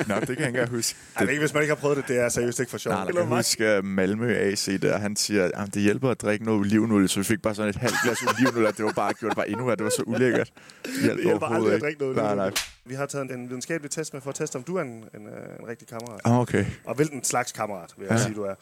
Nå, 0.09 0.14
det 0.21 0.37
kan 0.37 0.54
jeg 0.54 0.62
ikke 0.62 0.66
huske. 0.76 0.99
Ej, 1.16 1.21
det 1.21 1.26
er 1.26 1.31
ikke, 1.31 1.40
hvis 1.40 1.54
man 1.54 1.62
ikke 1.62 1.75
har 1.75 1.81
prøvet 1.81 1.97
det, 1.97 2.09
det 2.09 2.19
er 2.19 2.28
seriøst 2.28 2.61
ikke 2.61 2.71
for 2.71 2.78
sjovt. 2.78 2.95
Nej, 2.97 3.04
jeg 3.07 3.14
kan 3.14 3.26
huske 3.26 3.66
at 3.66 3.85
Malmø 3.85 4.35
AC 4.37 4.81
der, 4.83 4.99
han 4.99 5.16
siger, 5.16 5.50
at 5.54 5.75
det 5.75 5.83
hjælper 5.83 6.11
at 6.11 6.23
drikke 6.23 6.45
noget 6.45 6.61
olivenolie, 6.61 7.09
så 7.09 7.21
vi 7.21 7.25
fik 7.25 7.42
bare 7.42 7.54
sådan 7.54 7.69
et 7.71 7.76
halvt 7.76 7.95
glas 8.04 8.19
olivenolie, 8.23 8.69
og 8.69 8.76
det 8.76 8.85
var 8.85 8.92
bare 8.92 9.12
gjort 9.12 9.31
det 9.31 9.37
bare 9.37 9.49
endnu 9.49 9.64
værre. 9.64 9.76
Det 9.76 9.85
var 9.85 9.90
så 9.90 10.02
ulækkert. 10.07 10.50
Det 10.85 10.92
Det 11.16 11.25
hjælper 11.25 11.47
aldrig 11.47 11.75
at 11.75 11.81
drikke 11.81 12.00
noget 12.00 12.16
Nej, 12.16 12.35
nej. 12.35 12.50
Vi 12.85 12.95
har 12.95 13.07
taget 13.07 13.31
en 13.31 13.49
videnskabelig 13.49 13.90
test 13.90 14.12
med 14.12 14.21
for 14.23 14.31
at 14.31 14.37
teste, 14.37 14.57
om 14.57 14.62
du 14.62 14.76
er 14.76 14.83
en, 14.83 14.88
en, 14.88 15.26
øh, 15.26 15.61
en 15.61 15.69
rigtig 15.69 15.88
kammerat. 15.88 16.21
Ah, 16.25 16.38
okay. 16.38 16.64
Og 16.85 16.95
hvilken 16.95 17.25
slags 17.25 17.52
kammerat, 17.52 17.90
vil 17.99 18.07
jeg 18.11 18.19
Ja. 18.19 18.23
sige, 18.25 18.35
du 18.35 18.42
er. 18.42 18.54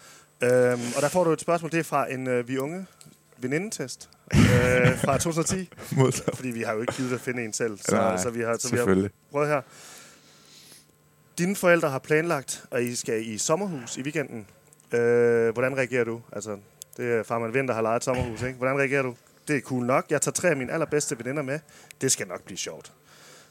Øhm, 0.42 0.80
og 0.97 1.02
der 1.02 1.09
får 1.09 1.25
du 1.25 1.30
et 1.33 1.40
spørgsmål, 1.40 1.71
det 1.71 1.78
er 1.78 1.83
fra 1.85 2.12
en 2.12 2.28
øh, 2.28 2.49
Vi 2.49 2.59
Unge 2.59 2.87
venindetest 3.42 4.11
øh, 4.35 4.99
fra 4.99 5.18
2010. 5.18 5.70
Mod 5.99 6.35
Fordi 6.35 6.49
vi 6.49 6.62
har 6.62 6.73
jo 6.73 6.80
ikke 6.80 6.92
givet 6.92 7.12
at 7.12 7.20
finde 7.20 7.44
en 7.44 7.52
selv. 7.52 7.78
Så, 7.78 7.94
Nej, 7.94 8.16
så, 8.16 8.30
vi 8.30 8.40
har, 8.40 8.56
så 8.59 8.70
vi 8.70 8.76
har 8.76 9.09
prøvet 9.30 9.49
her. 9.49 9.61
Dine 11.38 11.56
forældre 11.56 11.90
har 11.90 11.99
planlagt, 11.99 12.64
at 12.70 12.82
I 12.82 12.97
skal 12.97 13.26
i 13.26 13.38
sommerhus 13.38 13.97
i 13.97 14.02
weekenden. 14.02 14.47
Øh, 14.92 15.52
hvordan 15.52 15.76
reagerer 15.76 16.04
du? 16.04 16.20
Altså, 16.32 16.59
det 16.97 17.12
er 17.12 17.23
farmand 17.23 17.52
Vind, 17.52 17.68
der 17.68 17.75
har 17.75 17.82
lejet 17.82 17.97
et 17.97 18.04
sommerhus, 18.04 18.42
ikke? 18.42 18.59
Hvordan 18.59 18.78
reagerer 18.78 19.02
du? 19.02 19.14
Det 19.49 19.56
er 19.56 19.61
cool 19.61 19.85
nok. 19.85 20.06
Jeg 20.11 20.23
tager 20.23 20.32
tre 20.32 20.49
af 20.49 20.56
mine 20.56 20.73
allerbedste 20.73 21.18
veninder 21.18 21.42
med. 21.42 21.59
Det 22.00 22.12
skal 22.12 22.28
nok 22.28 22.42
blive 22.44 22.59
sjovt. 22.59 22.92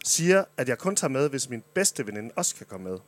Siger, 0.05 0.43
at 0.57 0.69
jeg 0.69 0.77
kun 0.77 0.95
tager 0.95 1.11
med, 1.11 1.29
hvis 1.29 1.49
min 1.49 1.63
bedste 1.73 2.07
veninde 2.07 2.31
også 2.35 2.55
kan 2.55 2.65
komme 2.69 2.89
med. 2.89 2.99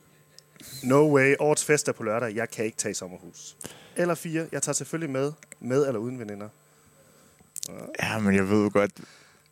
No 0.83 1.13
way. 1.15 1.35
Årets 1.39 1.65
fest 1.65 1.87
er 1.87 1.91
på 1.91 2.03
lørdag. 2.03 2.35
Jeg 2.35 2.49
kan 2.49 2.65
ikke 2.65 2.77
tage 2.77 2.91
i 2.91 2.93
sommerhus. 2.93 3.57
Eller 3.95 4.15
fire. 4.15 4.47
Jeg 4.51 4.61
tager 4.61 4.73
selvfølgelig 4.73 5.09
med, 5.09 5.31
med 5.59 5.87
eller 5.87 5.99
uden 5.99 6.19
veninder. 6.19 6.49
Ja, 8.03 8.19
men 8.19 8.35
jeg 8.35 8.49
ved 8.49 8.63
jo 8.63 8.69
godt, 8.73 8.91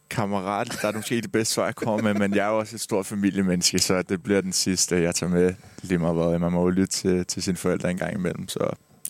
kammerat, 0.09 0.77
der 0.81 0.87
er 0.87 0.91
måske 0.91 1.15
ikke 1.15 1.23
det 1.23 1.31
bedste 1.31 1.53
svar, 1.53 1.65
jeg 1.65 1.75
kommer 1.75 2.01
med, 2.03 2.13
men 2.13 2.35
jeg 2.35 2.45
er 2.45 2.49
jo 2.49 2.57
også 2.59 2.75
et 2.75 2.81
stort 2.81 3.05
familiemenneske, 3.05 3.79
så 3.79 4.01
det 4.01 4.23
bliver 4.23 4.41
den 4.41 4.53
sidste, 4.53 5.01
jeg 5.01 5.15
tager 5.15 5.29
med 5.31 5.53
lige 5.81 5.97
meget 5.97 6.15
hvad. 6.15 6.39
Man 6.39 6.51
må 6.51 6.61
jo 6.63 6.69
lytte 6.69 6.87
til, 6.93 7.25
til 7.25 7.43
sine 7.43 7.57
forældre 7.57 7.91
en 7.91 7.97
gang 7.97 8.13
imellem, 8.13 8.47
så 8.47 8.59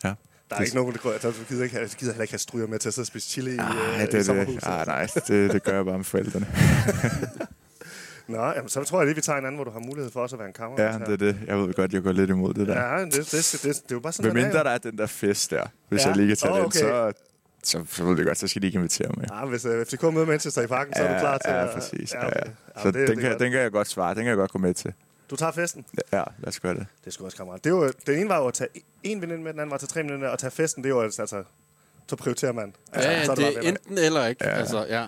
ja. 0.03 0.07
Der 0.07 0.55
er 0.55 0.59
Det- 0.59 0.65
ikke 0.65 0.75
nogen, 0.75 0.95
der 1.03 1.09
altså, 1.11 1.27
du 1.29 1.35
gider, 1.49 1.63
ikke, 1.63 1.83
du 1.83 1.87
gider 1.97 2.11
heller 2.11 2.21
ikke 2.21 2.33
have 2.33 2.39
stryger 2.39 2.67
med 2.67 2.79
til 2.79 2.89
at 2.89 2.93
sidde 2.93 3.03
og 3.03 3.07
spise 3.07 3.29
chili 3.29 3.51
i, 3.55 3.57
Ej, 3.57 3.65
øh, 3.93 3.99
det, 4.01 4.13
i 4.13 4.17
det, 4.17 4.25
sommerhuset. 4.25 4.63
ah, 4.67 4.87
nej, 4.87 5.07
det, 5.27 5.51
det 5.53 5.63
gør 5.63 5.75
jeg 5.75 5.85
bare 5.85 5.97
med 5.97 6.05
forældrene. 6.05 6.47
Nå, 8.27 8.45
jamen, 8.45 8.69
så 8.69 8.83
tror 8.83 8.99
jeg 8.99 9.05
lige, 9.05 9.15
vi 9.15 9.21
tager 9.21 9.39
en 9.39 9.45
anden, 9.45 9.55
hvor 9.57 9.63
du 9.65 9.71
har 9.71 9.79
mulighed 9.79 10.11
for 10.11 10.19
også 10.19 10.35
at 10.35 10.39
være 10.39 10.47
en 10.47 10.53
kammerat. 10.53 10.83
Ja, 10.85 10.91
her. 10.97 11.05
det 11.05 11.13
er 11.13 11.17
det. 11.17 11.39
Jeg 11.47 11.57
ved 11.57 11.73
godt, 11.73 11.93
jeg 11.93 12.03
går 12.03 12.11
lidt 12.11 12.29
imod 12.29 12.53
det 12.53 12.67
der. 12.67 12.81
Ja, 12.81 13.05
det, 13.05 13.13
det, 13.13 13.31
det, 13.31 13.51
det, 13.53 13.63
det, 13.63 13.75
er 13.75 13.75
jo 13.91 13.99
bare 13.99 14.13
sådan, 14.13 14.31
Hvem 14.31 14.43
mindre 14.43 14.59
er. 14.59 14.63
der 14.63 14.69
er 14.69 14.77
den 14.77 14.97
der 14.97 15.05
fest 15.07 15.51
der, 15.51 15.63
hvis 15.89 16.01
Ja. 16.01 16.07
jeg 16.07 16.15
lige 16.17 16.27
kan 16.27 16.37
tage 16.37 16.53
den, 16.53 16.65
okay. 16.65 16.79
så, 16.79 17.11
så, 17.63 17.85
så 17.89 18.03
ved 18.03 18.17
jeg 18.17 18.25
godt, 18.25 18.37
så 18.37 18.47
skal 18.47 18.61
de 18.61 18.67
ikke 18.67 18.77
invitere 18.77 19.11
mig. 19.17 19.27
Ja, 19.31 19.45
hvis 19.45 19.65
uh, 19.65 19.85
FCK 19.85 20.03
møder 20.03 20.25
Manchester 20.25 20.61
i 20.61 20.67
parken, 20.67 20.93
så 20.95 21.03
er 21.03 21.13
du 21.13 21.19
klar 21.19 21.37
til 21.37 21.49
ja, 21.51 21.63
at... 21.67 21.73
præcis. 21.73 22.13
Ja, 22.13 22.19
Ja, 22.19 22.27
okay. 22.27 22.39
ja. 22.45 22.51
Ja, 22.75 22.81
Så 22.81 22.87
det, 22.91 22.93
den, 22.93 23.01
det 23.07 23.09
er 23.17 23.21
kan, 23.21 23.29
godt. 23.29 23.39
den 23.39 23.51
kan 23.51 23.61
jeg 23.61 23.71
godt 23.71 23.87
svare. 23.87 24.09
Den 24.15 24.23
kan 24.23 24.27
jeg 24.29 24.37
godt 24.37 24.51
gå 24.51 24.59
med 24.59 24.73
til. 24.73 24.93
Du 25.29 25.35
tager 25.35 25.51
festen? 25.51 25.85
Ja, 26.13 26.17
lad 26.39 26.47
os 26.47 26.59
gøre 26.59 26.73
det. 26.73 26.85
Det 27.01 27.07
er 27.07 27.11
sgu 27.11 27.25
også 27.25 27.37
kammerat. 27.37 27.63
Det 27.63 27.69
er 27.69 27.75
jo, 27.75 27.91
den 28.07 28.19
ene 28.19 28.29
var 28.29 28.37
jo 28.37 28.47
at 28.47 28.53
tage 28.53 28.69
en 29.03 29.21
veninde 29.21 29.43
med, 29.43 29.51
den 29.53 29.59
anden 29.59 29.69
var 29.71 29.75
at 29.75 29.79
tage 29.81 29.87
tre 29.87 29.99
veninder 30.03 30.29
og 30.29 30.39
tage 30.39 30.51
festen, 30.51 30.83
det 30.83 30.89
er 30.89 30.93
jo 30.95 31.01
altså, 31.01 31.21
altså 31.21 31.43
så 32.07 32.15
prioriterer 32.15 32.51
man. 32.51 32.73
Altså, 32.93 33.09
Ja, 33.09 33.17
ja, 33.17 33.25
så 33.25 33.35
det 33.35 33.43
bare 33.55 33.65
er 33.65 33.69
enten 33.69 33.97
eller 33.97 34.25
ikke. 34.25 34.45
Ja. 34.45 34.51
Altså, 34.51 34.85
ja. 34.89 35.07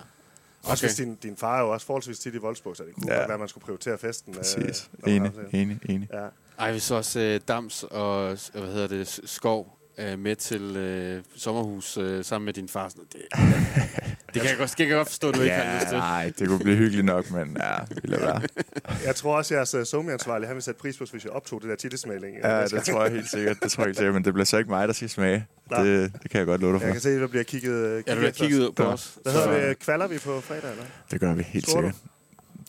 Også 0.64 0.72
Okay. 0.72 0.80
hvis 0.88 0.94
din, 0.96 1.14
din 1.14 1.36
far 1.36 1.56
er 1.56 1.60
jo 1.60 1.70
også 1.70 1.86
forholdsvis 1.86 2.18
tit 2.18 2.34
i 2.34 2.38
Wolfsburg, 2.38 2.76
så 2.76 2.82
det 2.82 2.94
kunne 2.94 3.12
Ja. 3.12 3.18
godt 3.18 3.28
være, 3.28 3.34
at 3.34 3.40
man 3.40 3.48
skulle 3.48 3.64
prioritere 3.64 3.98
festen. 3.98 4.32
øh, 4.34 4.38
Præcis. 4.38 4.90
man 5.06 5.12
Enig, 5.14 5.32
det. 5.52 5.60
enig, 5.60 5.78
enig. 5.88 6.08
Ja. 6.12 6.26
Ej, 6.58 6.72
vi 6.72 6.78
så 6.78 6.94
også 6.94 7.20
øh, 7.20 7.40
Dams 7.48 7.82
og 7.90 8.26
hvad 8.52 8.62
hedder 8.72 8.86
det, 8.86 9.20
Skov 9.24 9.78
øh, 9.98 10.18
med 10.18 10.36
til 10.36 10.76
øh, 10.76 11.22
sommerhus 11.36 11.96
øh, 11.96 12.24
sammen 12.24 12.44
med 12.44 12.52
din 12.52 12.68
far. 12.68 12.88
Sådan, 12.88 13.04
Det, 13.12 13.20
det 14.34 14.42
kan 14.42 14.50
jeg 14.50 14.58
godt, 14.58 14.70
det 14.70 14.76
kan 14.76 14.88
jeg 14.88 14.96
godt 14.96 15.08
forstå, 15.08 15.28
at 15.28 15.34
du 15.34 15.40
ikke 15.40 15.54
har 15.54 15.74
lyst 15.74 15.84
Ja, 15.84 15.88
til. 15.90 15.98
nej, 15.98 16.32
det 16.38 16.48
kunne 16.48 16.58
blive 16.58 16.76
hyggeligt 16.76 17.04
nok, 17.06 17.30
men 17.30 17.56
ja, 17.60 17.74
vi 18.02 18.08
lader 18.08 18.24
være. 18.24 18.42
Jeg 19.06 19.16
tror 19.16 19.36
også, 19.36 19.54
at 19.54 19.56
jeres 19.56 19.74
uh, 19.74 19.84
somi-ansvarlige, 19.84 20.46
han 20.46 20.54
vil 20.54 20.62
sætte 20.62 20.80
pris 20.80 20.96
på, 20.96 21.04
hvis 21.10 21.24
jeg 21.24 21.32
optog 21.32 21.60
det 21.62 21.70
der 21.70 21.76
chilismaling. 21.76 22.36
Ja, 22.44 22.64
det 22.66 22.82
tror 22.84 23.02
jeg 23.04 23.12
helt 23.12 23.30
sikkert. 23.30 23.56
Det 23.62 23.70
tror 23.70 23.82
jeg 23.82 23.88
helt 23.88 23.96
sikkert, 23.98 24.14
men 24.14 24.24
det 24.24 24.32
bliver 24.32 24.44
så 24.46 24.56
ikke 24.58 24.70
mig, 24.70 24.88
der 24.88 24.94
skal 24.94 25.08
smage. 25.10 25.46
Nej. 25.70 25.82
Det, 25.82 26.12
det 26.22 26.30
kan 26.30 26.38
jeg 26.38 26.46
godt 26.46 26.60
love 26.60 26.72
dig 26.72 26.80
Jeg 26.80 26.88
for. 26.88 26.92
kan 26.92 27.00
se, 27.00 27.08
at 27.10 27.20
der 27.20 27.26
bliver 27.26 27.44
kigget, 27.44 27.98
uh, 27.98 28.04
kigget 28.04 28.16
Ja, 28.16 28.20
har 28.22 28.30
os. 28.30 28.36
kigget 28.36 28.74
på 28.74 28.82
Så- 28.82 28.88
os. 28.88 29.18
Hvad 29.22 29.32
hedder 29.32 29.66
det? 29.68 29.78
Kvalder 29.78 30.06
vi 30.06 30.18
på 30.18 30.40
fredag, 30.40 30.70
eller? 30.70 30.84
Det 31.10 31.20
gør 31.20 31.34
vi 31.34 31.42
helt 31.42 31.66
Tror 31.68 31.80
du? 31.80 31.86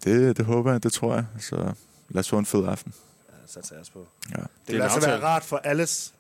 sikkert. 0.04 0.24
Det, 0.28 0.38
det 0.38 0.46
håber 0.46 0.72
jeg, 0.72 0.84
det 0.84 0.94
tror 0.94 1.14
jeg. 1.16 1.26
Så 1.40 1.56
lad 2.10 2.20
os 2.20 2.30
få 2.30 2.38
en 2.38 2.46
fed 2.46 2.68
aften. 2.68 2.94
Ja, 3.30 3.36
så 3.48 3.70
tager 3.70 3.82
os 3.82 3.90
på. 3.90 4.08
Ja. 4.32 4.36
Det, 4.36 4.44
er 4.68 4.74
vil 4.74 4.82
altså 4.82 5.00
være 5.08 5.22
rart 5.24 5.44
for 5.44 5.58
alles 5.64 6.14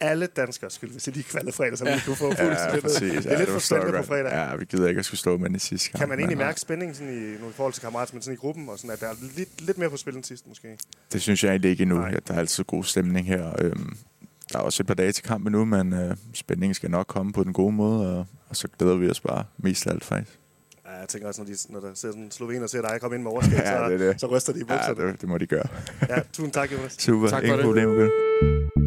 alle 0.00 0.26
danskere 0.26 0.70
skyld, 0.70 0.90
hvis 0.90 1.02
de 1.02 1.22
kvalde 1.22 1.52
fredag, 1.52 1.78
så 1.78 1.84
vi 1.84 1.90
kunne 2.06 2.16
få 2.16 2.28
puls. 2.28 2.38
Ja, 2.40 2.72
det, 2.74 2.82
præcis. 2.82 3.00
det 3.12 3.24
Ja, 3.24 3.30
er 3.30 3.38
lidt 3.38 3.48
for 3.50 3.92
på 3.96 4.02
fredag. 4.02 4.32
Ja, 4.32 4.56
vi 4.56 4.64
gider 4.64 4.88
ikke 4.88 4.98
at 4.98 5.04
skulle 5.04 5.18
stå 5.18 5.36
med 5.36 5.46
den 5.48 5.56
i 5.56 5.58
sidste 5.58 5.90
kamp. 5.90 6.00
Kan 6.00 6.08
man 6.08 6.18
egentlig 6.18 6.38
mærke 6.38 6.60
spændingen 6.60 6.94
sådan 6.94 7.12
i, 7.14 7.42
nu 7.42 7.48
i 7.48 7.52
forhold 7.52 7.72
til 7.72 7.82
kammerater, 7.82 8.14
men 8.14 8.22
sådan 8.22 8.34
i 8.34 8.36
gruppen, 8.36 8.68
og 8.68 8.78
sådan, 8.78 8.90
at 8.90 9.00
der 9.00 9.06
er 9.08 9.14
lidt, 9.36 9.60
lidt 9.66 9.78
mere 9.78 9.90
på 9.90 9.96
spil 9.96 10.16
end 10.16 10.24
sidst, 10.24 10.48
måske? 10.48 10.78
Det 11.12 11.22
synes 11.22 11.44
jeg 11.44 11.50
egentlig 11.50 11.70
ikke 11.70 11.82
endnu. 11.82 11.96
Nej. 11.98 12.10
Der 12.28 12.34
er 12.34 12.38
altid 12.38 12.64
god 12.64 12.84
stemning 12.84 13.26
her. 13.26 13.52
Øhm, 13.60 13.96
der 14.52 14.58
er 14.58 14.62
også 14.62 14.82
et 14.82 14.86
par 14.86 14.94
dage 14.94 15.12
til 15.12 15.24
kampen 15.24 15.52
nu, 15.52 15.64
men 15.64 15.92
øh, 15.92 16.16
spændingen 16.34 16.74
skal 16.74 16.90
nok 16.90 17.06
komme 17.06 17.32
på 17.32 17.44
den 17.44 17.52
gode 17.52 17.72
måde, 17.72 18.18
og, 18.18 18.26
og 18.48 18.56
så 18.56 18.68
glæder 18.78 18.96
vi 18.96 19.10
os 19.10 19.20
bare 19.20 19.44
mest 19.58 19.86
af 19.86 19.90
alt 19.90 20.04
faktisk. 20.04 20.38
Ja, 20.86 20.90
jeg 20.98 21.08
tænker 21.08 21.28
også, 21.28 21.42
når, 21.42 21.46
de, 21.46 21.56
når 21.68 21.80
der 21.80 21.88
ser 21.88 22.08
sådan 22.08 22.22
en 22.22 22.30
slovener 22.30 22.66
ser 22.66 22.82
dig 22.82 23.00
komme 23.00 23.14
ind 23.16 23.22
med 23.22 23.30
overskæg, 23.32 23.58
Ja, 23.64 23.84
så, 23.84 23.90
det 23.90 24.00
det. 24.00 24.20
så 24.20 24.26
ryster 24.26 24.52
de 24.52 24.58
i 24.58 24.62
Ja, 24.68 24.76
bukserne. 24.76 25.12
det, 25.12 25.20
det 25.20 25.28
må 25.28 25.38
de 25.38 25.46
gøre. 25.46 25.66
Ja, 26.08 26.20
tusind 26.32 26.52
tak, 26.52 26.72
Jonas. 26.72 26.92
Super, 26.98 27.28
Tak 27.28 27.42
for 27.46 27.54
ingen 27.54 27.58
det. 27.58 27.84
problem. 27.86 28.85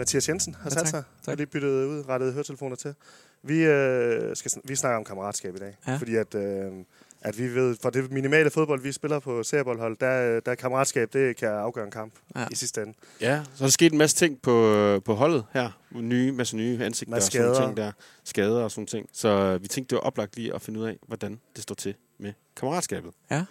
Mathias 0.00 0.28
Jensen 0.28 0.54
har 0.54 0.64
Ja, 0.64 0.70
sat 0.70 0.78
tak. 0.78 0.86
sig. 0.88 1.02
Tak. 1.24 1.32
Og 1.32 1.36
lige 1.36 1.46
byttet 1.46 1.68
ud, 1.86 2.04
rettet 2.08 2.32
høretelefoner 2.32 2.76
til. 2.76 2.94
Vi, 3.42 3.62
øh, 3.64 4.36
skal, 4.36 4.50
vi 4.64 4.74
snakker 4.76 4.98
om 4.98 5.04
kammeratskab 5.04 5.56
i 5.56 5.58
dag. 5.58 5.76
Ja. 5.86 5.96
Fordi 5.96 6.16
at, 6.16 6.34
øh, 6.34 6.72
at 7.20 7.38
vi 7.38 7.54
ved, 7.54 7.76
for 7.82 7.90
det 7.90 8.10
minimale 8.12 8.50
fodbold, 8.50 8.82
vi 8.82 8.92
spiller 8.92 9.18
på 9.18 9.42
serieboldhold, 9.42 9.96
der, 10.00 10.40
der 10.40 10.50
er 10.50 10.54
kammeratskab, 10.54 11.12
det 11.12 11.36
kan 11.36 11.48
afgøre 11.48 11.84
en 11.84 11.90
kamp 11.90 12.14
Ja. 12.36 12.46
i 12.50 12.54
sidste 12.54 12.82
ende. 12.82 12.94
Ja, 13.20 13.42
så 13.54 13.64
er 13.64 13.66
der 13.66 13.70
sket 13.70 13.92
en 13.92 13.98
masse 13.98 14.16
ting 14.16 14.42
på, 14.42 15.00
på 15.04 15.14
holdet 15.14 15.44
her. 15.52 15.70
Nye, 15.90 16.32
masse 16.32 16.56
nye 16.56 16.84
ansigter 16.84 17.10
Masse 17.10 17.26
og 17.28 17.32
sådan 17.32 17.42
nogle 17.44 17.56
skader. 17.56 17.68
ting 17.68 17.76
der. 17.76 17.92
Skader 18.24 18.62
og 18.62 18.70
sådan 18.70 18.86
ting. 18.86 19.08
Så 19.12 19.28
øh, 19.28 19.62
vi 19.62 19.68
tænkte, 19.68 19.90
det 19.90 19.96
var 20.02 20.06
oplagt 20.08 20.36
lige 20.36 20.54
at 20.54 20.62
finde 20.62 20.80
ud 20.80 20.84
af, 20.86 20.96
hvordan 21.06 21.40
det 21.56 21.62
står 21.62 21.74
til 21.74 21.94
med 22.18 22.32
kammeratskabet. 22.56 23.10
Ja. 23.30 23.44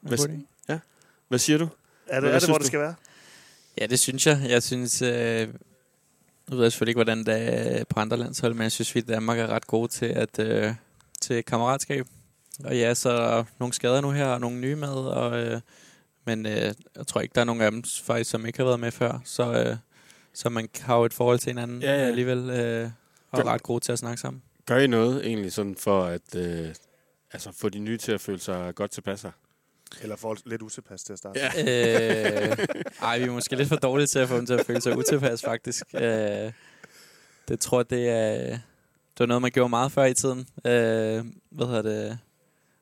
Hvad, 0.00 0.18
idé. 0.18 0.74
hvad 1.28 1.38
siger 1.38 1.58
du? 1.58 1.68
Er 2.06 2.20
det, 2.20 2.22
Hvad 2.28 2.34
er 2.34 2.38
det 2.38 2.48
hvor 2.48 2.54
du? 2.54 2.58
det 2.58 2.66
skal 2.66 2.80
være? 2.80 2.94
Ja, 3.78 3.86
det 3.86 3.98
synes 3.98 4.26
jeg. 4.26 4.40
Jeg 4.48 4.62
synes... 4.62 5.02
Øh, 5.02 5.48
nu 6.50 6.56
ved 6.56 6.64
jeg 6.64 6.72
selvfølgelig 6.72 6.90
ikke, 6.90 6.98
hvordan 6.98 7.24
det 7.24 7.78
er 7.80 7.84
på 7.84 8.00
andre 8.00 8.16
landshold, 8.16 8.54
men 8.54 8.62
jeg 8.62 8.72
synes, 8.72 8.94
vi 8.94 9.00
i 9.00 9.02
Danmark 9.02 9.38
er 9.38 9.46
ret 9.46 9.66
gode 9.66 9.88
til, 9.88 10.06
at, 10.06 10.38
øh, 10.38 10.74
til 11.20 11.44
kammeratskab. 11.44 12.06
Og 12.64 12.76
ja, 12.78 12.94
så 12.94 13.10
er 13.10 13.36
der 13.36 13.44
nogle 13.58 13.72
skader 13.74 14.00
nu 14.00 14.10
her, 14.10 14.26
og 14.26 14.40
nogle 14.40 14.60
nye 14.60 14.76
med, 14.76 14.88
og, 14.88 15.38
øh, 15.46 15.60
men 16.26 16.46
øh, 16.46 16.74
jeg 16.96 17.06
tror 17.06 17.20
ikke, 17.20 17.32
der 17.34 17.40
er 17.40 17.44
nogen 17.44 17.62
af 17.62 17.70
dem, 17.70 17.82
faktisk, 18.04 18.30
som 18.30 18.46
ikke 18.46 18.58
har 18.58 18.64
været 18.64 18.80
med 18.80 18.90
før. 18.90 19.20
Så, 19.24 19.52
øh, 19.52 19.76
så 20.34 20.48
man 20.48 20.68
har 20.80 20.96
jo 20.98 21.04
et 21.04 21.12
forhold 21.12 21.38
til 21.38 21.50
hinanden 21.50 21.82
Ja, 21.82 21.92
ja. 21.92 22.06
alligevel, 22.06 22.38
øh, 22.50 22.90
og 23.30 23.38
er 23.38 23.44
Gør- 23.44 23.50
ret 23.52 23.62
gode 23.62 23.80
til 23.84 23.92
at 23.92 23.98
snakke 23.98 24.20
sammen. 24.20 24.42
Gør 24.66 24.78
I 24.78 24.86
noget 24.86 25.26
egentlig 25.26 25.52
sådan 25.52 25.76
for 25.78 26.04
at 26.04 26.34
øh, 26.36 26.68
altså, 27.32 27.52
få 27.52 27.68
de 27.68 27.78
nye 27.78 27.98
til 27.98 28.12
at 28.12 28.20
føle 28.20 28.38
sig 28.38 28.74
godt 28.74 28.90
tilpas 28.90 29.22
her? 29.22 29.30
Eller 30.02 30.16
for 30.16 30.36
lidt 30.44 30.62
utilpas 30.62 31.02
til 31.02 31.12
at 31.12 31.18
starte. 31.18 31.40
Ja. 31.40 31.48
øh, 32.50 32.56
ej, 33.02 33.18
vi 33.18 33.24
er 33.24 33.30
måske 33.30 33.56
lidt 33.56 33.68
for 33.68 33.76
dårlige 33.76 34.06
til 34.06 34.18
at 34.18 34.28
få 34.28 34.36
dem 34.36 34.46
til 34.46 34.54
at 34.54 34.66
føle 34.66 34.80
sig 34.80 34.98
utilpas, 34.98 35.42
faktisk. 35.42 35.84
Øh, 35.94 36.52
det 37.48 37.60
tror 37.60 37.78
jeg, 37.78 37.90
det 37.90 38.08
er, 38.08 38.48
det 38.48 39.20
var 39.20 39.26
noget, 39.26 39.42
man 39.42 39.50
gjorde 39.50 39.68
meget 39.68 39.92
før 39.92 40.04
i 40.04 40.14
tiden. 40.14 40.38
Øh, 40.38 41.24
hvad 41.50 41.66
hedder 41.66 41.82
det? 41.82 42.18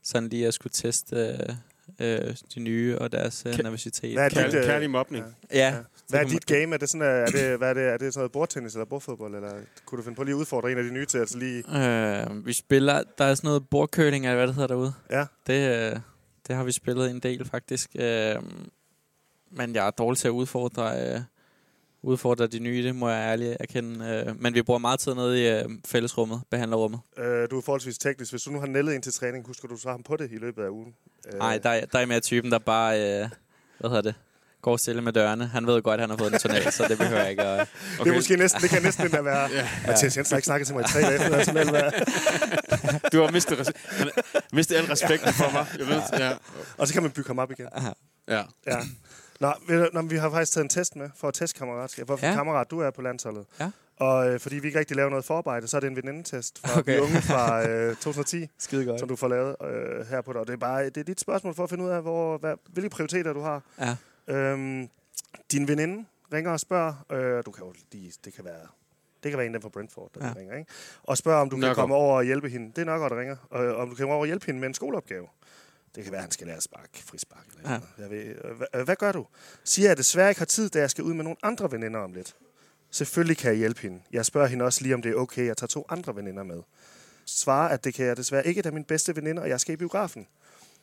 Sådan 0.03 0.29
lige 0.29 0.47
at 0.47 0.55
skulle 0.55 0.73
teste 0.73 1.17
øh, 1.17 2.19
øh, 2.29 2.35
de 2.55 2.61
nye 2.61 2.99
og 2.99 3.13
deres 3.13 3.45
øh, 3.47 3.59
nervøsitet. 3.59 4.13
Hvad 4.13 4.25
er 4.25 4.29
dit, 4.29 4.39
Kærlig, 4.39 4.55
øh, 4.59 4.65
kærlig 4.65 4.91
mobning. 4.91 5.25
Ja. 5.53 5.59
Ja. 5.59 5.75
Hvad 6.09 6.21
er 6.21 6.25
dit 6.25 6.47
game? 6.47 6.75
Er 6.75 6.79
det, 6.79 6.91
sådan, 6.91 7.07
er 7.07 7.27
det, 7.27 7.59
hvad 7.59 7.71
er 7.71 7.75
det, 7.75 7.83
er 7.83 7.97
det 7.97 8.15
sådan 8.15 8.21
noget 8.21 8.33
bordtennis 8.33 8.75
eller 8.75 8.85
bordfodbold? 8.85 9.35
Eller 9.35 9.53
kunne 9.87 9.99
du 9.99 10.03
finde 10.03 10.17
på 10.17 10.25
lige 10.25 10.35
at 10.35 10.39
udfordre 10.39 10.73
en 10.73 10.79
af 10.79 10.85
de 10.85 10.91
nye 10.91 11.07
til 11.07 11.19
at 11.19 11.35
lige... 11.35 11.65
Øh, 11.77 12.47
vi 12.47 12.53
spiller, 12.53 13.03
der 13.19 13.25
er 13.25 13.35
sådan 13.35 13.49
noget 13.49 13.69
bordkøling, 13.69 14.25
eller 14.25 14.37
hvad 14.37 14.47
det 14.47 14.55
hedder 14.55 14.69
derude. 14.69 14.93
Ja. 15.11 15.25
Det, 15.47 15.93
øh, 15.93 16.01
det 16.49 16.57
har 16.57 16.65
vi 16.65 16.73
spillet 16.73 17.11
en 17.11 17.21
del, 17.21 17.45
faktisk. 17.45 17.91
Øh, 17.99 18.37
men 19.51 19.75
jeg 19.75 19.87
er 19.87 19.91
dårlig 19.91 20.19
til 20.19 20.29
at 20.29 20.33
udfordre, 20.33 21.15
øh, 21.15 21.21
udfordre 22.03 22.47
de 22.47 22.59
nye, 22.59 22.83
det 22.85 22.95
må 22.97 23.09
jeg 23.09 23.19
ærligt 23.33 23.57
erkende. 23.61 24.25
Øh, 24.29 24.41
men 24.43 24.55
vi 24.55 24.63
bruger 24.63 24.79
meget 24.79 25.01
tid 25.01 25.15
nede 25.15 25.43
i 25.43 25.49
øh, 25.49 25.65
fællesrummet, 25.87 26.43
behandlerrummet. 26.51 27.01
Øh, 27.19 27.49
du 27.51 27.59
er 27.59 27.63
forholdsvis 27.63 27.99
teknisk. 27.99 28.33
Hvis 28.33 28.43
du 28.43 28.51
nu 28.51 28.61
har 28.61 28.67
nældet 28.67 28.93
ind 28.95 29.03
til 29.03 29.13
træning, 29.13 29.47
husker 29.47 29.69
du 29.69 29.77
så 29.77 29.91
ham 29.91 30.03
på 30.03 30.17
det 30.17 30.33
i 30.33 30.37
løbet 30.37 30.63
af 30.65 30.69
ugen? 30.69 30.95
Øh, 31.33 31.39
Nej, 31.39 31.59
der, 31.59 31.71
er- 31.71 31.87
der 31.87 31.99
er 31.99 32.07
mere 32.07 32.21
typen, 32.21 32.51
der 32.53 32.59
bare, 32.59 32.95
øh, 33.23 33.29
hvad 33.79 33.91
hedder 33.91 34.03
det, 34.03 34.15
går 34.63 34.77
stille 34.77 35.03
med 35.03 35.13
dørene. 35.13 35.47
Han 35.47 35.67
ved 35.67 35.83
godt, 35.83 35.95
at 35.95 36.01
han 36.01 36.11
har 36.11 36.17
fået 36.17 36.33
en 36.33 36.39
tunnel, 36.39 36.73
så 36.73 36.87
det 36.89 36.99
behøver 36.99 37.21
jeg 37.21 37.31
ikke 37.31 37.43
at... 37.43 37.61
Okay. 37.61 38.05
Det, 38.05 38.11
er 38.11 38.15
måske 38.15 38.37
næsten, 38.37 38.61
det 38.63 38.71
kan 38.71 38.83
næsten 38.83 39.05
endda 39.05 39.21
være... 39.21 39.49
ja. 39.53 39.69
Mathias 39.87 40.17
Jensen 40.17 40.35
har 40.35 40.37
ikke 40.39 40.47
snakket 40.47 40.67
til 40.67 40.77
mig 40.77 40.85
i 40.85 40.89
tre 40.93 41.01
dage. 41.01 41.19
Det 41.19 41.39
er 41.41 41.45
sådan, 41.45 41.73
være. 41.73 41.91
Du 43.13 43.23
har 43.23 43.31
mistet, 43.31 43.59
res- 43.61 44.43
mistet 44.53 44.77
al 44.77 44.85
respekten 44.85 45.33
for 45.33 45.53
mig. 45.53 45.67
Jeg 45.79 45.87
ved, 45.87 46.03
ja. 46.19 46.33
Og 46.79 46.87
så 46.89 46.93
kan 46.95 47.03
man 47.03 47.11
bygge 47.11 47.29
ham 47.29 47.39
op 47.39 47.51
igen. 47.51 47.67
ja. 48.29 48.43
Ja. 48.67 48.77
Nå, 49.41 49.53
du- 49.69 49.89
nå, 49.93 50.03
vi 50.03 50.17
har 50.17 50.31
faktisk 50.31 50.53
taget 50.53 50.65
en 50.65 50.69
test 50.69 50.97
med 50.97 51.11
for 51.17 51.29
at 51.29 51.35
teste 51.35 51.59
kammeratskab. 51.59 52.07
Hvorfor 52.07 52.27
ja. 52.27 52.35
Kammerat 52.35 52.71
du 52.71 52.81
er 52.81 52.91
på 52.91 53.03
landsholdet. 53.03 53.45
Ja. 53.61 53.71
Og 53.97 54.29
øh, 54.29 54.41
fordi 54.41 54.57
vi 54.57 54.67
ikke 54.67 54.79
rigtig 54.79 54.97
laver 54.97 55.11
noget 55.11 55.25
forarbejde, 55.25 55.69
så 55.69 55.77
er 55.77 55.81
det 55.81 55.91
en 55.91 55.97
venindetest 55.97 56.61
fra. 56.67 56.79
Okay. 56.79 56.97
de 56.97 57.03
unge 57.03 57.23
fra 57.23 57.69
øh, 57.69 57.97
2010, 57.97 58.47
Skide 58.59 58.85
godt. 58.85 59.01
som 59.01 59.09
du 59.09 59.17
får 59.17 59.29
lavet 59.29 59.57
øh, 59.65 60.07
her 60.11 60.21
på 60.21 60.33
dig. 60.33 60.41
Og 60.41 60.47
det 60.47 60.53
er 60.53 60.57
bare 60.57 60.85
det 60.85 60.97
er 60.97 61.05
dit 61.05 61.21
spørgsmål 61.21 61.55
for 61.55 61.65
at 61.65 61.71
finde 61.71 61.85
ud 61.85 61.91
af, 61.91 62.03
hvor, 62.03 62.39
hvad, 62.39 62.55
hvilke 62.73 62.91
prioriteter 62.91 63.33
du 63.33 63.43
har. 63.43 63.63
Ja. 63.81 63.97
Øhm, 64.29 64.89
din 65.53 65.69
veninde 65.69 66.05
ringer 66.33 66.51
og 66.51 66.61
spørger, 66.61 66.95
øh, 67.13 67.43
du 67.47 67.51
kan 67.51 67.65
jo 67.67 67.75
lige, 67.93 68.13
det 68.25 68.33
kan 68.35 68.45
være, 68.45 68.67
det 69.23 69.31
kan 69.31 69.39
være 69.39 69.47
en 69.47 69.55
af 69.55 69.61
dem 69.61 69.63
fra 69.63 69.69
Brentford, 69.69 70.11
der 70.15 70.27
ja. 70.27 70.33
Ringer, 70.37 70.57
ikke? 70.57 70.71
Og 71.03 71.19
spørger, 71.19 71.41
om 71.41 71.51
du 71.51 71.57
kan 71.57 71.61
Nørgaard. 71.61 71.77
komme 71.77 71.95
over 71.95 72.17
og 72.17 72.25
hjælpe 72.25 72.49
hende. 72.49 72.67
Det 72.77 72.79
er 72.79 72.85
nok, 72.85 73.11
der 73.11 73.21
ringer. 73.21 73.37
Og, 73.51 73.77
om 73.77 73.89
du 73.89 73.95
kan 73.95 74.03
komme 74.03 74.15
over 74.15 74.21
og 74.23 74.27
hjælpe 74.27 74.47
hende 74.47 74.61
med 74.61 74.69
en 74.69 74.75
skoleopgave. 74.75 75.27
Det 75.95 76.05
kan 76.05 76.13
være, 76.13 76.19
at 76.19 76.23
han 76.25 76.31
skal 76.31 76.47
lære 76.47 76.57
at 76.57 76.63
sparke, 76.63 77.03
frispark. 77.05 77.47
Eller 77.57 77.73
Ja. 77.73 77.79
jeg 77.99 78.11
ved, 78.11 78.25
øh, 78.45 78.57
hvad, 78.57 78.85
hvad 78.85 78.97
gør 78.97 79.13
du? 79.13 79.27
Siger, 79.65 79.87
at 79.87 79.89
jeg 79.89 79.97
desværre 79.97 80.29
ikke 80.29 80.39
har 80.41 80.47
tid, 80.47 80.69
da 80.71 80.79
jeg 80.79 80.91
skal 80.91 81.05
ud 81.05 81.15
med 81.15 81.25
nogle 81.25 81.37
andre 81.43 81.73
veninder 81.73 82.01
om 82.01 82.13
lidt. 82.13 82.37
Selvfølgelig 82.91 83.37
kan 83.39 83.51
jeg 83.51 83.59
hjælpe 83.59 83.81
hende. 83.81 84.03
Jeg 84.13 84.27
spørger 84.27 84.47
hende 84.47 84.65
også 84.65 84.83
lige, 84.83 84.95
om 84.95 85.03
det 85.03 85.11
er 85.11 85.15
okay, 85.17 85.43
at 85.43 85.47
jeg 85.49 85.57
tager 85.57 85.69
to 85.69 85.87
andre 85.89 86.17
veninder 86.17 86.43
med. 86.43 86.63
Svarer, 87.27 87.69
at 87.69 87.85
det 87.85 87.95
kan 87.95 88.07
jeg 88.07 88.17
desværre 88.17 88.47
ikke, 88.47 88.63
da 88.63 88.71
min 88.71 88.85
bedste 88.85 89.17
veninde, 89.17 89.43
og 89.43 89.49
jeg 89.49 89.61
skal 89.61 89.73
i 89.73 89.77
biografen. 89.77 90.27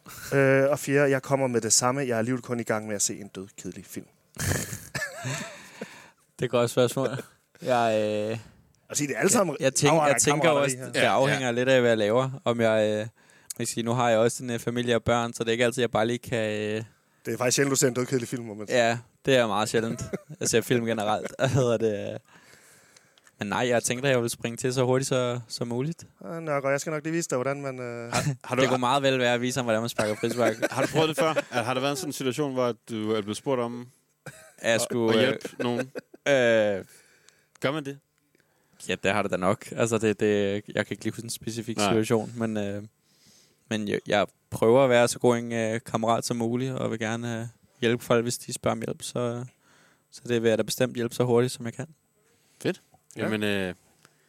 øh, 0.35 0.63
og 0.69 0.79
fjerde, 0.79 1.09
jeg 1.11 1.21
kommer 1.21 1.47
med 1.47 1.61
det 1.61 1.73
samme. 1.73 2.01
Jeg 2.01 2.09
er 2.09 2.17
alligevel 2.17 2.41
kun 2.41 2.59
i 2.59 2.63
gang 2.63 2.87
med 2.87 2.95
at 2.95 3.01
se 3.01 3.19
en 3.19 3.27
død, 3.27 3.47
kedelig 3.61 3.85
film. 3.85 4.05
Det 6.39 6.41
er 6.41 6.45
et 6.45 6.51
godt 6.51 6.69
spørgsmål. 6.71 7.07
Jeg, 7.61 8.01
øh, 8.31 8.37
Altså, 8.89 9.03
det 9.07 9.15
er 9.15 9.19
alle 9.19 9.31
sammen 9.31 9.57
jeg, 9.59 9.73
tænk, 9.73 9.93
afretter 9.93 10.13
jeg 10.13 10.21
tænker 10.21 10.49
også, 10.49 10.77
det 10.93 10.99
afhænger 10.99 11.51
lidt 11.51 11.69
af, 11.69 11.79
hvad 11.81 11.89
jeg 11.89 11.97
laver. 11.97 12.41
Om 12.45 12.61
jeg, 12.61 12.99
øh, 12.99 13.07
kan 13.57 13.65
sige, 13.65 13.83
nu 13.83 13.91
har 13.93 14.09
jeg 14.09 14.19
også 14.19 14.43
en 14.43 14.49
øh, 14.49 14.59
familie 14.59 14.95
og 14.95 15.03
børn, 15.03 15.33
så 15.33 15.43
det 15.43 15.49
er 15.49 15.51
ikke 15.51 15.65
altid, 15.65 15.81
jeg 15.83 15.91
bare 15.91 16.07
lige 16.07 16.17
kan... 16.17 16.51
Øh, 16.51 16.83
Det 17.25 17.33
er 17.33 17.37
faktisk 17.37 17.55
sjældent, 17.55 17.71
du 17.71 17.75
ser 17.75 17.87
en 17.87 17.93
død, 17.93 18.05
kedelig 18.05 18.27
film, 18.27 18.43
må 18.45 18.53
man 18.53 18.67
sige. 18.67 18.87
ja, 18.87 18.97
det 19.25 19.35
er 19.35 19.47
meget 19.47 19.69
sjældent. 19.69 20.01
Jeg 20.39 20.49
ser 20.49 20.61
film 20.61 20.85
generelt. 20.85 21.31
Hvad 21.39 21.49
hedder 21.49 21.77
det? 21.77 22.17
Øh. 23.35 23.39
Men 23.39 23.47
nej, 23.47 23.67
jeg 23.67 23.83
tænkte, 23.83 24.07
at 24.07 24.13
jeg 24.13 24.21
vil 24.21 24.29
springe 24.29 24.57
til 24.57 24.73
så 24.73 24.83
hurtigt 24.83 25.07
så, 25.09 25.39
som 25.47 25.67
muligt. 25.67 26.07
Ah, 26.25 26.43
Nørgaard, 26.43 26.73
jeg 26.73 26.81
skal 26.81 26.91
nok 26.91 27.03
lige 27.03 27.13
vise 27.13 27.29
dig, 27.29 27.37
hvordan 27.37 27.61
man... 27.61 27.79
Øh... 27.79 28.11
Har, 28.43 28.55
du, 28.55 28.61
Det 28.61 28.69
kunne 28.69 28.79
meget 28.79 29.03
vel 29.03 29.19
være 29.19 29.33
at 29.33 29.41
vise 29.41 29.59
ham, 29.59 29.65
hvordan 29.65 29.81
man 29.81 29.89
sparker 29.89 30.15
frispark. 30.15 30.55
har 30.71 30.81
du 30.81 30.87
prøvet 30.91 31.09
det 31.09 31.17
før? 31.17 31.33
Er- 31.51 31.63
Har 31.63 31.73
der 31.73 31.81
været 31.81 31.91
en 31.91 31.97
sådan 31.97 32.13
situation, 32.13 32.53
hvor 32.53 32.73
du 32.89 33.11
er 33.11 33.21
blevet 33.21 33.37
spurgt 33.37 33.61
om 33.61 33.87
At 34.25 34.33
jeg 34.63 34.73
at 34.75 34.81
skulle... 34.81 35.19
hjælpe 35.19 35.49
nogen? 35.59 35.79
Øh, 36.27 36.85
Gør 37.61 37.71
man 37.71 37.85
det? 37.85 37.99
ja, 38.87 38.95
det 39.03 39.11
har 39.11 39.21
det 39.21 39.31
da 39.31 39.37
nok. 39.37 39.71
Altså, 39.71 39.97
det, 39.97 40.19
det, 40.19 40.61
jeg 40.75 40.85
kan 40.85 40.93
ikke 40.93 41.03
lige 41.03 41.11
huske 41.13 41.23
en 41.23 41.29
specifik 41.29 41.77
Nej. 41.77 41.87
situation, 41.89 42.33
men, 42.37 42.57
øh, 42.57 42.83
men 43.69 43.87
jeg, 43.87 43.99
jeg 44.07 44.27
prøver 44.49 44.83
at 44.83 44.89
være 44.89 45.07
så 45.07 45.19
god 45.19 45.37
en 45.37 45.51
øh, 45.53 45.79
kammerat 45.85 46.25
som 46.25 46.37
muligt, 46.37 46.73
og 46.73 46.91
vil 46.91 46.99
gerne 46.99 47.39
øh, 47.41 47.47
hjælpe 47.81 48.03
folk, 48.03 48.23
hvis 48.23 48.37
de 48.37 48.53
spørger 48.53 48.75
om 48.75 48.81
hjælp. 48.81 49.01
Så, 49.01 49.45
så 50.11 50.21
det 50.27 50.41
vil 50.43 50.49
jeg 50.49 50.57
da 50.57 50.63
bestemt 50.63 50.95
hjælpe 50.95 51.15
så 51.15 51.23
hurtigt, 51.23 51.53
som 51.53 51.65
jeg 51.65 51.73
kan. 51.73 51.87
Ja. 53.17 53.23
Jamen, 53.23 53.43
øh, 53.43 53.73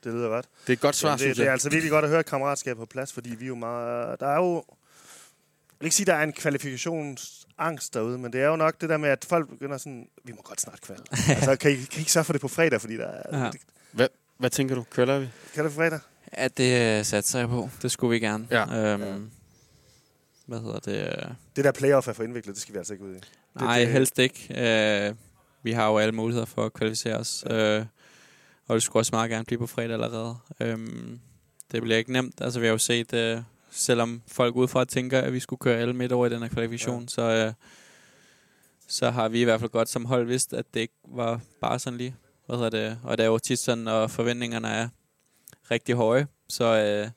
Det 0.04 0.12
lyder 0.12 0.28
ret. 0.38 0.44
det 0.62 0.68
er 0.68 0.72
et 0.72 0.80
godt 0.80 0.96
svar, 0.96 1.08
Jamen, 1.08 1.18
det, 1.18 1.20
synes 1.20 1.36
det 1.36 1.42
er 1.42 1.46
jeg. 1.46 1.52
altså 1.52 1.70
virkelig 1.70 1.90
godt 1.90 2.04
at 2.04 2.10
høre 2.10 2.22
kammeratskab 2.22 2.76
på 2.76 2.86
plads, 2.86 3.12
fordi 3.12 3.30
vi 3.34 3.44
er 3.44 3.48
jo 3.48 3.54
meget... 3.54 4.20
Der 4.20 4.26
er 4.26 4.36
jo... 4.36 4.54
Jeg 4.54 5.80
vil 5.80 5.86
ikke 5.86 5.96
sige, 5.96 6.04
at 6.04 6.06
der 6.06 6.14
er 6.14 6.22
en 6.22 6.32
kvalifikationsangst 6.32 7.94
derude, 7.94 8.18
men 8.18 8.32
det 8.32 8.40
er 8.40 8.46
jo 8.46 8.56
nok 8.56 8.80
det 8.80 8.88
der 8.88 8.96
med, 8.96 9.08
at 9.08 9.24
folk 9.28 9.48
begynder 9.48 9.78
sådan, 9.78 10.08
vi 10.24 10.32
må 10.32 10.40
godt 10.44 10.60
snart 10.60 10.80
kvalde. 10.80 11.02
altså, 11.36 11.56
kan 11.56 11.70
I, 11.70 11.74
kan 11.74 11.84
I 11.94 11.98
ikke 11.98 12.12
sørge 12.12 12.24
for 12.24 12.32
det 12.32 12.40
på 12.42 12.48
fredag, 12.48 12.80
fordi 12.80 12.96
der 12.96 13.06
er... 13.06 13.44
Ja. 13.44 13.50
Det, 13.98 14.08
Hvad 14.38 14.50
tænker 14.50 14.74
du? 14.74 14.84
Kvalder 14.90 15.18
vi? 15.18 15.28
kan 15.54 15.64
det 15.64 15.72
på 15.72 15.76
fredag? 15.76 15.98
Ja, 16.38 16.48
det 16.48 16.98
øh, 16.98 17.04
satser 17.04 17.38
jeg 17.38 17.48
på. 17.48 17.70
Det 17.82 17.90
skulle 17.90 18.10
vi 18.10 18.18
gerne. 18.26 18.46
Ja. 18.50 18.92
Øhm, 18.92 19.02
Ja. 19.02 19.14
Hvad 20.46 20.60
hedder 20.60 20.78
det? 20.78 21.22
øh, 21.22 21.30
Det 21.56 21.64
der 21.64 21.72
playoff 21.72 22.08
er 22.08 22.12
for 22.12 22.22
indviklet, 22.22 22.54
det 22.54 22.62
skal 22.62 22.72
vi 22.74 22.78
altså 22.78 22.92
ikke 22.92 23.04
ud 23.04 23.14
i. 23.16 23.18
Nej, 23.54 23.78
det- 23.78 23.88
helst 23.88 24.18
ikke. 24.18 24.46
Øh, 25.08 25.14
vi 25.62 25.72
har 25.72 25.86
jo 25.88 25.98
alle 25.98 26.12
muligheder 26.12 26.46
for 26.46 26.64
at 26.66 26.72
kvalificere 26.72 27.16
os. 27.16 27.44
Øh, 27.50 27.84
og 28.66 28.74
det 28.74 28.82
skulle 28.82 29.00
også 29.00 29.14
meget 29.14 29.30
gerne 29.30 29.44
blive 29.44 29.58
på 29.58 29.66
fredag 29.66 29.92
allerede. 29.92 30.36
Øhm, 30.60 31.20
det 31.72 31.82
bliver 31.82 31.98
ikke 31.98 32.12
nemt. 32.12 32.40
Altså, 32.40 32.60
vi 32.60 32.66
har 32.66 32.72
jo 32.72 32.78
set, 32.78 33.12
øh, 33.14 33.38
selvom 33.70 34.22
folk 34.26 34.56
udefra 34.56 34.84
tænker, 34.84 35.20
at 35.20 35.32
vi 35.32 35.40
skulle 35.40 35.60
køre 35.60 35.78
alle 35.78 35.94
midt 35.94 36.12
over 36.12 36.26
i 36.26 36.30
den 36.30 36.42
her 36.42 36.48
kvalifikation, 36.48 37.02
ja. 37.02 37.08
så, 37.08 37.22
øh, 37.22 37.52
så 38.88 39.10
har 39.10 39.28
vi 39.28 39.40
i 39.40 39.44
hvert 39.44 39.60
fald 39.60 39.70
godt 39.70 39.88
som 39.88 40.04
hold 40.04 40.26
vidst, 40.26 40.52
at 40.54 40.74
det 40.74 40.80
ikke 40.80 40.94
var 41.08 41.40
bare 41.60 41.78
sådan 41.78 41.98
lige. 41.98 42.16
Hvad 42.46 42.56
hedder 42.56 42.70
det? 42.70 42.98
Og 43.02 43.18
det 43.18 43.24
er 43.24 43.28
jo 43.28 43.38
tit 43.38 43.58
sådan, 43.58 43.88
og 43.88 44.10
forventningerne 44.10 44.68
er 44.68 44.88
rigtig 45.70 45.94
høje, 45.94 46.26
så, 46.48 46.64
øh, 46.64 47.10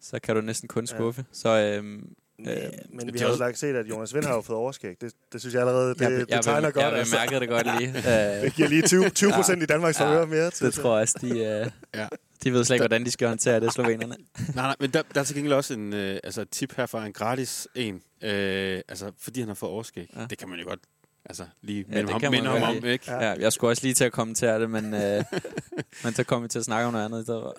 så 0.00 0.18
kan 0.18 0.34
du 0.36 0.40
næsten 0.40 0.68
kun 0.68 0.82
Ja. 0.90 0.96
skuffe. 0.96 1.24
Så 1.32 1.48
øh, 1.48 2.02
Men, 2.38 2.48
Øh, 2.48 2.54
men 2.92 3.12
vi 3.14 3.18
har 3.18 3.26
jo 3.26 3.32
også- 3.32 3.44
lagt 3.44 3.58
set, 3.58 3.74
at 3.76 3.86
Jonas 3.86 4.14
Vind 4.14 4.24
har 4.24 4.34
jo 4.34 4.40
fået 4.40 4.58
overskæg. 4.58 4.96
Det, 5.00 5.12
det 5.32 5.40
synes 5.40 5.54
jeg 5.54 5.60
allerede, 5.62 5.94
det, 5.94 6.00
jeg, 6.00 6.10
jeg, 6.12 6.20
det 6.36 6.42
tegner 6.44 6.66
jeg, 6.66 6.72
godt. 6.74 6.84
jeg 6.84 6.92
altså. 6.92 7.14
bemærkede 7.16 7.40
det 7.40 7.48
godt 7.48 7.66
lige. 7.80 7.92
Det 8.44 8.54
giver 8.54 8.68
lige 8.68 8.82
20, 8.82 9.08
20 9.10 9.32
procent 9.32 9.62
i 9.62 9.66
Danmarks 9.66 10.00
Ja, 10.00 10.24
mere. 10.24 10.50
Til 10.50 10.66
Det 10.66 10.74
tror 10.74 10.94
jeg 10.96 11.02
også, 11.02 11.18
de, 11.20 11.30
øh, 11.30 11.36
Ja. 11.38 11.66
ja. 11.94 12.06
de 12.44 12.52
ved 12.52 12.64
slet 12.64 12.74
ikke, 12.76 12.82
hvordan 12.82 13.04
de 13.04 13.10
skal 13.10 13.28
håndtere 13.28 13.60
det, 13.60 13.72
slovenerne. 13.72 14.16
Nej, 14.54 14.64
nej, 14.66 14.74
men 14.80 14.90
der, 14.90 15.02
der 15.14 15.20
er 15.20 15.24
til 15.24 15.36
gengæld 15.36 15.52
også 15.54 15.74
en, 15.74 15.92
øh, 15.94 16.18
altså 16.24 16.40
et 16.42 16.50
tip 16.50 16.76
her 16.76 16.86
fra 16.86 17.06
en 17.06 17.12
gratis 17.12 17.68
en. 17.74 18.02
Øh, 18.22 18.80
altså, 18.88 19.12
fordi 19.18 19.40
han 19.40 19.48
har 19.48 19.54
fået 19.54 19.72
overskæg. 19.72 20.10
Ja. 20.14 20.20
Ja. 20.20 20.26
Det 20.30 20.38
kan 20.38 20.48
man 20.48 20.58
jo 20.58 20.64
godt 20.68 20.80
Altså, 21.28 21.44
lige 21.62 21.84
Ja, 21.88 21.94
minde 21.94 22.12
det 22.12 22.22
ham, 22.22 22.32
minde 22.32 22.50
ham 22.50 22.76
om, 22.76 22.84
ikke? 22.84 23.10
Ja, 23.12 23.18
jeg 23.32 23.52
skulle 23.52 23.70
også 23.70 23.82
lige 23.82 23.94
til 23.94 24.04
at 24.04 24.12
kommentere 24.12 24.60
det, 24.60 24.70
men, 24.70 24.94
øh, 24.94 25.24
men 26.04 26.14
så 26.14 26.24
kom 26.24 26.42
vi 26.42 26.48
til 26.48 26.58
at 26.58 26.64
snakke 26.64 26.86
om 26.86 26.92
noget 26.92 27.04
andet 27.04 27.20
i 27.20 27.24
stedet. 27.24 27.42
for. 27.42 27.54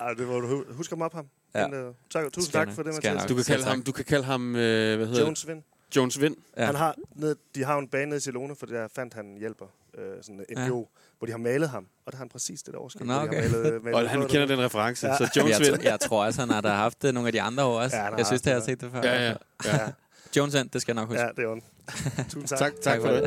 Ej, 0.00 0.12
det 0.14 0.28
var 0.28 0.34
du 0.40 0.46
hu- 0.46 0.72
husk 0.72 0.90
ham 0.90 1.02
op 1.02 1.14
ham. 1.14 1.26
Ja. 1.54 1.66
Men, 1.68 1.86
uh, 1.88 1.94
tak, 2.10 2.24
tusind 2.32 2.42
Skal 2.52 2.66
tak 2.66 2.74
for 2.74 2.82
det, 2.82 2.94
Mathias. 2.94 3.24
Du 3.24 3.34
kan 3.34 3.44
kalde 3.44 3.64
ham, 3.64 3.82
du 3.82 3.92
kan 3.92 4.04
kalde 4.04 4.24
ham 4.24 4.56
øh, 4.56 4.96
hvad 4.96 5.06
hedder 5.06 5.22
Jones 5.24 5.48
Vind. 5.48 5.56
det? 5.58 5.96
Jones 5.96 6.20
Vind. 6.20 6.36
Ja. 6.56 6.64
Han 6.66 6.74
har, 6.74 6.94
ned, 7.14 7.36
de 7.54 7.64
har 7.64 7.74
jo 7.74 7.80
en 7.80 7.88
bane 7.88 8.06
nede 8.06 8.16
i 8.16 8.20
Silone, 8.20 8.54
for 8.56 8.66
der 8.66 8.88
fandt 8.94 9.14
han 9.14 9.36
hjælper, 9.38 9.66
øh, 9.98 10.04
sådan 10.22 10.34
en 10.48 10.58
Ja. 10.58 10.66
NGO, 10.68 10.84
hvor 11.18 11.26
de 11.26 11.32
har 11.32 11.38
malet 11.38 11.68
ham. 11.68 11.86
Og 12.06 12.12
der 12.12 12.16
har 12.16 12.22
han 12.24 12.28
præcis 12.28 12.62
det 12.62 12.74
der 12.74 12.80
overskrift. 12.80 13.06
Nå, 13.06 13.12
hvor 13.14 13.22
de 13.22 13.28
okay. 13.28 13.42
har 13.50 13.58
malet, 13.58 13.84
malet 13.84 14.00
Og 14.04 14.10
han 14.10 14.28
kender 14.28 14.46
den 14.46 14.58
reference, 14.60 15.06
Ja. 15.06 15.16
så 15.16 15.30
Jones 15.36 15.50
jeg, 15.60 15.66
Vind. 15.72 15.82
jeg 15.82 16.00
tror 16.00 16.24
også, 16.24 16.40
han 16.40 16.50
har 16.50 16.60
da 16.60 16.68
haft 16.68 17.02
det 17.02 17.14
nogle 17.14 17.26
af 17.28 17.32
de 17.32 17.42
andre 17.42 17.64
år 17.64 17.80
også. 17.80 17.96
Ja, 17.96 18.14
jeg 18.16 18.26
synes, 18.26 18.42
det 18.42 18.52
har 18.52 18.58
det, 18.60 18.64
set 18.66 18.80
det 18.80 18.90
før. 18.92 19.00
Ja, 19.02 19.26
ja. 19.28 19.34
Ja, 19.64 19.78
Jones 20.36 20.54
End, 20.54 20.70
det 20.70 20.82
skal 20.82 20.92
jeg 20.94 21.02
nok 21.02 21.08
huske. 21.08 21.22
ja, 21.22 21.28
det 21.36 21.44
er 21.44 21.48
ondt. 21.48 21.64
Tusind 22.30 22.48
tak. 22.48 22.58
Tak, 22.58 22.72
tak 22.82 23.00
for 23.00 23.08
det. 23.08 23.22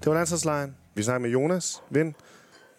Det 0.00 0.06
var 0.06 0.14
landsholdslejren. 0.14 0.74
Vi 0.94 1.02
snakker 1.02 1.18
med 1.18 1.30
Jonas 1.30 1.82
Vind, 1.90 2.14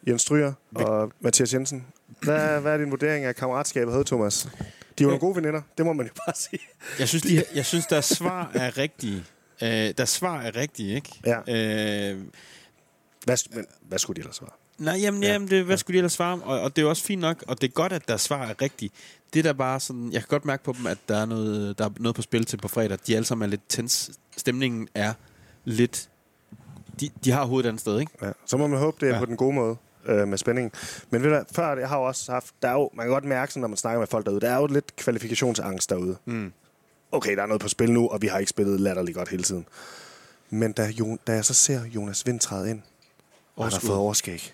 Jens 0.08 0.22
Stryger 0.22 0.54
og 0.76 1.12
Mathias 1.20 1.54
Jensen. 1.54 1.86
Hvad, 2.22 2.62
hvad 2.62 2.74
er 2.74 2.78
din 2.78 2.92
vurdering 2.92 3.26
af 3.26 3.36
kammeratskabet 3.36 3.92
herude, 3.94 4.08
Thomas? 4.08 4.44
De 4.44 5.04
er 5.04 5.06
jo 5.06 5.08
nogle 5.08 5.20
gode 5.20 5.36
veninder, 5.36 5.62
det 5.78 5.86
må 5.86 5.94
man 5.94 6.06
jo 6.06 6.12
bare 6.26 6.36
sige. 6.36 6.60
Jeg 7.00 7.08
synes, 7.08 7.24
de, 7.24 7.44
jeg 7.56 7.66
synes 7.66 7.86
deres 7.86 8.06
svar 8.06 8.52
er 8.54 8.78
rigtige. 8.78 9.24
Øh, 9.64 9.70
deres 9.70 10.10
svar 10.10 10.42
er 10.42 10.56
rigtige, 10.56 10.96
ikke? 10.96 11.22
Ja. 11.26 12.12
Øh, 12.14 12.18
Hvad, 13.30 13.56
men, 13.56 13.66
hvad 13.82 14.00
skulle 14.00 14.16
de 14.16 14.20
ellers 14.22 14.42
være? 14.42 14.50
Nej, 14.78 14.98
jamen, 15.02 15.24
ja. 15.24 15.32
jamen 15.32 15.48
det, 15.50 15.66
hvad 15.66 15.78
skulle 15.78 15.96
de 15.96 15.98
ellers 15.98 16.14
svare? 16.14 16.42
Og, 16.44 16.62
og 16.62 16.76
det 16.76 16.82
er 16.82 16.84
jo 16.84 16.90
også 16.90 17.04
fint 17.04 17.22
nok, 17.22 17.44
og 17.48 17.62
det 17.62 17.68
er 17.68 17.72
godt, 17.72 17.94
at 17.94 18.08
deres 18.08 18.22
svar 18.22 18.46
er 18.46 18.62
rigtigt. 18.62 18.94
Det 19.34 19.44
der 19.44 19.54
bare 19.54 19.80
sådan, 19.80 20.12
jeg 20.12 20.22
kan 20.22 20.28
godt 20.28 20.46
mærke 20.46 20.64
på 20.64 20.74
dem, 20.78 20.88
at 20.88 20.98
der 21.10 21.18
er 21.18 21.26
noget, 21.26 21.78
der 21.78 21.86
er 21.86 21.90
noget 22.00 22.16
på 22.16 22.22
spil 22.22 22.46
til 22.46 22.58
på 22.58 22.68
fredag. 22.68 22.98
De 23.08 23.16
alle 23.16 23.26
sammen 23.26 23.46
er 23.46 23.50
lidt 23.50 23.62
tens. 23.70 24.12
Stemningen 24.38 24.88
er 24.96 25.14
lidt... 25.66 26.10
De, 27.00 27.10
de 27.24 27.32
har 27.32 27.46
hovedet 27.46 27.66
et 27.66 27.70
andet 27.70 27.82
sted, 27.82 28.00
ikke? 28.00 28.12
Ja. 28.22 28.32
Så 28.46 28.58
må 28.58 28.68
man 28.68 28.80
håbe, 28.80 28.98
det 29.00 29.10
er 29.10 29.14
Ja. 29.14 29.20
på 29.20 29.26
den 29.26 29.38
gode 29.38 29.54
måde 29.56 29.76
øh, 30.06 30.28
med 30.28 30.38
spændingen. 30.38 30.72
Men 31.10 31.24
ved 31.24 31.30
du 31.30 31.44
før 31.56 31.76
det, 31.76 31.82
jeg 31.82 31.90
har 31.90 31.98
jo 31.98 32.04
også 32.04 32.32
haft, 32.32 32.54
der 32.62 32.68
er 32.68 32.74
jo, 32.74 32.90
man 32.94 33.06
kan 33.06 33.12
godt 33.14 33.24
mærke, 33.26 33.52
sådan, 33.54 33.62
når 33.62 33.68
man 33.68 33.78
snakker 33.78 34.00
med 34.00 34.08
folk 34.08 34.26
derude, 34.26 34.42
der 34.42 34.50
er 34.50 34.58
jo 34.58 34.66
lidt 34.68 34.96
kvalifikationsangst 34.96 35.90
derude. 35.90 36.18
Mm. 36.26 36.54
Okay, 37.12 37.36
der 37.36 37.42
er 37.44 37.48
noget 37.48 37.62
på 37.62 37.68
spil 37.68 37.92
nu, 37.92 38.08
og 38.08 38.22
vi 38.22 38.28
har 38.28 38.40
ikke 38.40 38.50
spillet 38.50 38.80
latterligt 38.80 39.18
godt 39.18 39.30
hele 39.30 39.44
tiden. 39.44 39.66
Men 40.50 40.72
da, 40.72 40.88
jo, 41.00 41.18
da 41.28 41.34
jeg 41.34 41.46
så 41.46 41.54
ser 41.54 41.86
Jonas 41.86 42.26
Vind 42.26 42.40
træde 42.40 42.70
ind, 42.70 42.82
han 43.64 43.74
har 43.74 43.80
fået 43.80 43.98
overskæg. 43.98 44.54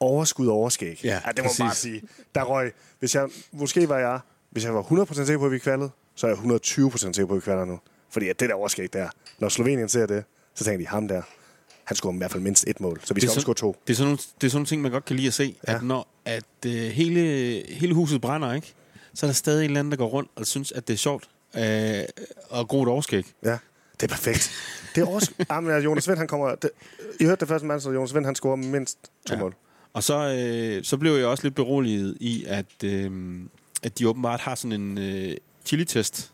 Overskud 0.00 0.46
overskæg. 0.46 1.00
Ja, 1.04 1.20
ja 1.26 1.32
det 1.32 1.38
må 1.38 1.42
man 1.42 1.50
bare 1.58 1.68
præcis. 1.68 1.82
sige. 1.82 2.02
Der 2.34 2.42
røg, 2.42 2.72
hvis 2.98 3.14
jeg, 3.14 3.28
måske 3.52 3.88
var 3.88 3.98
jeg, 3.98 4.20
hvis 4.50 4.64
jeg 4.64 4.74
var 4.74 4.82
100% 4.82 5.14
sikker 5.14 5.38
på, 5.38 5.46
at 5.46 5.52
vi 5.52 5.58
kvalede, 5.58 5.90
så 6.14 6.26
er 6.26 6.30
jeg 6.30 6.38
120% 6.38 6.98
sikker 6.98 7.26
på, 7.26 7.32
at 7.32 7.36
vi 7.36 7.40
kvalder 7.40 7.64
nu. 7.64 7.80
Fordi 8.10 8.28
at 8.28 8.40
det 8.40 8.48
der 8.48 8.54
overskæg 8.54 8.92
der, 8.92 9.08
når 9.38 9.48
Slovenien 9.48 9.88
ser 9.88 10.06
det, 10.06 10.24
så 10.54 10.64
tænker 10.64 10.78
de, 10.78 10.86
ham 10.86 11.08
der, 11.08 11.22
han 11.84 11.96
scorer 11.96 12.14
i 12.14 12.16
hvert 12.16 12.30
fald 12.30 12.42
mindst 12.42 12.64
et 12.66 12.80
mål. 12.80 13.00
Så 13.04 13.14
vi 13.14 13.20
skal 13.20 13.30
også 13.30 13.40
score 13.40 13.54
to. 13.54 13.76
Det 13.86 13.92
er 13.92 13.96
sådan 13.96 14.06
nogle, 14.06 14.18
det 14.40 14.46
er 14.46 14.50
sådan 14.50 14.56
nogle 14.56 14.66
ting, 14.66 14.82
man 14.82 14.90
godt 14.90 15.04
kan 15.04 15.16
lide 15.16 15.26
at 15.26 15.34
se. 15.34 15.56
Ja. 15.68 15.74
At 15.74 15.82
når 15.82 16.08
at, 16.24 16.44
øh, 16.66 16.72
hele, 16.72 17.20
hele 17.68 17.94
huset 17.94 18.20
brænder, 18.20 18.52
ikke? 18.52 18.74
så 19.14 19.26
er 19.26 19.28
der 19.28 19.34
stadig 19.34 19.64
en 19.64 19.70
eller 19.70 19.80
anden, 19.80 19.90
der 19.90 19.96
går 19.96 20.06
rundt 20.06 20.30
og 20.34 20.46
synes, 20.46 20.72
at 20.72 20.88
det 20.88 20.94
er 20.94 20.98
sjovt 20.98 21.28
øh, 21.56 22.04
og 22.48 22.68
gro 22.68 22.82
et 22.82 22.88
overskæg. 22.88 23.26
Ja, 23.44 23.58
det 24.00 24.02
er 24.02 24.06
perfekt. 24.06 24.52
Det 24.94 25.00
er 25.02 25.06
også... 25.06 25.30
Jamen, 25.50 25.70
ja, 25.70 25.76
Jonas 25.78 26.08
Vind, 26.08 26.18
han 26.18 26.26
kommer... 26.26 26.54
Det, 26.54 26.70
I 27.20 27.24
hørte 27.24 27.40
det 27.40 27.48
første 27.48 27.66
mand, 27.66 27.80
så 27.80 27.90
Jonas 27.90 28.14
Vind, 28.14 28.24
han 28.24 28.34
scorer 28.34 28.56
mindst 28.56 28.98
to 29.26 29.34
Ja. 29.34 29.40
mål. 29.40 29.54
Og 29.92 30.02
så, 30.02 30.14
øh, 30.38 30.84
så 30.84 30.96
blev 30.96 31.12
jeg 31.12 31.26
også 31.26 31.42
lidt 31.44 31.54
beroliget 31.54 32.16
i, 32.20 32.44
at, 32.48 32.66
øh, 32.84 33.10
at 33.82 33.98
de 33.98 34.08
åbenbart 34.08 34.40
har 34.40 34.54
sådan 34.54 34.72
en 34.80 34.98
øh, 34.98 35.36
chili-test 35.66 36.30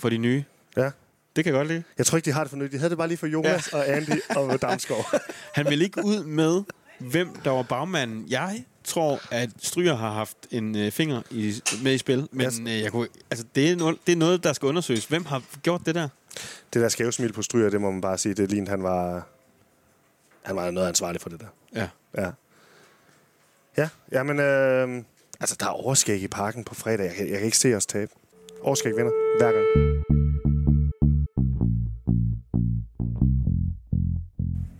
for 0.00 0.08
de 0.08 0.18
nye. 0.18 0.44
Ja. 0.76 0.90
Det 1.36 1.44
kan 1.44 1.46
jeg 1.46 1.52
godt 1.58 1.68
lide. 1.68 1.82
Jeg 1.98 2.06
tror 2.06 2.16
ikke, 2.16 2.26
de 2.26 2.32
har 2.32 2.44
det 2.44 2.50
for 2.50 2.56
nyt. 2.56 2.72
De 2.72 2.76
havde 2.78 2.90
det 2.90 2.98
bare 2.98 3.08
lige 3.08 3.18
for 3.18 3.26
Jonas 3.26 3.68
ja. 3.72 3.78
og 3.78 3.88
Andy 3.88 4.20
og 4.36 4.62
Damsgaard. 4.62 5.14
Han 5.54 5.66
vil 5.70 5.82
ikke 5.82 6.04
ud 6.04 6.24
med, 6.24 6.62
hvem 6.98 7.28
der 7.44 7.50
var 7.50 7.62
bagmanden. 7.62 8.24
Jeg 8.28 8.64
tror, 8.84 9.20
at 9.30 9.50
Stryger 9.62 9.96
har 9.96 10.12
haft 10.12 10.36
en 10.50 10.76
øh, 10.76 10.90
finger 10.90 11.22
i, 11.30 11.54
med 11.82 11.94
i 11.94 11.98
spil, 11.98 12.28
men 12.32 12.46
Yes. 12.46 12.60
øh, 12.66 12.80
jeg 12.80 12.92
kunne, 12.92 13.08
altså, 13.30 13.46
det, 13.54 13.70
er 13.70 13.76
noget, 13.76 13.98
det 14.06 14.12
er 14.12 14.16
noget, 14.16 14.44
der 14.44 14.52
skal 14.52 14.66
undersøges. 14.66 15.04
Hvem 15.04 15.24
har 15.24 15.42
gjort 15.62 15.80
det 15.86 15.94
der? 15.94 16.08
Det 16.74 16.82
der 16.82 16.88
skævsmil 16.88 17.32
på 17.32 17.42
stryger, 17.42 17.70
det 17.70 17.80
må 17.80 17.90
man 17.90 18.00
bare 18.00 18.18
sige, 18.18 18.34
det 18.34 18.50
lignede, 18.50 18.70
han 18.70 18.82
var... 18.82 19.26
Han 20.42 20.56
var 20.56 20.70
noget 20.70 20.88
ansvarlig 20.88 21.20
for 21.20 21.28
det 21.28 21.40
der. 21.40 21.46
Ja. 21.74 21.88
Ja. 22.22 22.30
Ja, 23.76 23.88
jamen... 24.12 24.38
Øh, 24.40 25.04
altså, 25.40 25.56
der 25.60 25.66
er 25.66 25.70
overskæg 25.70 26.22
i 26.22 26.28
parken 26.28 26.64
på 26.64 26.74
fredag. 26.74 27.06
Jeg 27.06 27.14
kan, 27.14 27.28
jeg 27.28 27.36
kan 27.36 27.44
ikke 27.44 27.58
se 27.58 27.74
os 27.74 27.86
tabe. 27.86 28.12
Overskæg 28.62 28.96
vinder 28.96 29.12
hver 29.38 29.52
gang. 29.52 29.66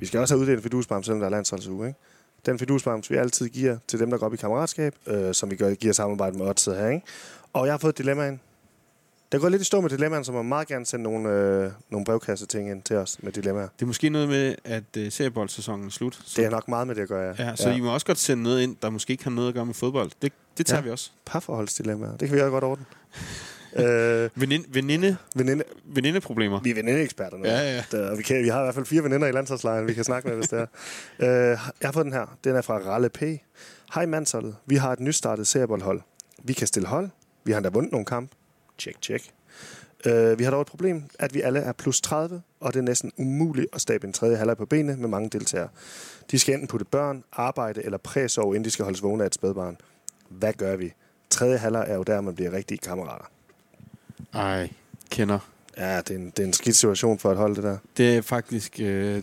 Vi 0.00 0.06
skal 0.06 0.20
også 0.20 0.34
have 0.34 0.40
uddelt 0.40 0.58
en 0.58 0.62
fidusbams, 0.62 1.06
selvom 1.06 1.20
der 1.20 1.26
er 1.26 1.30
landsholdsuge, 1.30 1.88
ikke? 1.88 1.98
Den 2.46 2.58
fidusbams, 2.58 3.10
vi 3.10 3.16
altid 3.16 3.48
giver 3.48 3.76
til 3.88 3.98
dem, 3.98 4.10
der 4.10 4.18
går 4.18 4.26
op 4.26 4.34
i 4.34 4.36
kammeratskab, 4.36 4.94
øh, 5.06 5.34
som 5.34 5.50
vi 5.50 5.56
gør, 5.56 5.74
giver 5.74 5.92
samarbejde 5.92 6.38
med 6.38 6.46
Odds 6.46 6.64
her, 6.64 6.88
ikke? 6.88 7.06
Og 7.52 7.66
jeg 7.66 7.72
har 7.72 7.78
fået 7.78 7.92
et 7.92 7.98
dilemma 7.98 8.28
ind. 8.28 8.38
Der 9.32 9.38
går 9.38 9.48
lidt 9.48 9.62
i 9.62 9.64
stå 9.64 9.80
med 9.80 9.90
dilemmaen, 9.90 10.24
så 10.24 10.32
man 10.32 10.44
meget 10.44 10.68
gerne 10.68 10.86
sende 10.86 11.02
nogle, 11.02 11.28
øh, 11.28 11.70
nogle 11.90 12.04
brevkasse-ting 12.04 12.70
ind 12.70 12.82
til 12.82 12.96
os 12.96 13.22
med 13.22 13.32
dilemmaer. 13.32 13.68
Det 13.76 13.82
er 13.82 13.86
måske 13.86 14.08
noget 14.08 14.28
med, 14.28 14.54
at 14.64 14.96
øh, 14.98 15.12
serieboldssæsonen 15.12 15.86
er 15.86 15.90
slut. 15.90 16.14
Så, 16.24 16.40
Det 16.40 16.46
er 16.46 16.50
nok 16.50 16.68
meget 16.68 16.86
med 16.86 16.94
det 16.94 17.02
at 17.02 17.08
gøre, 17.08 17.34
ja. 17.38 17.48
ja, 17.48 17.56
så 17.56 17.68
ja. 17.68 17.76
I 17.76 17.80
må 17.80 17.94
også 17.94 18.06
godt 18.06 18.18
sende 18.18 18.42
noget 18.42 18.62
ind, 18.62 18.76
der 18.82 18.90
måske 18.90 19.10
ikke 19.10 19.24
har 19.24 19.30
noget 19.30 19.48
at 19.48 19.54
gøre 19.54 19.66
med 19.66 19.74
fodbold. 19.74 20.10
Det, 20.22 20.32
det 20.58 20.66
tager 20.66 20.80
ja. 20.80 20.84
Vi 20.84 20.90
også. 20.90 21.10
Parforholdsdilemmaer. 21.26 22.16
Det 22.16 22.28
kan 22.28 22.36
vi 22.36 22.42
også 22.42 22.50
godt 22.50 22.64
ordne. 22.64 22.84
øh, 23.84 24.30
Veninde, 24.34 24.66
veninde, 24.68 25.16
veninde, 25.34 25.64
venindeproblemer. 25.84 26.60
vi 26.60 26.70
er 26.70 26.74
venindeeksperter 26.74 27.36
nu. 27.36 27.44
Ja, 27.44 27.74
ja. 27.74 27.84
Der, 27.92 28.16
vi, 28.16 28.22
kan, 28.22 28.42
vi 28.42 28.48
har 28.48 28.60
i 28.60 28.64
hvert 28.64 28.74
fald 28.74 28.86
fire 28.86 29.04
veninder 29.04 29.26
i 29.26 29.32
landsholdslejren, 29.32 29.88
vi 29.88 29.94
kan 29.94 30.04
snakke 30.04 30.28
med, 30.28 30.36
hvis 30.36 30.48
det 30.48 30.58
er. 30.58 30.66
Øh, 31.20 31.58
jeg 31.80 31.88
har 31.88 31.92
fået 31.92 32.04
den 32.04 32.12
her. 32.12 32.36
Den 32.44 32.56
er 32.56 32.62
fra 32.62 32.78
Ralle 32.78 33.08
P. 33.08 33.22
Hej 33.94 34.06
mandsholdet. 34.06 34.56
Vi 34.66 34.76
har 34.76 34.92
et 34.92 35.00
nystartet 35.00 35.46
serieboldhold. 35.46 36.00
Vi 36.44 36.52
kan 36.52 36.66
stille 36.66 36.88
hold. 36.88 37.10
Vi 37.44 37.52
har 37.52 37.58
endda 37.58 37.70
vundet 37.70 37.92
nogle 37.92 38.04
kamp. 38.04 38.30
Tjek, 38.78 39.00
tjek. 39.00 39.32
Øh, 40.06 40.38
vi 40.38 40.44
har 40.44 40.50
dog 40.50 40.60
et 40.60 40.66
problem, 40.66 41.04
at 41.18 41.34
vi 41.34 41.40
alle 41.40 41.58
er 41.60 41.72
plus 41.72 42.00
30, 42.00 42.42
og 42.60 42.72
det 42.74 42.78
er 42.78 42.84
næsten 42.84 43.12
umuligt 43.16 43.66
at 43.72 43.80
stabe 43.80 44.06
en 44.06 44.12
tredje 44.12 44.36
halvleg 44.36 44.56
på 44.56 44.66
benene 44.66 44.96
med 44.96 45.08
mange 45.08 45.28
deltagere. 45.28 45.68
De 46.30 46.38
skal 46.38 46.54
enten 46.54 46.68
putte 46.68 46.84
børn, 46.84 47.24
arbejde 47.32 47.84
eller 47.84 47.98
præsove, 47.98 48.54
inden 48.54 48.64
de 48.64 48.70
skal 48.70 48.84
holdes 48.84 49.02
vågne 49.02 49.22
af 49.22 49.26
et 49.26 49.34
spædbarn. 49.34 49.76
Hvad 50.28 50.52
gør 50.52 50.76
vi? 50.76 50.92
Tredje 51.30 51.58
halvleg 51.58 51.84
er 51.88 51.94
jo 51.94 52.02
der, 52.02 52.20
man 52.20 52.34
bliver 52.34 52.52
rigtige 52.52 52.78
kammerater. 52.78 53.24
Ej, 54.32 54.70
kender. 55.10 55.38
Ja, 55.76 55.98
det 55.98 56.10
er 56.10 56.14
en, 56.14 56.26
det 56.26 56.38
er 56.38 56.46
en 56.46 56.52
skidt 56.52 56.76
situation 56.76 57.18
for 57.18 57.30
at 57.30 57.36
holde 57.36 57.54
det 57.54 57.64
der. 57.64 57.78
Det 57.96 58.16
er 58.16 58.22
faktisk 58.22 58.80
øh, 58.80 59.22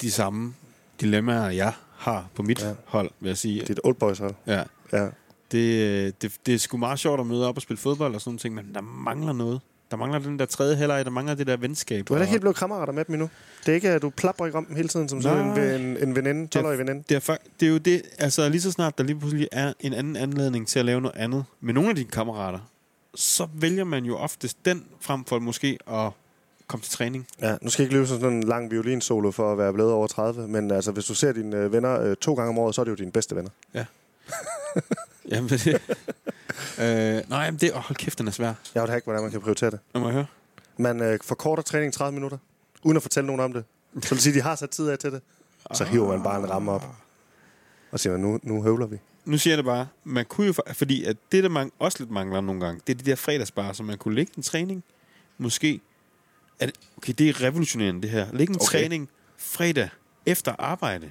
de 0.00 0.10
samme 0.10 0.54
dilemmaer, 1.00 1.48
jeg 1.50 1.72
har 1.96 2.28
på 2.34 2.42
mit 2.42 2.62
ja. 2.62 2.74
Hold, 2.84 3.10
vil 3.20 3.28
jeg 3.28 3.36
sige. 3.36 3.60
Det 3.60 3.68
er 3.68 3.72
et 3.72 3.80
old 3.84 3.94
boys 3.94 4.18
hold. 4.18 4.34
Ja. 4.46 4.62
Ja. 4.92 5.08
Det, 5.52 5.58
øh, 5.58 6.12
det, 6.22 6.32
det 6.46 6.54
er 6.54 6.58
sgu 6.58 6.76
meget 6.76 6.98
sjovt 6.98 7.20
at 7.20 7.26
møde 7.26 7.48
op 7.48 7.56
og 7.56 7.62
spille 7.62 7.80
fodbold 7.80 8.14
og 8.14 8.20
sådan 8.20 8.30
nogle 8.30 8.38
ting, 8.38 8.54
men 8.54 8.74
der 8.74 8.80
mangler 8.80 9.32
noget. 9.32 9.60
Der 9.90 9.96
mangler 9.96 10.18
den 10.18 10.38
der 10.38 10.46
tredje 10.46 10.76
halvleg, 10.76 11.04
der 11.04 11.10
mangler 11.10 11.34
det 11.34 11.46
der 11.46 11.56
venskab. 11.56 12.08
Du 12.08 12.14
er 12.14 12.18
ikke 12.20 12.30
helt 12.30 12.40
blevet 12.40 12.56
kammerater 12.56 12.92
med 12.92 13.04
dem 13.04 13.14
endnu. 13.14 13.30
Det 13.60 13.68
er 13.68 13.74
ikke, 13.74 13.90
at 13.90 14.02
du 14.02 14.10
plapper 14.10 14.46
ikke 14.46 14.58
om 14.58 14.64
dem 14.64 14.76
hele 14.76 14.88
tiden 14.88 15.08
som 15.08 15.22
sådan 15.22 15.46
en, 15.46 15.80
en, 15.80 15.96
en 16.08 16.16
veninde, 16.16 16.58
12-årig 16.58 16.78
veninde. 16.78 17.04
det 17.08 17.28
er, 17.28 17.36
det 17.60 17.66
er 17.66 17.70
jo 17.70 17.78
det, 17.78 18.02
altså 18.18 18.48
lige 18.48 18.60
så 18.60 18.70
snart 18.70 18.98
der 18.98 19.04
lige 19.04 19.18
pludselig 19.18 19.48
er 19.52 19.72
en 19.80 19.92
anden 19.92 20.16
anledning 20.16 20.68
til 20.68 20.78
at 20.78 20.84
lave 20.84 21.00
noget 21.00 21.16
andet 21.16 21.44
med 21.60 21.74
nogle 21.74 21.90
af 21.90 21.96
dine 21.96 22.10
kammerater, 22.10 22.58
så 23.14 23.48
vælger 23.54 23.84
man 23.84 24.04
jo 24.04 24.16
oftest 24.16 24.64
den 24.64 24.84
frem 25.00 25.24
for 25.24 25.38
måske 25.38 25.78
at 25.86 26.10
komme 26.66 26.82
til 26.82 26.92
træning. 26.92 27.26
Ja, 27.42 27.56
nu 27.62 27.70
skal 27.70 27.82
jeg 27.82 27.86
ikke 27.86 27.94
løbe 27.94 28.06
sådan 28.06 28.32
en 28.32 28.42
lang 28.42 28.70
violinsolo 28.70 29.30
for 29.30 29.52
at 29.52 29.58
være 29.58 29.72
blevet 29.72 29.92
over 29.92 30.06
30, 30.06 30.48
men 30.48 30.70
altså, 30.70 30.92
hvis 30.92 31.04
du 31.04 31.14
ser 31.14 31.32
dine 31.32 31.56
øh, 31.56 31.72
venner 31.72 32.00
øh, 32.00 32.16
to 32.16 32.34
gange 32.34 32.48
om 32.48 32.58
året, 32.58 32.74
så 32.74 32.80
er 32.80 32.84
det 32.84 32.90
jo 32.90 32.96
dine 32.96 33.12
bedste 33.12 33.36
venner. 33.36 33.50
Jamen, 35.32 35.50
det, 35.50 35.66
øh, 36.78 37.30
nej, 37.30 37.50
men 37.50 37.60
det, 37.60 37.72
oh, 37.72 37.78
hold 37.78 37.96
kæft, 37.96 38.18
den 38.18 38.26
er 38.28 38.32
svær. 38.32 38.54
Jeg 38.74 38.82
vil 38.82 38.94
ikke, 38.94 39.04
hvordan 39.04 39.22
man 39.22 39.30
kan 39.30 39.40
prioritere 39.40 39.70
det. 39.70 39.78
Lad 39.94 40.02
mig 40.02 40.12
høre. 40.12 40.26
Man 40.76 41.02
øh, 41.02 41.18
forkorter 41.24 41.62
træning 41.62 41.92
30 41.92 42.14
minutter, 42.14 42.38
uden 42.82 42.96
at 42.96 43.02
fortælle 43.02 43.26
nogen 43.26 43.40
om 43.40 43.52
det. 43.52 43.64
Så 44.02 44.14
vil 44.14 44.22
sige, 44.22 44.34
de 44.34 44.42
har 44.42 44.56
sat 44.56 44.70
tid 44.70 44.88
af 44.88 44.98
til 44.98 45.12
det. 45.12 45.22
Så 45.74 45.84
hiver 45.84 46.08
man 46.08 46.22
bare 46.22 46.40
en 46.40 46.50
ramme 46.50 46.72
op. 46.72 46.86
Og 47.90 48.00
siger, 48.00 48.12
man, 48.12 48.20
nu, 48.20 48.38
nu 48.42 48.62
høvler 48.62 48.86
vi. 48.86 48.98
Nu 49.24 49.38
siger 49.38 49.52
jeg 49.52 49.58
det 49.58 49.64
bare, 49.64 49.88
man 50.04 50.24
kunne 50.24 50.46
jo, 50.46 50.54
fordi 50.72 51.04
at 51.04 51.16
det, 51.32 51.42
der 51.42 51.50
man 51.50 51.72
også 51.78 51.98
lidt 52.00 52.10
mangler 52.10 52.40
nogle 52.40 52.60
gange, 52.60 52.80
det 52.86 52.94
er 52.94 52.98
de 52.98 53.10
der 53.10 53.16
fredagsbarer, 53.16 53.72
så 53.72 53.82
man 53.82 53.98
kunne 53.98 54.14
lægge 54.14 54.32
en 54.36 54.42
træning, 54.42 54.84
måske, 55.38 55.80
er 56.60 56.66
det, 56.66 56.74
okay, 56.96 57.12
det 57.18 57.28
er 57.28 57.42
revolutionerende 57.42 58.02
det 58.02 58.10
her, 58.10 58.26
lægge 58.32 58.50
en. 58.50 58.56
Okay. 58.60 58.78
træning 58.78 59.08
fredag 59.36 59.88
efter 60.26 60.54
arbejde. 60.58 61.10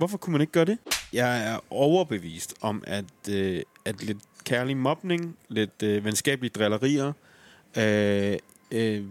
Hvorfor 0.00 0.18
kunne 0.18 0.32
man 0.32 0.40
ikke 0.40 0.52
gøre 0.52 0.64
det? 0.64 0.78
Jeg 1.12 1.52
er 1.52 1.58
overbevist 1.70 2.54
om, 2.60 2.84
at, 2.86 3.04
øh, 3.30 3.62
at 3.84 4.02
lidt 4.02 4.18
kærlig 4.44 4.76
mobning, 4.76 5.36
lidt 5.48 5.82
øh, 5.82 6.04
venskabelige 6.04 6.50
drillerier, 6.50 7.12
øh, 7.76 8.36
øh, 8.70 9.04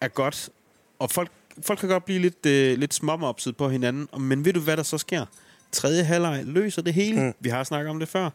er 0.00 0.08
godt, 0.08 0.50
og 0.98 1.10
folk, 1.10 1.30
folk 1.62 1.78
kan 1.78 1.88
godt 1.88 2.04
blive 2.04 2.18
lidt, 2.18 2.46
øh, 2.46 2.78
lidt 2.78 2.94
småmopset 2.94 3.56
på 3.56 3.68
hinanden, 3.68 4.08
men 4.20 4.44
ved 4.44 4.52
du, 4.52 4.60
hvad 4.60 4.76
der 4.76 4.82
så 4.82 4.98
sker? 4.98 5.26
Tredje 5.72 6.02
halvleg 6.02 6.44
løser 6.44 6.82
det 6.82 6.94
hele. 6.94 7.20
Mm. 7.20 7.34
Vi 7.40 7.48
har 7.48 7.64
snakket 7.64 7.90
om 7.90 7.98
det 7.98 8.08
før. 8.08 8.30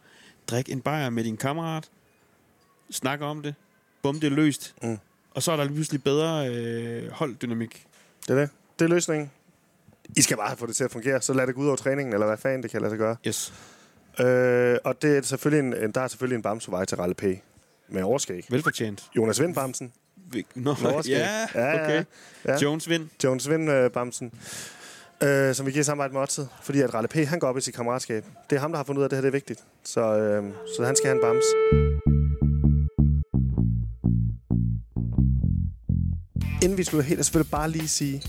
Drik 0.47 0.69
en 0.69 0.81
bajer 0.81 1.09
med 1.09 1.23
din 1.23 1.37
kammerat. 1.37 1.89
snakker 2.91 3.25
om 3.25 3.41
det. 3.41 3.55
Bum, 4.01 4.19
det 4.19 4.27
er 4.27 4.35
løst. 4.35 4.75
Mm. 4.81 4.97
Og 5.31 5.43
så 5.43 5.51
er 5.51 5.55
der 5.55 5.63
lige 5.63 5.75
pludselig 5.75 6.03
bedre 6.03 6.49
øh, 6.49 7.11
holddynamik. 7.11 7.85
Det 8.27 8.29
er 8.29 8.39
det. 8.39 8.49
Det 8.79 8.85
er 8.85 8.89
løsningen. 8.89 9.31
I 10.15 10.21
skal 10.21 10.37
bare 10.37 10.57
få 10.57 10.65
det 10.65 10.75
til 10.75 10.83
at 10.83 10.91
fungere, 10.91 11.21
så 11.21 11.33
lad 11.33 11.47
det 11.47 11.55
gå 11.55 11.61
ud 11.61 11.67
over 11.67 11.75
træningen, 11.75 12.13
eller 12.13 12.27
hvad 12.27 12.37
fanden 12.37 12.63
det 12.63 12.71
kan 12.71 12.81
lade 12.81 12.91
sig 12.91 12.99
gøre. 12.99 13.15
Yes. 13.27 13.53
Øh, 14.19 14.77
og 14.83 15.01
det 15.01 15.17
er 15.17 15.21
selvfølgelig 15.21 15.83
en, 15.83 15.91
der 15.91 16.01
er 16.01 16.07
selvfølgelig 16.07 16.35
en 16.35 16.41
bamse 16.41 16.65
på 16.67 16.71
vej 16.71 16.85
til 16.85 16.97
Ralle 16.97 17.15
P. 17.15 17.23
Med 17.89 18.03
overskæg. 18.03 18.45
Velfortjent. 18.49 19.03
Jonas 19.15 19.41
Vind 19.41 19.55
Bamsen. 19.55 19.91
Nå, 20.55 20.75
overskæg. 20.85 21.13
ja, 21.17 21.47
Ja, 21.55 21.83
okay. 21.83 22.03
ja. 22.45 22.57
Jones 22.57 22.89
vind. 22.89 23.07
Jones 23.23 23.49
Vind 23.49 23.71
øh, 23.71 23.91
Bamsen. 23.91 24.31
Øh, 25.23 25.55
som 25.55 25.65
vi 25.65 25.71
giver 25.71 25.83
samarbejde 25.83 26.13
med 26.13 26.21
Otted. 26.21 26.45
Fordi 26.63 26.81
at 26.81 26.93
Ralle 26.93 27.07
P. 27.07 27.13
han 27.15 27.39
går 27.39 27.47
op 27.47 27.57
i 27.57 27.61
sit 27.61 27.75
kammeratskab. 27.75 28.25
Det 28.49 28.55
er 28.55 28.59
ham, 28.59 28.71
der 28.71 28.77
har 28.77 28.83
fundet 28.83 28.99
ud 28.99 29.03
af, 29.03 29.07
at 29.07 29.11
det 29.11 29.17
her 29.17 29.21
det 29.21 29.27
er 29.27 29.31
vigtigt. 29.31 29.63
Så, 29.83 30.01
øh, 30.17 30.43
så 30.77 30.85
han 30.85 30.95
skal 30.95 31.07
have 31.07 31.15
en 31.15 31.21
bams. 31.21 31.45
Inden 36.63 36.77
vi 36.77 36.83
slutter 36.83 37.07
helt, 37.07 37.19
er 37.19 37.23
selvfølgelig 37.23 37.51
bare 37.51 37.69
lige 37.69 37.87
sige, 37.87 38.21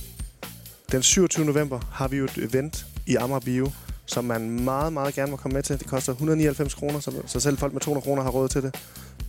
den 0.93 1.03
27. 1.03 1.45
november 1.47 1.81
har 1.93 2.09
vi 2.09 2.17
jo 2.17 2.25
et 2.25 2.39
event 2.39 2.87
i 3.07 3.17
Amager 3.17 3.41
Bio, 3.41 3.71
som 4.07 4.25
man 4.25 4.51
meget, 4.61 4.93
meget 4.93 5.15
gerne 5.15 5.31
må 5.31 5.37
komme 5.37 5.55
med 5.55 5.63
til. 5.63 5.79
Det 5.79 5.87
koster 5.87 6.13
199 6.13 6.75
kroner, 6.75 7.01
så, 7.01 7.13
så 7.27 7.41
selv 7.41 7.59
folk 7.59 7.73
med 7.73 7.81
200 7.81 8.05
kroner 8.05 8.23
har 8.23 8.31
råd 8.31 8.49
til 8.49 8.63
det. 8.63 8.77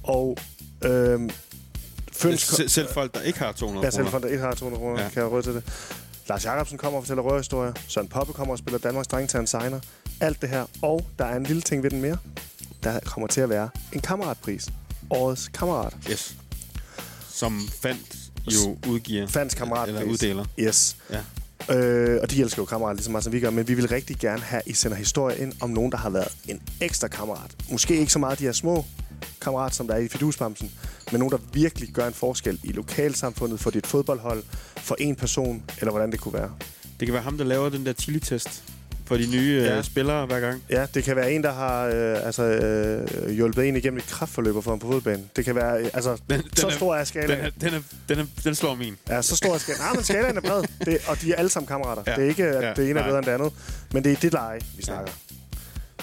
Og 0.03 0.37
øh, 0.85 1.29
Føns, 2.11 2.41
Selv, 2.41 2.69
selv 2.69 2.87
folk, 2.93 3.13
der 3.13 3.21
ikke 3.21 3.39
har 3.39 3.51
200 3.51 3.85
Ja, 3.85 3.91
selv 3.91 3.97
kroner. 4.03 4.11
folk, 4.11 4.23
der 4.23 4.29
ikke 4.29 4.43
har 4.43 4.53
200 4.55 4.79
kroner, 4.81 5.01
Ja. 5.03 5.09
kan 5.09 5.21
have 5.21 5.31
råd 5.33 5.43
til 5.43 5.53
det. 5.53 5.63
Lars 6.29 6.45
Jacobsen 6.45 6.77
kommer 6.77 6.97
og 6.97 7.03
fortæller 7.03 7.23
røverhistorier. 7.23 7.73
Søren 7.87 8.07
Poppe 8.07 8.33
kommer 8.33 8.51
og 8.53 8.57
spiller 8.57 8.79
Danmarks 8.79 9.07
dreng 9.07 9.29
til 9.29 9.39
en 9.39 9.47
signer. 9.47 9.79
Alt 10.19 10.41
det 10.41 10.49
her. 10.49 10.65
Og 10.81 11.07
der 11.19 11.25
er 11.25 11.35
en 11.35 11.43
lille 11.43 11.61
ting 11.61 11.83
ved 11.83 11.89
den 11.89 12.01
mere. 12.01 12.17
Der 12.83 12.99
kommer 12.99 13.27
til 13.27 13.41
at 13.41 13.49
være 13.49 13.69
en 13.93 14.01
kammeratpris. 14.01 14.67
Årets 15.09 15.47
kammerat. 15.53 15.93
Yes. 16.11 16.35
Som 17.29 17.61
fandt 17.81 18.15
jo 18.47 18.77
udgiver. 18.87 19.27
Fans 19.27 19.53
kammeratpris. 19.53 19.95
Eller 19.95 20.11
uddeler. 20.11 20.45
Yes. 20.59 20.97
Ja. 21.09 21.19
Øh, 21.69 22.19
og 22.21 22.31
de 22.31 22.41
elsker 22.41 22.61
jo 22.61 22.65
kammerater 22.65 22.95
lige 22.95 23.03
så 23.03 23.11
meget, 23.11 23.23
som 23.23 23.33
vi 23.33 23.39
gør. 23.39 23.49
Men 23.49 23.67
vi 23.67 23.73
vil 23.73 23.87
rigtig 23.87 24.17
gerne 24.17 24.41
have, 24.41 24.59
at 24.59 24.67
I 24.67 24.73
sender 24.73 24.97
historie 24.97 25.37
ind 25.37 25.53
om 25.61 25.69
nogen, 25.69 25.91
der 25.91 25.97
har 25.97 26.09
været 26.09 26.35
en 26.47 26.61
ekstra 26.81 27.07
kammerat. 27.07 27.55
Måske 27.71 27.97
ikke 27.99 28.11
så 28.11 28.19
meget 28.19 28.39
de 28.39 28.43
her 28.43 28.51
små 28.51 28.85
kammerat, 29.41 29.75
som 29.75 29.87
der 29.87 29.93
er 29.93 29.99
i 29.99 30.07
fidusbamsen, 30.07 30.71
men 31.11 31.19
nogen, 31.19 31.31
der 31.31 31.37
virkelig 31.53 31.89
gør 31.89 32.07
en 32.07 32.13
forskel 32.13 32.59
i 32.63 32.71
lokalsamfundet 32.71 33.59
for 33.59 33.71
dit 33.71 33.87
fodboldhold, 33.87 34.43
for 34.77 34.95
en 34.99 35.15
person, 35.15 35.63
eller 35.79 35.91
hvordan 35.91 36.11
det 36.11 36.19
kunne 36.19 36.33
være. 36.33 36.51
Det 36.99 37.07
kan 37.07 37.13
være 37.13 37.23
ham, 37.23 37.37
der 37.37 37.45
laver 37.45 37.69
den 37.69 37.85
der 37.85 37.93
chili-test 37.93 38.63
for 39.07 39.17
de 39.17 39.27
nye 39.31 39.61
Ja. 39.65 39.75
ja. 39.75 39.81
spillere 39.81 40.25
hver 40.25 40.39
gang. 40.39 40.63
Ja, 40.69 40.85
det 40.93 41.03
kan 41.03 41.15
være 41.15 41.31
en, 41.31 41.43
der 41.43 41.53
har 41.53 41.85
øh, 41.85 42.25
altså, 42.25 42.43
øh, 42.43 43.29
hjulpet 43.29 43.67
en 43.67 43.75
igennem 43.75 43.97
et 43.97 44.05
kraftforløb 44.07 44.53
for 44.63 44.71
ham 44.71 44.79
på 44.79 44.87
fodboldbanen. 44.87 45.29
Det 45.35 45.45
kan 45.45 45.55
være, 45.55 45.79
øh, 45.81 45.89
altså, 45.93 46.17
Den, 46.29 46.41
så 46.55 46.67
er, 46.67 46.71
stor 46.71 46.93
er 46.93 46.97
den, 46.97 47.05
skalaen. 47.05 47.45
er, 47.45 47.49
den, 47.61 47.73
er, 47.73 47.81
den, 48.09 48.19
er, 48.19 48.25
den 48.43 48.55
slår 48.55 48.75
min. 48.75 48.97
Ja, 49.09 49.21
så 49.21 49.35
stor 49.35 49.53
er 49.53 49.57
skalaen. 49.57 49.81
Nej, 49.83 49.93
men 49.93 50.03
skalaen 50.03 50.37
er 50.37 50.41
bred. 50.41 50.63
Det, 50.85 50.97
og 51.07 51.21
de 51.21 51.31
er 51.31 51.35
alle 51.35 51.49
sammen 51.49 51.67
kammerater. 51.67 52.03
Ja. 52.07 52.15
Det 52.15 52.23
er 52.23 52.27
ikke, 52.29 52.43
at 52.47 52.63
Ja, 52.63 52.73
det 52.73 52.89
ene 52.89 52.99
er 52.99 53.03
bedre 53.05 53.17
end 53.17 53.25
det 53.25 53.31
andet. 53.31 53.53
Men 53.93 54.03
det 54.03 54.11
er 54.11 54.15
det 54.15 54.33
leje, 54.33 54.59
vi 54.77 54.83
snakker. 54.83 55.11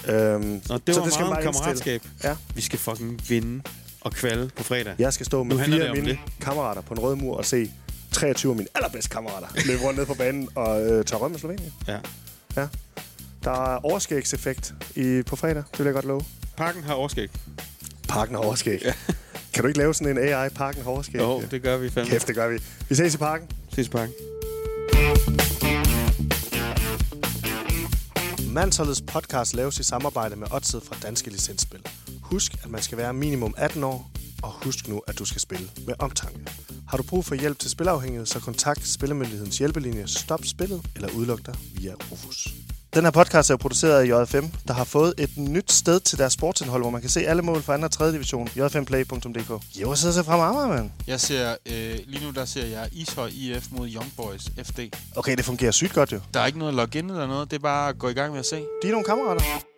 Ja. 0.08 0.12
Øhm, 0.34 0.42
Nå, 0.68 0.78
det 0.86 0.94
så 0.94 1.00
var 1.00 1.04
det 1.06 1.14
skal 1.14 1.26
meget 1.26 1.44
kammeratskab. 1.44 2.02
Ja. 2.24 2.36
Vi 2.54 2.60
skal 2.62 2.78
fucking 2.78 3.20
vinde 3.28 3.62
og 4.00 4.12
kvalde 4.12 4.50
på 4.56 4.62
fredag. 4.62 4.94
Jeg 4.98 5.12
skal 5.12 5.26
stå 5.26 5.42
med 5.42 5.58
fire 5.58 5.78
det 5.78 5.84
af 5.84 5.94
mine 5.94 6.18
kammerater 6.40 6.80
på 6.80 6.94
en 6.94 7.00
rød 7.00 7.16
mur 7.16 7.36
og 7.36 7.44
se 7.44 7.70
23 8.12 8.50
af 8.52 8.56
mine 8.56 8.68
allerbedste 8.74 9.10
kammerater 9.10 9.46
løbe 9.66 9.82
rundt 9.82 9.98
ned 9.98 10.06
på 10.06 10.14
banen 10.14 10.48
og 10.54 10.82
øh, 10.86 11.04
tage 11.04 11.18
rød 11.18 11.30
med 11.30 11.38
Slovenien. 11.38 11.72
Ja. 11.88 11.98
Ja. 12.56 12.66
Der 13.44 13.74
er 13.74 13.85
overskægseffekt 13.85 14.74
i, 14.96 15.22
på 15.26 15.37
fredag, 15.37 15.62
det 15.70 15.78
vil 15.78 15.85
jeg 15.85 15.94
godt 15.94 16.04
love. 16.04 16.22
Parken 16.57 16.83
har 16.83 16.94
overskæg. 16.94 17.30
Parken 18.09 18.35
har 18.35 18.42
overskæg. 18.42 18.80
Ja. 18.85 18.92
Kan 19.54 19.62
du 19.62 19.68
ikke 19.68 19.78
lave 19.78 19.94
sådan 19.94 20.18
en 20.18 20.28
AI, 20.28 20.48
Parken 20.48 20.83
har 20.83 20.90
overskæg? 20.90 21.20
Jo, 21.20 21.42
det 21.50 21.62
gør 21.62 21.76
vi 21.76 21.90
fandme. 21.90 22.11
Kæft, 22.11 22.26
det 22.28 22.35
gør 22.35 22.48
vi. 22.48 22.59
Vi 22.88 22.94
ses 22.94 23.14
i 23.14 23.18
parken. 23.18 23.48
Ses 23.74 23.87
i 23.87 23.90
parken. 23.90 24.14
Mansholdets 28.52 29.00
podcast 29.00 29.54
laves 29.54 29.78
i 29.78 29.83
samarbejde 29.83 30.37
med 30.37 30.46
Odset 30.50 30.83
fra 30.83 30.96
Danske 31.02 31.30
Licensspil. 31.30 31.80
Husk, 32.22 32.52
at 32.64 32.70
man 32.70 32.83
skal 32.83 32.98
være 32.98 33.12
minimum 33.12 33.54
18 33.57 33.85
år, 33.85 34.11
og 34.42 34.50
husk 34.50 34.88
nu, 34.88 35.02
at 35.07 35.18
du 35.18 35.24
skal 35.24 35.40
spille 35.40 35.68
med 35.87 35.94
omtanke. 35.98 36.40
Har 36.88 36.96
du 36.96 37.02
brug 37.02 37.24
for 37.24 37.35
hjælp 37.35 37.59
til 37.59 37.70
spilafhængighed, 37.70 38.26
så 38.26 38.40
kontakt 38.40 38.87
Spillemyndighedens 38.87 39.59
hjælpelinje 39.59 40.07
Stop 40.07 40.40
Spillet 40.44 40.83
eller 40.94 41.09
udluk 41.16 41.46
dig 41.46 41.54
via 41.74 41.92
Rufus. 42.11 42.63
Den 42.94 43.04
her 43.04 43.11
podcast 43.11 43.50
er 43.50 43.54
jo 43.54 43.57
produceret 43.57 44.00
af 44.00 44.24
JFM, 44.24 44.44
der 44.68 44.74
har 44.74 44.85
fået 44.85 45.14
et 45.18 45.30
nyt 45.38 45.72
sted 45.72 46.00
til 46.00 46.18
deres 46.18 46.33
sportsindhold, 46.33 46.83
hvor 46.83 46.90
man 46.90 47.00
kan 47.00 47.11
se 47.11 47.26
alle 47.26 47.42
mål 47.42 47.62
fra 47.62 47.76
2. 47.76 47.83
og 47.83 47.90
3. 47.90 48.12
division. 48.12 48.48
j5play.dk 48.48 49.80
Jo, 49.80 49.94
så 49.94 50.12
ser 50.12 50.22
frem 50.22 50.40
Amager, 50.40 50.68
mand. 50.68 50.90
Jeg 51.07 51.20
ser, 51.20 51.57
øh, 51.66 51.98
lige 52.07 52.24
nu 52.24 52.30
der 52.30 52.44
ser 52.44 52.66
jeg 52.66 52.88
Ishøj 52.92 53.30
IF 53.33 53.66
mod 53.70 53.88
Young 53.88 54.12
Boys 54.16 54.42
FD. 54.64 54.80
Okay, 55.16 55.37
det 55.37 55.44
fungerer 55.44 55.70
sygt 55.70 55.94
godt 55.94 56.12
jo. 56.12 56.20
Der 56.35 56.40
er 56.40 56.46
ikke 56.46 56.59
noget 56.59 56.74
login 56.74 57.11
eller 57.11 57.26
noget, 57.26 57.50
det 57.50 57.57
er 57.57 57.62
bare 57.62 57.88
at 57.88 57.98
gå 57.98 58.09
i 58.09 58.12
gang 58.14 58.33
med 58.33 58.40
at 58.40 58.46
se. 58.46 58.57
De 58.57 58.88
er 58.88 58.92
nogle 58.92 59.04
kammerater. 59.04 59.73